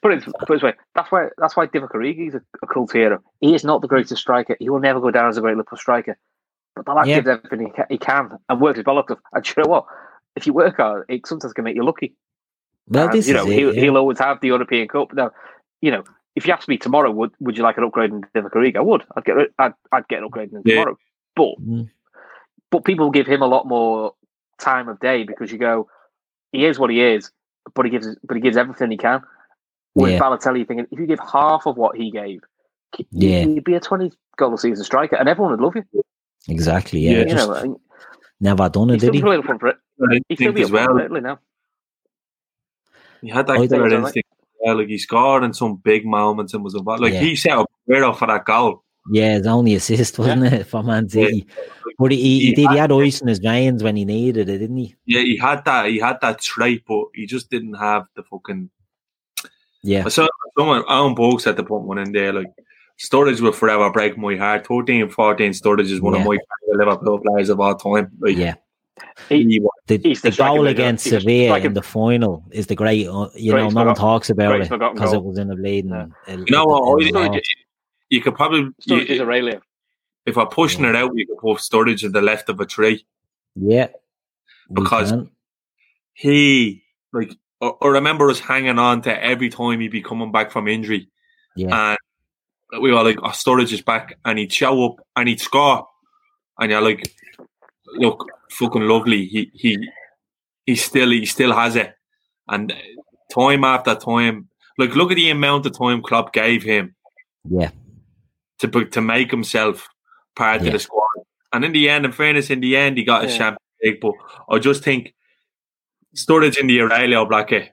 [0.00, 2.66] Put it, put it this way, that's why that's why Divock Origi is a, a
[2.68, 3.20] cult hero.
[3.40, 4.56] He is not the greatest striker.
[4.60, 6.16] He will never go down as a great Liverpool striker.
[6.76, 7.16] But the lad Yeah.
[7.16, 9.10] gives everything he can, he can and works his ball up.
[9.32, 9.86] And you know what?
[10.36, 12.14] If you work hard, it sometimes can make you lucky.
[12.86, 13.80] Well, And, this you is know, it, he'll, yeah.
[13.80, 15.12] he'll always have the European Cup.
[15.14, 15.32] Now,
[15.80, 16.04] you know,
[16.36, 18.76] if you ask me tomorrow, would would you like an upgrade in Divock Origi?
[18.76, 19.02] I would.
[19.16, 20.74] I'd get I'd, I'd get an upgrade in Yeah.
[20.76, 20.98] tomorrow.
[21.34, 21.90] But Mm.
[22.70, 24.14] But people give him a lot more
[24.58, 25.88] time of day because you go,
[26.52, 27.30] he is what he is,
[27.74, 29.20] but he gives but he gives everything he can.
[29.94, 30.18] With Yeah.
[30.20, 32.40] Balotelli, thinking if you give half of what he gave,
[33.10, 33.44] Yeah.
[33.44, 35.84] he'd be a twenty goal a season striker, and everyone would love you.
[36.48, 37.10] Exactly, yeah.
[37.10, 37.18] Yeah.
[37.18, 37.80] you just know,
[38.40, 39.22] never done it, he's still did he?
[39.22, 39.76] playing for it.
[40.00, 40.98] I He'd still be as for well.
[40.98, 41.38] Italy now.
[43.20, 44.36] He had that I killer think so.
[44.64, 47.20] Yeah, like he scored in some big moments and was a like Yeah.
[47.20, 48.84] he set up Aguero for that goal.
[49.10, 51.46] Yeah, his only assist, wasn't it, for Man City?
[51.98, 52.58] But he, he, He did.
[52.70, 54.94] He had had ice in his veins when he needed it, didn't he?
[55.06, 55.86] Yeah, he had that.
[55.86, 58.70] He had that trait, but he just didn't have the fucking.
[59.82, 60.04] Yeah.
[60.06, 60.26] I saw
[60.58, 62.32] someone Alan Bogue said to put one in there.
[62.32, 62.48] Like
[63.00, 64.66] Sturridge will forever break my heart.
[64.66, 66.20] 13 14 Sturridge is one Yeah.
[66.20, 66.36] of my
[66.66, 68.10] favorite Liverpool players of all time.
[68.20, 68.54] Like, Yeah.
[69.28, 72.74] He, he The, the the goal against he's Sevilla striker- in the final is the
[72.74, 73.06] great.
[73.06, 75.54] Uh, you Greatest know, no one talks about greatest it because it was in the
[75.56, 75.90] bleeding.
[75.90, 76.36] Yeah.
[76.36, 77.42] you know what?
[78.10, 79.60] It- I- it- you could probably, Sturridge is you, Aurelio.
[80.26, 83.06] if I'm pushing it out, you could put Sturridge at the left of a tree.
[83.54, 83.88] yeah,
[84.72, 85.12] Because-
[86.14, 90.50] He, like, I, I remember us hanging on to every time he'd be coming back
[90.50, 91.08] from injury.
[91.56, 91.96] yeah,
[92.72, 94.18] And we were like, oh, Sturridge is back.
[94.24, 95.86] And he'd show up and he'd score.
[96.58, 97.12] And you're like,
[97.86, 99.26] look, fucking lovely.
[99.26, 99.88] He, he,
[100.66, 101.94] he still, he still has it.
[102.48, 102.74] And
[103.32, 106.94] time after time, like, look at the amount of time Klopp gave him
[107.48, 107.70] yeah,
[108.58, 109.88] to to make himself
[110.36, 110.68] part Yeah.
[110.68, 111.04] of the squad.
[111.52, 113.38] And in the end, in fairness, in the end, he got a Yeah.
[113.38, 114.00] Champions League.
[114.00, 114.12] But
[114.50, 115.14] I just think
[116.16, 117.68] Sturridge in the Aurelio bracket eh,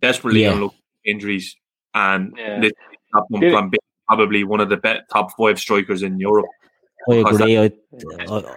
[0.00, 0.52] desperately Yeah.
[0.52, 1.56] unlucky injuries
[1.94, 2.54] and Yeah.
[2.56, 6.02] literally stopped him Did it- from being probably one of the be- top five strikers
[6.02, 6.46] in Europe.
[7.10, 7.58] I because agree.
[7.58, 7.64] I,
[8.28, 8.56] I,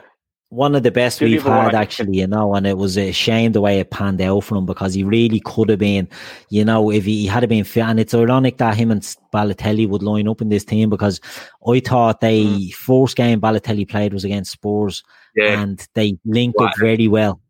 [0.54, 3.62] one of the best we've had, actually, you know, and it was a shame the
[3.62, 6.08] way it panned out for him because he really could have been,
[6.50, 7.84] you know, if he, he had been fit.
[7.86, 9.02] And it's ironic that him and
[9.34, 11.20] Balotelli would line up in this team because
[11.68, 12.74] I thought they Mm.
[12.74, 15.04] first game Balotelli played was against Spurs
[15.36, 16.68] Yeah, and they linked Wow.
[16.68, 17.42] up very well,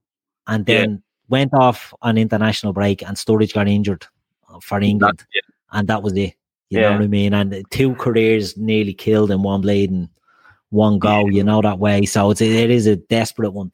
[0.47, 0.79] and Yeah.
[0.81, 4.05] then went off on international break and Sturridge got injured
[4.61, 5.79] for England, that- yeah.
[5.79, 6.35] and that was it.
[6.69, 6.89] You Yeah.
[6.89, 7.33] know what I mean?
[7.33, 10.07] And two careers nearly killed in one blade and
[10.73, 12.05] one goal, You know that way.
[12.05, 13.71] So it's it is a desperate one.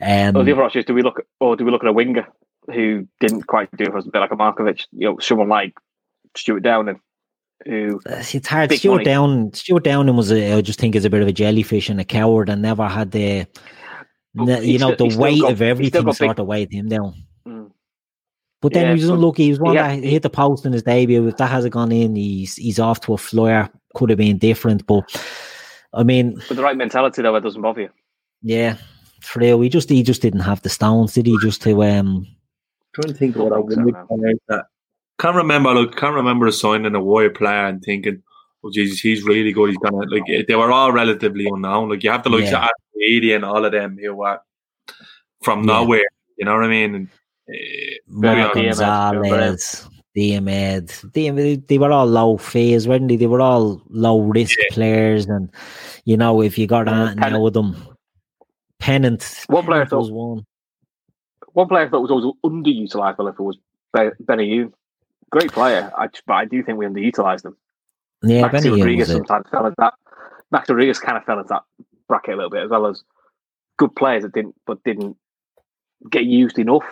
[0.00, 1.88] Um, Well, the other option is do we look at, or do we look at
[1.88, 2.26] a winger
[2.72, 5.48] who didn't quite do it for us, a bit like a Markovic, you know, someone
[5.48, 5.74] like
[6.36, 7.00] Stuart Downing,
[7.66, 8.72] who it's hard.
[8.72, 9.04] Stuart money.
[9.04, 12.00] Down, Stuart Downing was, a, I just think, is a bit of a jellyfish and
[12.00, 13.46] a coward, and never had the,
[14.34, 17.14] But you know, still- the weight got- of everything got big- of weighed him down.
[17.46, 17.70] Mm.
[18.60, 19.42] But then Yeah, he was unlucky.
[19.44, 21.26] He was one he that hit the post in his debut.
[21.26, 23.68] If that hasn't gone in, he's he's off to a flyer.
[23.94, 25.04] Could have been different, but
[25.94, 27.90] I mean, with the right mentality though, it doesn't bother you.
[28.42, 28.76] yeah,
[29.20, 29.60] true.
[29.60, 31.36] He just he just didn't have the stones, did he?
[31.40, 32.26] Just to um,
[32.94, 34.06] trying to think of what I think so, would man.
[34.06, 34.66] play that.
[35.18, 35.72] Can't remember.
[35.74, 38.22] Look, can't remember signing a wire player and thinking,
[38.64, 40.24] "Oh Jesus, he's really good." He's gonna like.
[40.48, 41.90] They were all relatively unknown.
[41.90, 42.64] Like you have to look Yeah.
[42.66, 44.40] at Eddie and all of them who were
[45.42, 45.74] from Yeah.
[45.74, 46.08] nowhere.
[46.38, 46.94] You know what I mean?
[46.94, 47.08] And,
[47.48, 53.16] uh, Mark on DMS, Gonzalez, Diomède, Diomède, they were all low fees, weren't they?
[53.16, 54.64] They were all low risk Yeah.
[54.74, 55.50] players, and
[56.04, 57.76] you know if you got on now with them,
[58.78, 60.46] Pennant, One player Pennant was thought- one.
[61.54, 63.58] One player I thought was always underutilised by Liverpool was
[63.92, 64.72] Ben- Benayoun.
[65.30, 67.56] Great player, I, but I do think we underutilised him.
[68.22, 69.94] Yeah, Benny Hill Rodriguez sometimes fell into that.
[70.50, 71.62] Max Rodriguez kind of fell into that
[72.08, 73.02] bracket a little bit, as well as
[73.78, 75.16] good players that didn't, but didn't
[76.10, 76.84] get used enough.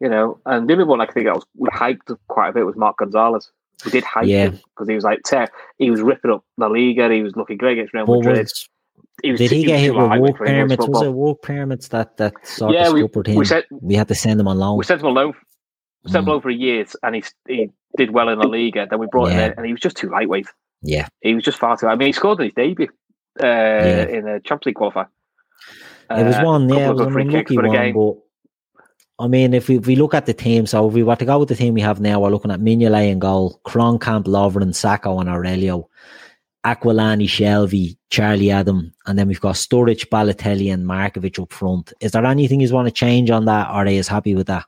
[0.00, 2.64] You know, and the other one I think that was we hyped quite a bit
[2.66, 3.50] was Mark Gonzalez.
[3.84, 4.44] We did hype Yeah.
[4.46, 7.08] him because he was like te- he was ripping up La Liga.
[7.12, 8.38] He was looking great against Real Madrid.
[8.38, 8.68] was,
[9.22, 10.88] He was did too- he get hit with lightweight work for English permits?
[10.88, 13.36] Was it work permits that that sort Yeah, of we- scuppered him?
[13.36, 14.78] we said- we had to send him on loan.
[14.78, 15.34] We sent him on loan.
[16.04, 16.42] We sent him Mm.
[16.42, 18.86] for a year, and he he did well in La Liga.
[18.88, 19.36] Then we brought Yeah.
[19.46, 20.46] him in, and he was just too lightweight.
[20.82, 21.88] Yeah, He was just far too.
[21.88, 22.88] I mean, he scored in his debut
[23.42, 25.08] uh, in a Champions League qualifier.
[26.10, 26.68] it was Uh, one.
[26.68, 27.92] couple Yeah, it was an unlucky one.
[27.92, 28.16] But
[29.20, 31.24] I mean, if we, if we look at the team, so if we were to
[31.26, 34.70] go with the team we have now, we're looking at Mignolet in goal, Kromkamp, Lovren,
[34.72, 35.88] Sakho, and Aurelio,
[36.64, 41.92] Aquilani, Shelvey, Charlie Adam, and then we've got Sturridge, Balotelli, and Markovic up front.
[42.00, 44.46] Is there anything you want to change on that, or are they as happy with
[44.46, 44.64] that?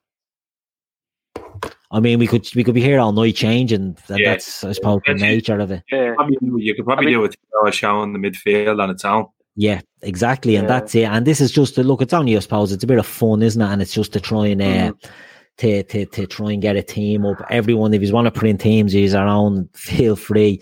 [1.91, 4.31] I mean, we could we could be here all night changing, and Yeah.
[4.33, 5.83] that's I suppose the nature of it.
[5.91, 7.29] yeah, probably, you could probably I mean- do it
[7.63, 9.27] with a show in the midfield on its own.
[9.55, 10.79] Yeah, exactly, and Yeah.
[10.81, 11.05] that's it.
[11.05, 12.01] And this is just to look.
[12.03, 13.67] It's only, I suppose, it's a bit of fun, isn't it?
[13.67, 15.09] And it's just to try and uh, Mm-hmm.
[15.59, 17.37] to, to to try and get a team up.
[17.51, 19.69] Everyone, if you want to print teams, use our own.
[19.75, 20.59] Feel free.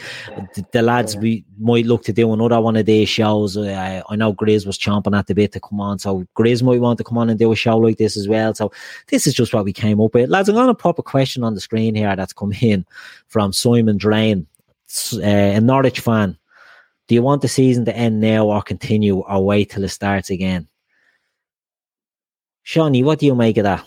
[0.56, 3.56] The, the lads we might look to do another one of these shows.
[3.56, 6.80] Uh, I know Grizz was chomping at the bit to come on, so Grizz might
[6.80, 8.52] want to come on and do a show like this as well.
[8.54, 8.72] So
[9.06, 10.48] this is just what we came up with, lads.
[10.48, 12.84] I'm going to pop a question on the screen here that's come in
[13.28, 14.48] from Simon Drain,
[15.14, 16.36] uh, a Norwich fan.
[17.10, 20.30] Do you want the season to end now or continue or wait till it starts
[20.30, 20.68] again?
[22.62, 23.84] Shawnee, what do you make of that?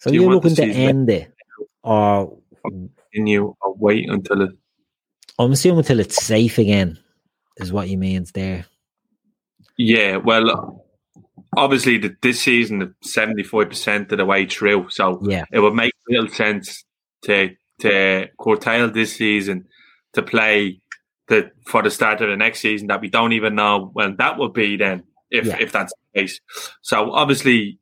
[0.00, 1.32] So Do you're looking to end it,
[1.82, 4.50] or Continue or wait until it.
[5.38, 6.98] I'm assuming until it's safe again,
[7.56, 8.66] is what you means there.
[9.78, 10.84] Yeah, well,
[11.56, 15.72] obviously the, this season, seventy five percent of the way through, so Yeah, it would
[15.72, 16.84] make little sense
[17.22, 19.66] to to curtail this season
[20.12, 20.80] to play
[21.28, 24.38] the for the start of the next season that we don't even know when that
[24.38, 25.56] will be then if Yeah.
[25.60, 26.40] if that's the case.
[26.82, 27.78] So obviously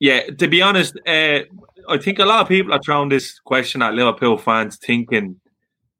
[0.00, 1.40] yeah, to be honest, uh,
[1.88, 5.38] I think a lot of people are throwing this question at Liverpool fans, thinking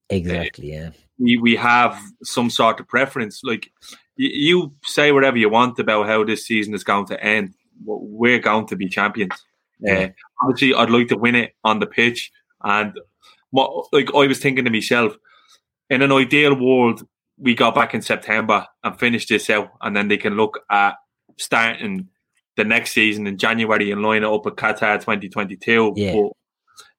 [0.08, 3.42] exactly, uh, yeah, we we have some sort of preference.
[3.44, 3.70] Like
[4.16, 7.52] you, you say whatever you want about how this season is going to end,
[7.84, 9.34] we're going to be champions.
[9.80, 9.94] Yeah.
[9.94, 10.08] Uh,
[10.42, 12.32] obviously, I'd like to win it on the pitch,
[12.62, 12.98] and
[13.50, 15.16] what, like I was thinking to myself,
[15.88, 17.02] in an ideal world,
[17.38, 20.94] we got back in September and finished this out, and then they can look at
[21.38, 22.08] starting
[22.56, 25.94] the next season in January and line it up at Qatar 2022.
[25.96, 26.12] Yeah.
[26.12, 26.32] But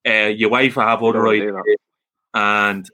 [0.09, 1.55] uh, UEFA have other ideas,
[2.33, 2.89] and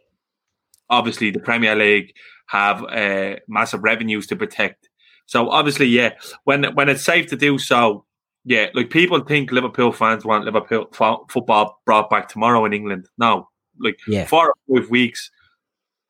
[0.89, 2.13] obviously the Premier League
[2.47, 4.89] have uh, massive revenues to protect.
[5.25, 6.11] So obviously, yeah,
[6.43, 8.05] when when it's safe to do so,
[8.47, 10.87] yeah, like people think Liverpool fans want Liverpool
[11.29, 13.09] football brought back tomorrow in England.
[13.17, 14.25] No, like yeah.
[14.25, 15.29] four or five weeks,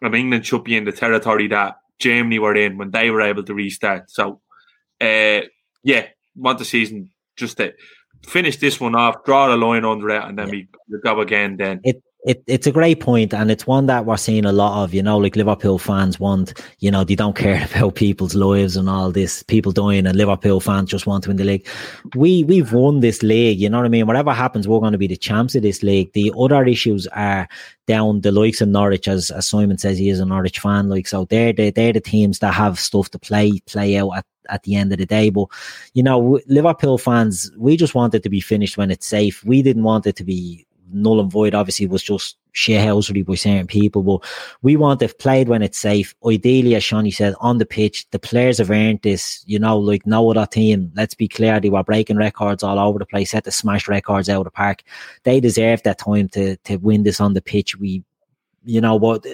[0.04, 3.44] of England should be in the territory that Germany were in when they were able
[3.44, 4.12] to restart.
[4.12, 4.42] So,
[5.02, 5.42] uh,
[5.84, 6.06] yeah,
[6.36, 7.74] want the season just to
[8.28, 10.66] finish this one off, draw the line under it, and then yeah.
[10.90, 11.58] we go again.
[11.58, 14.84] Then it it, it's a great point and it's one that we're seeing a lot
[14.84, 18.76] of, you know, like Liverpool fans want, you know, they don't care about people's lives
[18.76, 21.66] and all this, people dying and Liverpool fans just want to win the league.
[22.16, 24.08] We, we've won this league, you know what I mean?
[24.08, 26.12] Whatever happens, we're going to be the champs of this league.
[26.12, 27.48] The other issues are
[27.88, 31.08] down the likes of Norwich, as, as Simon says, he is a Norwich fan, like,
[31.08, 34.64] so they're the, they're the teams that have stuff to play, play out at, at
[34.64, 35.30] the end of the day.
[35.30, 35.48] But,
[35.94, 39.42] you know, Liverpool fans, we just want it to be finished when it's safe.
[39.46, 43.68] We didn't want it to be null and void obviously was just shithousery by certain
[43.68, 44.24] people, but
[44.62, 46.16] we want to played when it's safe.
[46.26, 50.06] Ideally, as Shawnee said, on the pitch, the players have earned this, you know, like
[50.06, 50.92] no other team.
[50.96, 54.30] Let's be clear, they were breaking records all over the place, set the smash records
[54.30, 54.84] out of the park.
[55.24, 57.78] They deserve that time to to win this on the pitch.
[57.78, 58.04] We
[58.68, 59.26] you know, what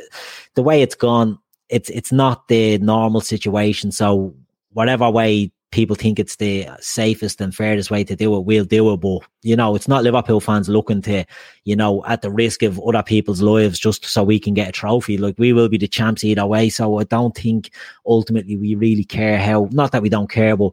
[0.54, 1.40] the way it's gone,
[1.70, 3.92] it's it's not the normal situation.
[3.92, 4.36] So
[4.74, 8.94] whatever way people think it's the safest and fairest way to do it, we'll do
[8.94, 8.98] it.
[8.98, 11.26] But, you know, it's not Liverpool fans looking to,
[11.66, 14.72] you know, at the risk of other people's lives just so we can get a
[14.72, 15.18] trophy.
[15.18, 16.70] Like, we will be the champs either way.
[16.70, 17.72] So I don't think
[18.06, 20.72] ultimately we really care how, not that we don't care, but,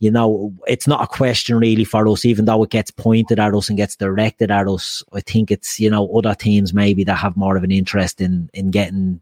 [0.00, 3.54] you know, it's not a question really for us, even though it gets pointed at
[3.54, 5.04] us and gets directed at us.
[5.12, 8.48] I think it's, you know, other teams maybe that have more of an interest in,
[8.54, 9.20] in getting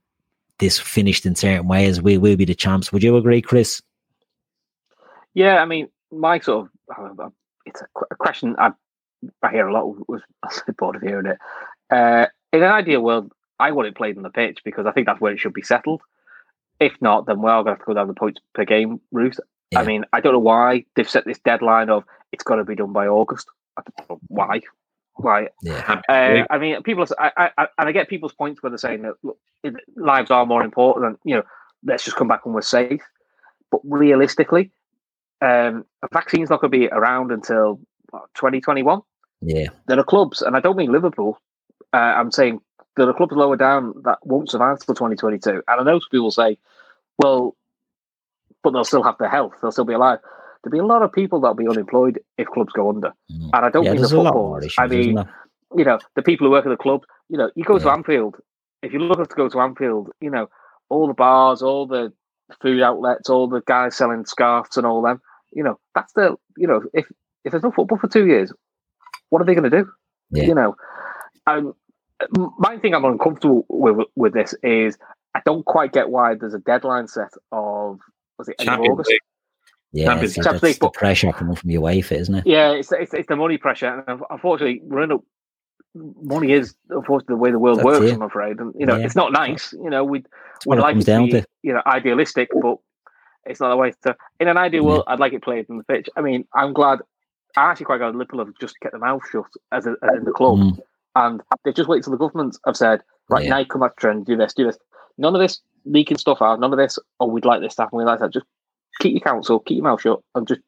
[0.58, 2.00] this finished in certain ways.
[2.00, 2.92] We will be the champs.
[2.92, 3.82] Would you agree, Chris?
[5.36, 7.28] Yeah, I mean, my sort of uh,
[7.66, 8.70] it's a, a, question I
[9.42, 10.08] I hear a lot.
[10.08, 11.38] Was I'm bored of hearing it.
[11.90, 13.30] Uh, in an ideal world,
[13.60, 15.62] I want it played on the pitch because I think that's where it should be
[15.62, 16.00] settled.
[16.80, 18.98] If not, then we're all going to have to go down the points per game
[19.12, 19.36] route.
[19.72, 19.80] Yeah.
[19.80, 22.74] I mean, I don't know why they've set this deadline of it's got to be
[22.74, 23.46] done by August.
[23.76, 24.62] I don't know why.
[25.16, 25.48] Why?
[25.62, 26.00] Yeah.
[26.08, 27.06] Uh, I mean, people.
[27.18, 29.38] I, I, I, and I get people's points where they're saying that look,
[29.96, 31.42] lives are more important than you know.
[31.84, 33.02] Let's just come back when we're safe.
[33.70, 34.70] But realistically,
[35.40, 37.80] um, a vaccine's not going to be around until
[38.10, 39.00] what, 2021.
[39.42, 39.68] Yeah.
[39.86, 41.40] There are clubs, and I don't mean Liverpool.
[41.92, 42.60] Uh, I'm saying
[42.96, 45.50] there are clubs lower down that won't survive till 2022.
[45.50, 46.58] And I know people will say,
[47.18, 47.54] well,
[48.62, 50.18] but they'll still have their health, they'll still be alive.
[50.62, 53.12] There'll be a lot of people that'll be unemployed if clubs go under.
[53.30, 53.50] Mm.
[53.52, 54.58] And I don't yeah, mean the football.
[54.58, 55.24] Issues, I mean,
[55.76, 57.04] you know, the people who work at the club.
[57.28, 57.84] You know, you go yeah.
[57.84, 58.36] to Anfield.
[58.82, 60.48] If you look at to go to Anfield, you know,
[60.88, 62.12] all the bars, all the
[62.60, 65.20] food outlets, all the guys selling scarves and all them.
[65.52, 67.06] You know, that's the you know, if
[67.44, 68.52] if there's no football for two years,
[69.30, 69.88] what are they going to do?
[70.30, 70.44] Yeah.
[70.44, 70.76] You know,
[71.46, 71.74] um,
[72.58, 74.98] my thing I'm uncomfortable with with this is
[75.34, 78.00] I don't quite get why there's a deadline set of
[78.38, 79.10] was it August?
[79.10, 79.20] League.
[79.92, 82.46] Yeah, it's, that's League, the pressure coming from UEFA, isn't it?
[82.46, 85.18] Yeah, it's, it's, it's the money pressure, and unfortunately, we're in a
[86.22, 88.06] money is unfortunately the way the world That's works.
[88.06, 88.14] It.
[88.14, 89.04] I'm afraid, and you know, yeah.
[89.04, 89.72] it's not nice.
[89.72, 90.26] You know, we'd
[90.66, 91.46] we'd like it to be, to.
[91.62, 92.78] you know, idealistic, but
[93.44, 94.16] it's not the way to.
[94.40, 96.08] In an ideal world, I'd like it played in the pitch.
[96.16, 97.00] I mean, I'm glad.
[97.56, 100.24] I actually quite glad Liverpool have just kept their mouth shut as, a, as in
[100.24, 100.78] the club, mm.
[101.14, 103.00] and they just wait till the government have said,
[103.30, 103.50] right yeah.
[103.50, 104.78] now, come back to trend, do this, do this.
[105.16, 106.60] None of this leaking stuff out.
[106.60, 106.98] None of this.
[107.18, 108.32] Oh, we'd like this stuff, and we like that.
[108.32, 108.46] Just
[109.00, 110.60] keep your counsel, keep your mouth shut, and just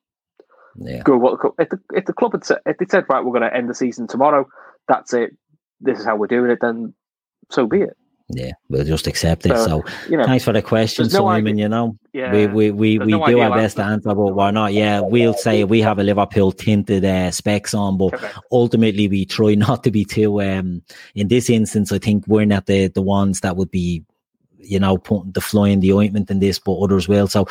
[0.76, 1.02] yeah.
[1.02, 1.18] go.
[1.18, 3.54] What if the if the club had said, if they said, right, we're going to
[3.54, 4.48] end the season tomorrow.
[4.88, 5.36] That's it.
[5.80, 6.58] This is how we're doing it.
[6.60, 6.94] Then
[7.50, 7.96] so be it
[8.30, 9.56] yeah, we'll just accept it.
[9.56, 11.54] So, so you know, thanks for the question, no Simon.
[11.54, 11.64] Idea.
[11.64, 14.50] You know, yeah, we we we, we no do our best to answer, but we're
[14.50, 14.74] not.
[14.74, 18.30] Yeah, we'll say we have a Liverpool tinted uh, specs on, but okay.
[18.52, 20.42] ultimately we try not to be too.
[20.42, 20.82] Um,
[21.14, 24.04] in this instance, I think we're not the the ones that would be,
[24.58, 27.28] you know, putting the fly in the ointment in this, but others will.
[27.28, 27.48] So.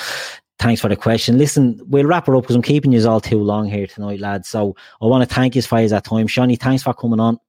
[0.60, 1.38] Thanks for the question.
[1.38, 4.50] Listen, we'll wrap it up because I'm keeping you all too long here tonight, lads.
[4.50, 6.28] So I want to thank you for that time.
[6.28, 7.40] Shawnee, thanks for coming on.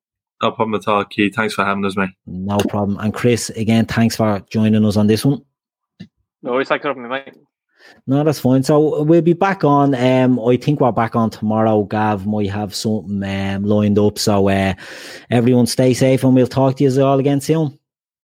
[0.43, 1.35] No problem at all, Keith.
[1.35, 2.11] Thanks for having us, mate.
[2.27, 2.99] No problem.
[3.01, 5.43] And Chris, again, thanks for joining us on this one.
[6.43, 6.69] No worries.
[6.69, 7.35] Thanks for having me, mate.
[8.07, 8.63] No, that's fine.
[8.63, 9.95] So we'll be back on.
[9.95, 11.85] Um, I think we're back on tomorrow.
[11.85, 14.19] Gav might have something um, lined up.
[14.19, 14.75] So uh,
[15.31, 17.79] everyone stay safe and we'll talk to you all again soon.